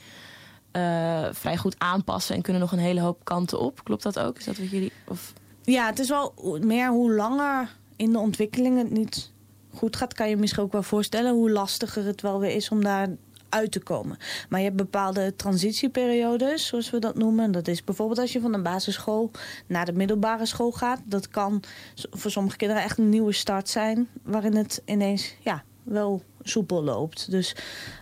uh, 0.71 1.27
vrij 1.31 1.57
goed 1.57 1.75
aanpassen 1.77 2.35
en 2.35 2.41
kunnen 2.41 2.61
nog 2.61 2.71
een 2.71 2.79
hele 2.79 3.01
hoop 3.01 3.23
kanten 3.23 3.59
op. 3.59 3.83
Klopt 3.83 4.03
dat 4.03 4.19
ook? 4.19 4.37
Is 4.37 4.45
dat 4.45 4.57
wat 4.57 4.69
jullie. 4.69 4.91
Of... 5.07 5.33
Ja, 5.63 5.85
het 5.85 5.99
is 5.99 6.09
wel 6.09 6.33
meer 6.61 6.89
hoe 6.89 7.13
langer 7.13 7.75
in 7.95 8.11
de 8.11 8.19
ontwikkeling 8.19 8.77
het 8.77 8.91
niet 8.91 9.31
goed 9.73 9.95
gaat, 9.95 10.13
kan 10.13 10.29
je 10.29 10.37
misschien 10.37 10.63
ook 10.63 10.71
wel 10.71 10.83
voorstellen 10.83 11.33
hoe 11.33 11.51
lastiger 11.51 12.05
het 12.05 12.21
wel 12.21 12.39
weer 12.39 12.55
is 12.55 12.69
om 12.69 12.83
daar 12.83 13.09
uit 13.49 13.71
te 13.71 13.79
komen. 13.79 14.17
Maar 14.49 14.59
je 14.59 14.65
hebt 14.65 14.77
bepaalde 14.77 15.35
transitieperiodes, 15.35 16.67
zoals 16.67 16.89
we 16.89 16.99
dat 16.99 17.17
noemen. 17.17 17.51
Dat 17.51 17.67
is 17.67 17.83
bijvoorbeeld 17.83 18.19
als 18.19 18.33
je 18.33 18.39
van 18.39 18.51
de 18.51 18.61
basisschool 18.61 19.31
naar 19.67 19.85
de 19.85 19.93
middelbare 19.93 20.45
school 20.45 20.71
gaat. 20.71 21.01
Dat 21.05 21.27
kan 21.27 21.63
voor 21.95 22.31
sommige 22.31 22.57
kinderen 22.57 22.83
echt 22.83 22.97
een 22.97 23.09
nieuwe 23.09 23.31
start 23.31 23.69
zijn, 23.69 24.07
waarin 24.23 24.55
het 24.55 24.81
ineens 24.85 25.35
ja, 25.39 25.63
wel 25.83 26.23
soepel 26.41 26.83
loopt. 26.83 27.31
Dus 27.31 27.55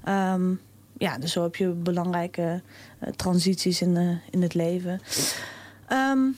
ehm, 0.03 0.53
ja, 0.97 1.17
dus 1.17 1.31
zo 1.31 1.43
heb 1.43 1.55
je 1.55 1.69
belangrijke 1.69 2.61
uh, 3.03 3.09
transities 3.09 3.81
in, 3.81 4.21
in 4.29 4.41
het 4.41 4.53
leven. 4.53 5.01
Um, 5.91 6.37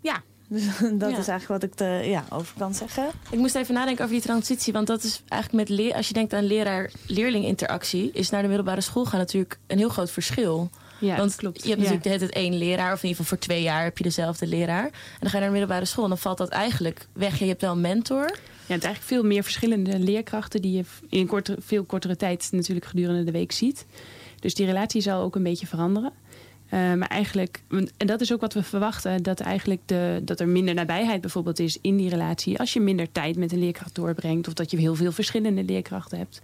ja, 0.00 0.22
dus 0.54 0.64
dat 1.04 1.18
is 1.18 1.28
eigenlijk 1.28 1.46
wat 1.46 1.62
ik 1.62 1.80
er 1.80 2.04
ja, 2.08 2.24
over 2.30 2.54
kan 2.58 2.74
zeggen. 2.74 3.08
Ik 3.30 3.38
moest 3.38 3.54
even 3.54 3.74
nadenken 3.74 4.04
over 4.04 4.16
die 4.16 4.24
transitie. 4.24 4.72
Want 4.72 4.86
dat 4.86 5.02
is 5.02 5.22
eigenlijk 5.28 5.68
met 5.68 5.78
leer, 5.78 5.94
als 5.94 6.08
je 6.08 6.14
denkt 6.14 6.32
aan 6.32 6.44
leraar-leerling 6.44 7.44
interactie, 7.44 8.10
is 8.12 8.30
naar 8.30 8.42
de 8.42 8.48
middelbare 8.48 8.80
school 8.80 9.04
gaan 9.04 9.18
natuurlijk 9.18 9.58
een 9.66 9.78
heel 9.78 9.88
groot 9.88 10.10
verschil. 10.10 10.70
Ja, 10.98 11.16
Want 11.16 11.36
klopt. 11.36 11.62
je 11.62 11.68
hebt 11.68 11.80
natuurlijk 11.80 12.20
het 12.20 12.30
één 12.30 12.58
leraar, 12.58 12.92
of 12.92 13.02
in 13.02 13.08
ieder 13.08 13.24
geval 13.24 13.24
voor 13.24 13.38
twee 13.38 13.62
jaar 13.62 13.82
heb 13.82 13.98
je 13.98 14.04
dezelfde 14.04 14.46
leraar. 14.46 14.84
En 14.84 14.90
dan 15.20 15.30
ga 15.30 15.36
je 15.36 15.42
naar 15.44 15.52
de 15.52 15.58
middelbare 15.58 15.84
school 15.84 16.04
en 16.04 16.10
dan 16.10 16.18
valt 16.18 16.38
dat 16.38 16.48
eigenlijk 16.48 17.06
weg. 17.12 17.38
Je 17.38 17.44
hebt 17.44 17.60
wel 17.60 17.72
een 17.72 17.80
mentor. 17.80 18.22
Ja, 18.66 18.74
het 18.74 18.84
eigenlijk 18.84 19.02
veel 19.02 19.22
meer 19.22 19.42
verschillende 19.42 19.98
leerkrachten 19.98 20.62
die 20.62 20.76
je 20.76 20.84
in 21.08 21.20
een 21.20 21.26
korte, 21.26 21.56
veel 21.60 21.84
kortere 21.84 22.16
tijd 22.16 22.48
natuurlijk 22.50 22.86
gedurende 22.86 23.24
de 23.24 23.30
week 23.30 23.52
ziet. 23.52 23.86
Dus 24.40 24.54
die 24.54 24.66
relatie 24.66 25.00
zal 25.00 25.22
ook 25.22 25.34
een 25.36 25.42
beetje 25.42 25.66
veranderen. 25.66 26.12
Uh, 26.74 26.94
maar 26.94 27.08
eigenlijk, 27.08 27.62
en 27.96 28.06
dat 28.06 28.20
is 28.20 28.32
ook 28.32 28.40
wat 28.40 28.52
we 28.52 28.62
verwachten, 28.62 29.22
dat, 29.22 29.40
eigenlijk 29.40 29.80
de, 29.86 30.20
dat 30.22 30.40
er 30.40 30.48
minder 30.48 30.74
nabijheid 30.74 31.20
bijvoorbeeld 31.20 31.58
is 31.58 31.78
in 31.80 31.96
die 31.96 32.08
relatie. 32.08 32.58
Als 32.58 32.72
je 32.72 32.80
minder 32.80 33.12
tijd 33.12 33.36
met 33.36 33.52
een 33.52 33.58
leerkracht 33.58 33.94
doorbrengt 33.94 34.48
of 34.48 34.52
dat 34.52 34.70
je 34.70 34.76
heel 34.76 34.94
veel 34.94 35.12
verschillende 35.12 35.64
leerkrachten 35.64 36.18
hebt. 36.18 36.42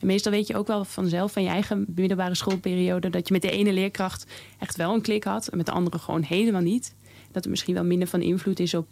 En 0.00 0.06
meestal 0.06 0.32
weet 0.32 0.46
je 0.46 0.56
ook 0.56 0.66
wel 0.66 0.84
vanzelf 0.84 1.32
van 1.32 1.42
je 1.42 1.48
eigen 1.48 1.86
middelbare 1.94 2.34
schoolperiode 2.34 3.10
dat 3.10 3.26
je 3.26 3.32
met 3.32 3.42
de 3.42 3.50
ene 3.50 3.72
leerkracht 3.72 4.26
echt 4.58 4.76
wel 4.76 4.94
een 4.94 5.00
klik 5.00 5.24
had 5.24 5.48
en 5.48 5.56
met 5.56 5.66
de 5.66 5.72
andere 5.72 5.98
gewoon 5.98 6.22
helemaal 6.22 6.60
niet. 6.60 6.94
Dat 7.32 7.44
er 7.44 7.50
misschien 7.50 7.74
wel 7.74 7.84
minder 7.84 8.08
van 8.08 8.22
invloed 8.22 8.60
is 8.60 8.74
op, 8.74 8.86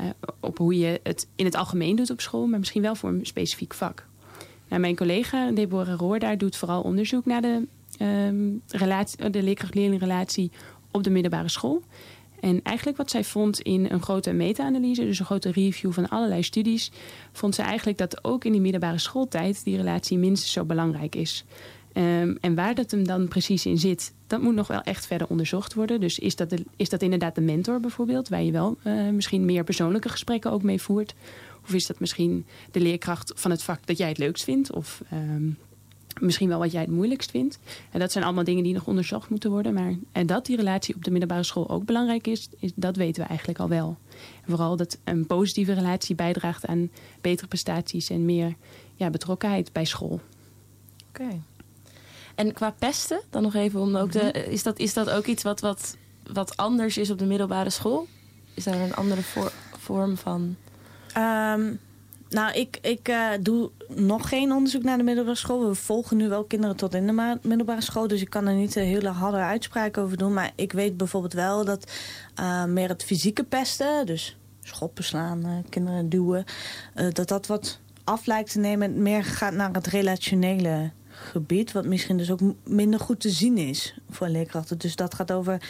uh, 0.00 0.06
op 0.40 0.58
hoe 0.58 0.78
je 0.78 1.00
het 1.02 1.26
in 1.36 1.44
het 1.44 1.54
algemeen 1.54 1.96
doet 1.96 2.10
op 2.10 2.20
school, 2.20 2.46
maar 2.46 2.58
misschien 2.58 2.82
wel 2.82 2.94
voor 2.94 3.08
een 3.08 3.26
specifiek 3.26 3.74
vak. 3.74 4.06
Nou, 4.68 4.80
mijn 4.80 4.96
collega 4.96 5.50
Deborah 5.50 5.98
Roor 5.98 6.18
daar 6.18 6.38
doet 6.38 6.56
vooral 6.56 6.82
onderzoek 6.82 7.26
naar 7.26 7.42
de 7.42 7.66
um, 8.00 8.62
relatie, 8.68 9.30
de 9.30 9.42
leerkracht-leerlingrelatie 9.42 10.50
op 10.90 11.02
de 11.02 11.10
middelbare 11.10 11.48
school. 11.48 11.82
En 12.40 12.60
eigenlijk 12.62 12.96
wat 12.96 13.10
zij 13.10 13.24
vond 13.24 13.60
in 13.60 13.86
een 13.90 14.02
grote 14.02 14.32
meta-analyse, 14.32 15.04
dus 15.04 15.18
een 15.18 15.24
grote 15.24 15.50
review 15.50 15.92
van 15.92 16.08
allerlei 16.08 16.42
studies, 16.42 16.90
vond 17.32 17.54
ze 17.54 17.62
eigenlijk 17.62 17.98
dat 17.98 18.24
ook 18.24 18.44
in 18.44 18.52
die 18.52 18.60
middelbare 18.60 18.98
schooltijd 18.98 19.64
die 19.64 19.76
relatie 19.76 20.18
minstens 20.18 20.52
zo 20.52 20.64
belangrijk 20.64 21.14
is. 21.14 21.44
Um, 21.92 22.36
en 22.40 22.54
waar 22.54 22.74
dat 22.74 22.90
hem 22.90 23.06
dan 23.06 23.28
precies 23.28 23.66
in 23.66 23.78
zit, 23.78 24.12
dat 24.26 24.40
moet 24.40 24.54
nog 24.54 24.66
wel 24.66 24.80
echt 24.80 25.06
verder 25.06 25.26
onderzocht 25.26 25.74
worden. 25.74 26.00
Dus 26.00 26.18
is 26.18 26.36
dat, 26.36 26.54
is 26.76 26.88
dat 26.88 27.02
inderdaad 27.02 27.34
de 27.34 27.40
mentor 27.40 27.80
bijvoorbeeld, 27.80 28.28
waar 28.28 28.42
je 28.42 28.52
wel 28.52 28.76
uh, 28.84 29.08
misschien 29.08 29.44
meer 29.44 29.64
persoonlijke 29.64 30.08
gesprekken 30.08 30.52
ook 30.52 30.62
mee 30.62 30.80
voert? 30.80 31.14
Of 31.64 31.74
is 31.74 31.86
dat 31.86 32.00
misschien 32.00 32.46
de 32.70 32.80
leerkracht 32.80 33.32
van 33.34 33.50
het 33.50 33.62
vak 33.62 33.86
dat 33.86 33.98
jij 33.98 34.08
het 34.08 34.18
leukst 34.18 34.44
vindt? 34.44 34.72
Of 34.72 35.02
um, 35.12 35.58
misschien 36.20 36.48
wel 36.48 36.58
wat 36.58 36.72
jij 36.72 36.80
het 36.80 36.90
moeilijkst 36.90 37.30
vindt. 37.30 37.58
En 37.90 38.00
dat 38.00 38.12
zijn 38.12 38.24
allemaal 38.24 38.44
dingen 38.44 38.62
die 38.62 38.74
nog 38.74 38.86
onderzocht 38.86 39.30
moeten 39.30 39.50
worden. 39.50 39.74
Maar, 39.74 39.94
en 40.12 40.26
dat 40.26 40.46
die 40.46 40.56
relatie 40.56 40.94
op 40.94 41.04
de 41.04 41.10
middelbare 41.10 41.42
school 41.42 41.68
ook 41.68 41.84
belangrijk 41.84 42.26
is, 42.26 42.48
is 42.58 42.72
dat 42.74 42.96
weten 42.96 43.22
we 43.22 43.28
eigenlijk 43.28 43.58
al 43.58 43.68
wel. 43.68 43.96
En 44.44 44.50
vooral 44.50 44.76
dat 44.76 44.98
een 45.04 45.26
positieve 45.26 45.72
relatie 45.72 46.14
bijdraagt 46.14 46.66
aan 46.66 46.90
betere 47.20 47.48
prestaties 47.48 48.10
en 48.10 48.24
meer 48.24 48.54
ja, 48.94 49.10
betrokkenheid 49.10 49.72
bij 49.72 49.84
school. 49.84 50.20
Oké. 51.08 51.42
En 52.34 52.52
qua 52.52 52.70
pesten, 52.70 53.20
dan 53.30 53.42
nog 53.42 53.54
even 53.54 53.80
om 53.80 53.96
ook 53.96 54.12
de. 54.12 54.30
Mhm. 54.32 54.50
Is 54.50 54.62
dat, 54.62 54.78
is 54.78 54.94
dat 54.94 55.10
ook 55.10 55.26
iets 55.26 55.42
wat, 55.42 55.60
wat, 55.60 55.96
wat 56.32 56.56
anders 56.56 56.98
is 56.98 57.10
op 57.10 57.18
de 57.18 57.24
middelbare 57.24 57.70
school? 57.70 58.06
Is 58.54 58.64
daar 58.64 58.80
een 58.80 58.94
andere 58.94 59.22
vorm 59.78 60.16
van? 60.16 60.56
Um, 61.16 61.80
nou, 62.28 62.52
ik, 62.52 62.78
ik 62.82 63.08
uh, 63.08 63.28
doe 63.40 63.70
nog 63.88 64.28
geen 64.28 64.52
onderzoek 64.52 64.82
naar 64.82 64.96
de 64.96 65.02
middelbare 65.02 65.36
school. 65.36 65.68
We 65.68 65.74
volgen 65.74 66.16
nu 66.16 66.28
wel 66.28 66.44
kinderen 66.44 66.76
tot 66.76 66.94
in 66.94 67.06
de 67.06 67.38
middelbare 67.42 67.80
school. 67.80 68.08
Dus 68.08 68.20
ik 68.20 68.30
kan 68.30 68.46
er 68.46 68.54
niet 68.54 68.76
een 68.76 68.84
hele 68.84 69.08
harde 69.08 69.36
uitspraak 69.36 69.98
over 69.98 70.16
doen. 70.16 70.32
Maar 70.32 70.52
ik 70.54 70.72
weet 70.72 70.96
bijvoorbeeld 70.96 71.32
wel 71.32 71.64
dat 71.64 71.92
uh, 72.40 72.64
meer 72.64 72.88
het 72.88 73.04
fysieke 73.04 73.44
pesten... 73.44 74.06
dus 74.06 74.36
schoppen 74.62 75.04
slaan, 75.04 75.64
kinderen 75.68 76.08
duwen... 76.08 76.44
dat 77.12 77.28
dat 77.28 77.46
wat 77.46 77.80
af 78.04 78.26
lijkt 78.26 78.52
te 78.52 78.58
nemen. 78.58 79.02
Meer 79.02 79.24
gaat 79.24 79.52
naar 79.52 79.72
het 79.72 79.86
relationele 79.86 80.90
gebied. 81.08 81.72
Wat 81.72 81.86
misschien 81.86 82.16
dus 82.16 82.30
ook 82.30 82.40
minder 82.64 83.00
goed 83.00 83.20
te 83.20 83.30
zien 83.30 83.58
is 83.58 83.98
voor 84.10 84.28
leerkrachten. 84.28 84.78
Dus 84.78 84.96
dat 84.96 85.14
gaat 85.14 85.32
over 85.32 85.62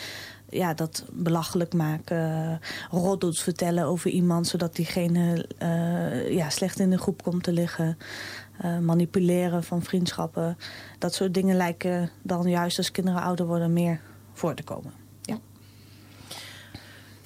ja, 0.49 0.75
dat 0.75 1.05
belachelijk 1.13 1.75
maken, 1.75 2.61
roddels 2.91 3.43
vertellen 3.43 3.85
over 3.85 4.11
iemand... 4.11 4.47
zodat 4.47 4.77
diegene 4.77 5.49
uh, 5.63 6.31
ja, 6.31 6.51
slecht 6.51 6.79
in 6.79 6.91
de 6.91 6.99
groep 6.99 7.23
komt 7.23 7.43
te 7.43 7.53
liggen. 7.53 7.99
Uh, 8.65 8.79
manipuleren 8.79 9.65
van 9.65 9.83
vriendschappen. 9.83 10.59
Dat 10.99 11.15
soort 11.15 11.35
dingen 11.35 11.57
lijken 11.57 12.11
dan 12.23 12.49
juist 12.49 12.79
als 12.79 12.91
kinderen 12.91 13.23
ouder 13.23 13.47
worden 13.47 13.73
meer 13.73 14.01
voor 14.33 14.55
te 14.55 14.63
komen. 14.63 15.06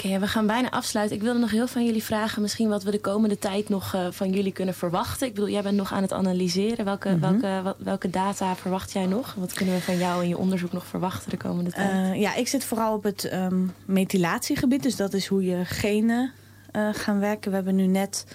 Oké, 0.04 0.18
we 0.18 0.26
gaan 0.26 0.46
bijna 0.46 0.70
afsluiten. 0.70 1.16
Ik 1.16 1.22
wilde 1.22 1.38
nog 1.38 1.50
heel 1.50 1.66
van 1.66 1.84
jullie 1.84 2.02
vragen, 2.02 2.42
misschien 2.42 2.68
wat 2.68 2.82
we 2.82 2.90
de 2.90 3.00
komende 3.00 3.38
tijd 3.38 3.68
nog 3.68 3.94
uh, 3.94 4.06
van 4.10 4.30
jullie 4.30 4.52
kunnen 4.52 4.74
verwachten. 4.74 5.26
Ik 5.26 5.34
bedoel, 5.34 5.50
jij 5.50 5.62
bent 5.62 5.76
nog 5.76 5.92
aan 5.92 6.02
het 6.02 6.12
analyseren. 6.12 6.84
Welke, 6.84 7.08
mm 7.08 7.22
-hmm. 7.22 7.40
welke, 7.40 7.62
wat, 7.62 7.76
welke 7.78 8.10
data 8.10 8.56
verwacht 8.56 8.92
jij 8.92 9.06
nog? 9.06 9.34
Wat 9.34 9.52
kunnen 9.52 9.74
we 9.74 9.80
van 9.80 9.98
jou 9.98 10.22
in 10.22 10.28
je 10.28 10.38
onderzoek 10.38 10.72
nog 10.72 10.86
verwachten 10.86 11.30
de 11.30 11.36
komende 11.36 11.70
tijd? 11.70 11.90
Uh, 11.90 12.20
ja, 12.20 12.34
ik 12.34 12.48
zit 12.48 12.64
vooral 12.64 12.94
op 12.94 13.02
het 13.02 13.32
um, 13.32 13.72
methylatiegebied. 13.84 14.82
Dus 14.82 14.96
dat 14.96 15.14
is 15.14 15.26
hoe 15.26 15.44
je 15.44 15.64
genen 15.64 16.32
uh, 16.76 16.88
gaan 16.92 17.18
werken. 17.18 17.50
We 17.50 17.56
hebben 17.56 17.74
nu 17.74 17.86
net 17.86 18.26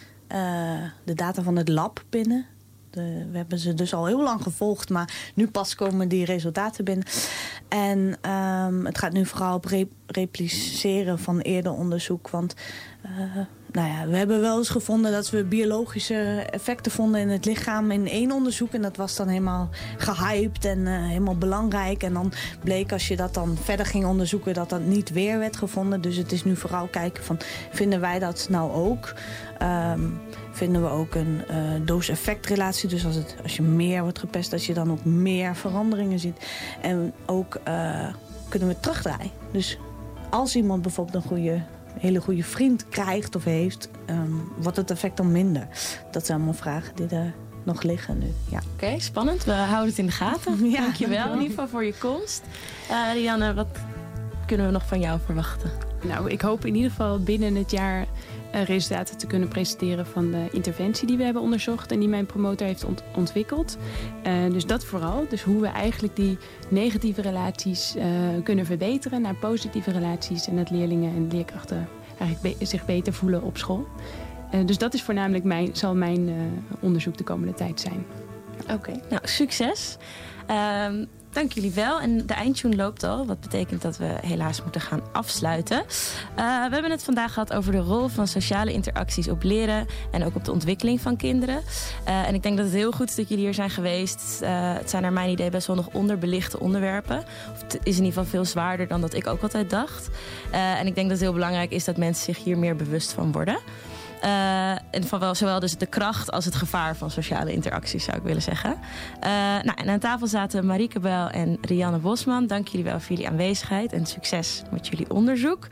de 1.03 1.13
data 1.13 1.41
van 1.41 1.55
het 1.55 1.67
lab 1.67 2.03
binnen. 2.09 2.45
De, 2.95 3.25
we 3.31 3.37
hebben 3.37 3.59
ze 3.59 3.73
dus 3.73 3.93
al 3.93 4.05
heel 4.05 4.23
lang 4.23 4.41
gevolgd, 4.43 4.89
maar 4.89 5.31
nu 5.33 5.47
pas 5.47 5.75
komen 5.75 6.07
die 6.07 6.25
resultaten 6.25 6.85
binnen. 6.85 7.05
En 7.67 8.31
um, 8.31 8.85
het 8.85 8.97
gaat 8.97 9.13
nu 9.13 9.25
vooral 9.25 9.55
op 9.55 9.65
re 9.65 9.87
repliceren 10.05 11.19
van 11.19 11.39
eerder 11.39 11.71
onderzoek. 11.71 12.29
Want 12.29 12.55
uh, 13.05 13.37
nou 13.75 13.87
ja, 13.87 14.07
we 14.07 14.17
hebben 14.17 14.41
wel 14.41 14.57
eens 14.57 14.69
gevonden 14.69 15.11
dat 15.11 15.29
we 15.29 15.43
biologische 15.43 16.47
effecten 16.49 16.91
vonden 16.91 17.21
in 17.21 17.29
het 17.29 17.45
lichaam 17.45 17.91
in 17.91 18.07
één 18.07 18.31
onderzoek. 18.31 18.73
En 18.73 18.81
dat 18.81 18.97
was 18.97 19.15
dan 19.15 19.27
helemaal 19.27 19.69
gehyped 19.97 20.65
en 20.65 20.79
uh, 20.79 21.07
helemaal 21.07 21.37
belangrijk. 21.37 22.03
En 22.03 22.13
dan 22.13 22.31
bleek 22.63 22.91
als 22.91 23.07
je 23.07 23.15
dat 23.15 23.33
dan 23.33 23.57
verder 23.63 23.85
ging 23.85 24.05
onderzoeken 24.05 24.53
dat 24.53 24.69
dat 24.69 24.81
niet 24.81 25.09
weer 25.09 25.39
werd 25.39 25.57
gevonden. 25.57 26.01
Dus 26.01 26.15
het 26.15 26.31
is 26.31 26.43
nu 26.43 26.55
vooral 26.55 26.87
kijken 26.87 27.23
van 27.23 27.39
vinden 27.71 27.99
wij 27.99 28.19
dat 28.19 28.47
nou 28.49 28.71
ook? 28.71 29.13
Um, 29.61 30.19
vinden 30.51 30.81
we 30.81 30.89
ook 30.89 31.15
een 31.15 31.41
uh, 31.51 31.55
doos-effect-relatie. 31.85 32.89
Dus 32.89 33.05
als, 33.05 33.15
het, 33.15 33.35
als 33.43 33.55
je 33.55 33.61
meer 33.61 34.01
wordt 34.01 34.19
gepest, 34.19 34.51
dat 34.51 34.65
je 34.65 34.73
dan 34.73 34.91
ook 34.91 35.05
meer 35.05 35.55
veranderingen 35.55 36.19
ziet. 36.19 36.37
En 36.81 37.13
ook 37.25 37.59
uh, 37.67 38.07
kunnen 38.49 38.67
we 38.67 38.79
terugdraaien. 38.79 39.31
Dus 39.51 39.77
als 40.29 40.55
iemand 40.55 40.81
bijvoorbeeld 40.81 41.23
een 41.23 41.29
goede, 41.29 41.61
hele 41.99 42.19
goede 42.21 42.43
vriend 42.43 42.89
krijgt 42.89 43.35
of 43.35 43.43
heeft, 43.43 43.89
um, 44.09 44.51
wordt 44.57 44.77
het 44.77 44.91
effect 44.91 45.17
dan 45.17 45.31
minder. 45.31 45.67
Dat 46.11 46.25
zijn 46.25 46.37
allemaal 46.37 46.57
vragen 46.57 46.95
die 46.95 47.07
er 47.07 47.33
nog 47.63 47.81
liggen 47.81 48.17
nu. 48.17 48.33
Ja. 48.49 48.57
Oké, 48.57 48.67
okay, 48.73 48.99
spannend. 48.99 49.43
We 49.43 49.51
houden 49.51 49.89
het 49.89 49.97
in 49.97 50.05
de 50.05 50.11
gaten. 50.11 50.69
ja, 50.69 50.81
Dankjewel 50.81 51.25
in 51.25 51.33
ieder 51.33 51.49
geval 51.49 51.67
voor 51.67 51.83
je 51.83 51.93
komst. 51.93 52.43
Uh, 52.91 53.13
Rianne, 53.13 53.53
wat 53.53 53.77
kunnen 54.45 54.65
we 54.65 54.71
nog 54.71 54.87
van 54.87 54.99
jou 54.99 55.19
verwachten? 55.25 55.71
Nou, 56.03 56.29
ik 56.29 56.41
hoop 56.41 56.65
in 56.65 56.75
ieder 56.75 56.89
geval 56.89 57.19
binnen 57.19 57.55
het 57.55 57.71
jaar 57.71 58.05
resultaten 58.63 59.17
te 59.17 59.27
kunnen 59.27 59.47
presenteren 59.47 60.05
van 60.05 60.31
de 60.31 60.47
interventie 60.51 61.07
die 61.07 61.17
we 61.17 61.23
hebben 61.23 61.41
onderzocht 61.41 61.91
en 61.91 61.99
die 61.99 62.07
mijn 62.07 62.25
promotor 62.25 62.67
heeft 62.67 62.85
ont 62.85 63.03
ontwikkeld. 63.15 63.77
Uh, 64.27 64.51
dus 64.51 64.65
dat 64.65 64.85
vooral. 64.85 65.25
Dus 65.29 65.41
hoe 65.41 65.61
we 65.61 65.67
eigenlijk 65.67 66.15
die 66.15 66.37
negatieve 66.69 67.21
relaties 67.21 67.95
uh, 67.95 68.03
kunnen 68.43 68.65
verbeteren 68.65 69.21
naar 69.21 69.35
positieve 69.35 69.91
relaties 69.91 70.47
en 70.47 70.55
dat 70.55 70.69
leerlingen 70.69 71.15
en 71.15 71.27
leerkrachten 71.31 71.87
eigenlijk 72.17 72.55
zich 72.59 72.85
beter 72.85 73.13
voelen 73.13 73.43
op 73.43 73.57
school. 73.57 73.87
dus 74.65 74.77
dat 74.77 74.93
is 74.93 75.03
voornamelijk 75.03 75.43
mijn, 75.43 75.69
zal 75.75 75.95
mijn 75.95 76.29
onderzoek 76.79 77.17
de 77.17 77.23
komende 77.23 77.53
tijd 77.53 77.79
zijn. 77.79 78.05
Oké, 78.71 78.91
nou 79.09 79.21
succes. 79.23 79.97
Um, 80.87 81.07
dank 81.35 81.51
jullie 81.51 81.71
wel. 81.71 81.99
En 81.99 82.25
de 82.25 82.33
eindtune 82.33 82.75
loopt 82.75 83.03
al, 83.03 83.25
wat 83.25 83.39
betekent 83.39 83.81
dat 83.81 83.97
we 83.97 84.17
helaas 84.21 84.61
moeten 84.61 84.81
gaan 84.81 85.01
afsluiten. 85.11 85.77
Uh, 85.77 85.85
we 86.35 86.73
hebben 86.73 86.91
het 86.91 87.03
vandaag 87.03 87.33
gehad 87.33 87.53
over 87.53 87.71
de 87.71 87.77
rol 87.77 88.07
van 88.07 88.27
sociale 88.27 88.73
interacties 88.73 89.27
op 89.27 89.43
leren 89.43 89.87
en 90.11 90.23
ook 90.23 90.35
op 90.35 90.45
de 90.45 90.51
ontwikkeling 90.51 91.01
van 91.01 91.15
kinderen. 91.15 91.61
Uh, 92.07 92.27
en 92.27 92.33
ik 92.33 92.43
denk 92.43 92.57
dat 92.57 92.65
het 92.65 92.75
heel 92.75 92.91
goed 92.91 93.09
is 93.09 93.15
dat 93.15 93.29
jullie 93.29 93.43
hier 93.43 93.53
zijn 93.53 93.69
geweest. 93.69 94.39
Uh, 94.41 94.49
het 94.73 94.89
zijn 94.89 95.01
naar 95.01 95.13
mijn 95.13 95.29
idee 95.29 95.49
best 95.49 95.67
wel 95.67 95.75
nog 95.75 95.89
onderbelichte 95.91 96.59
onderwerpen. 96.59 97.17
Of 97.53 97.61
het 97.61 97.73
is 97.83 97.97
in 97.97 98.03
ieder 98.03 98.05
geval 98.05 98.25
veel 98.25 98.45
zwaarder 98.45 98.87
dan 98.87 99.01
dat 99.01 99.13
ik 99.13 99.27
ook 99.27 99.41
altijd 99.41 99.69
dacht. 99.69 100.09
en 100.51 100.87
ik 100.87 100.95
denk 100.95 101.09
dat 101.09 101.17
het 101.17 101.27
heel 101.27 101.33
belangrijk 101.33 101.71
is 101.71 101.83
dat 101.83 101.97
mensen 101.97 102.23
zich 102.33 102.43
hier 102.43 102.57
meer 102.57 102.75
bewust 102.75 103.13
van 103.13 103.31
worden. 103.31 103.57
En 104.21 105.03
van 105.03 105.19
wel, 105.19 105.35
zowel 105.35 105.59
dus 105.59 105.77
de 105.77 105.85
kracht 105.85 106.31
als 106.31 106.45
het 106.45 106.55
gevaar 106.55 106.95
van 106.95 107.11
sociale 107.11 107.53
interacties, 107.53 108.03
zou 108.03 108.17
ik 108.17 108.23
willen 108.23 108.41
zeggen. 108.41 108.71
Uh, 108.71 109.29
nou, 109.61 109.73
en 109.75 109.89
aan 109.89 109.99
tafel 109.99 110.27
zaten 110.27 110.65
Marieke 110.65 110.99
Bel 110.99 111.29
en 111.29 111.57
Rianne 111.61 111.97
Bosman. 111.97 112.47
Dank 112.47 112.67
jullie 112.67 112.85
wel 112.85 112.99
voor 112.99 113.09
jullie 113.09 113.29
aanwezigheid 113.29 113.93
en 113.93 114.05
succes 114.05 114.61
met 114.71 114.87
jullie 114.87 115.09
onderzoek. 115.09 115.67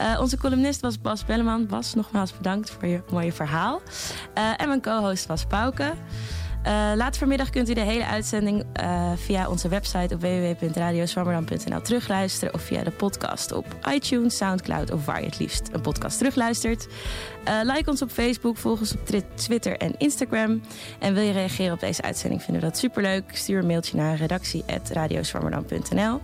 Uh, 0.00 0.20
onze 0.20 0.38
columnist 0.38 0.80
was 0.80 1.00
Bas 1.00 1.24
Belleman. 1.24 1.66
Bas, 1.66 1.94
nogmaals 1.94 2.36
bedankt 2.36 2.70
voor 2.70 2.86
je 2.86 3.02
mooie 3.10 3.32
verhaal. 3.32 3.80
en 4.56 4.68
mijn 4.68 4.82
co-host 4.82 5.26
was 5.26 5.44
Pauke. 5.44 5.92
Uh, 6.66 6.92
later 6.96 7.18
vanmiddag 7.18 7.50
kunt 7.50 7.68
u 7.68 7.74
de 7.74 7.80
hele 7.80 8.06
uitzending 8.06 8.64
uh, 8.80 9.12
via 9.16 9.48
onze 9.48 9.68
website 9.68 10.14
op 10.14 10.20
www.radioswammerdam.nl 10.20 11.80
terugluisteren. 11.80 12.54
Of 12.54 12.62
via 12.62 12.82
de 12.82 12.90
podcast 12.90 13.52
op 13.52 13.66
iTunes, 13.94 14.36
Soundcloud 14.36 14.90
of 14.90 15.06
waar 15.06 15.20
je 15.20 15.26
het 15.26 15.38
liefst 15.38 15.68
een 15.72 15.80
podcast 15.80 16.18
terugluistert. 16.18 16.88
Uh, 17.48 17.60
like 17.62 17.90
ons 17.90 18.02
op 18.02 18.10
Facebook, 18.10 18.56
volg 18.56 18.80
ons 18.80 18.92
op 18.92 19.00
Twitter 19.34 19.76
en 19.76 19.94
Instagram. 19.98 20.62
En 20.98 21.14
wil 21.14 21.22
je 21.22 21.32
reageren 21.32 21.72
op 21.72 21.80
deze 21.80 22.02
uitzending, 22.02 22.42
vinden 22.42 22.62
we 22.62 22.68
dat 22.68 22.78
superleuk. 22.78 23.36
Stuur 23.36 23.58
een 23.58 23.66
mailtje 23.66 23.96
naar 23.96 24.16
redactie.radioswammerdam.nl. 24.16 26.20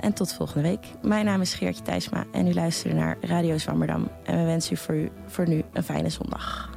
en 0.00 0.12
tot 0.12 0.32
volgende 0.32 0.68
week. 0.68 0.86
Mijn 1.02 1.24
naam 1.24 1.40
is 1.40 1.54
Geertje 1.54 1.82
Thijsma 1.82 2.24
en 2.32 2.46
u 2.46 2.54
luistert 2.54 2.94
naar 2.94 3.16
Radio 3.20 3.58
Zwammerdam. 3.58 4.08
En 4.24 4.38
we 4.38 4.44
wensen 4.44 4.76
u 4.94 5.10
voor 5.26 5.48
nu 5.48 5.62
een 5.72 5.84
fijne 5.84 6.08
zondag. 6.08 6.70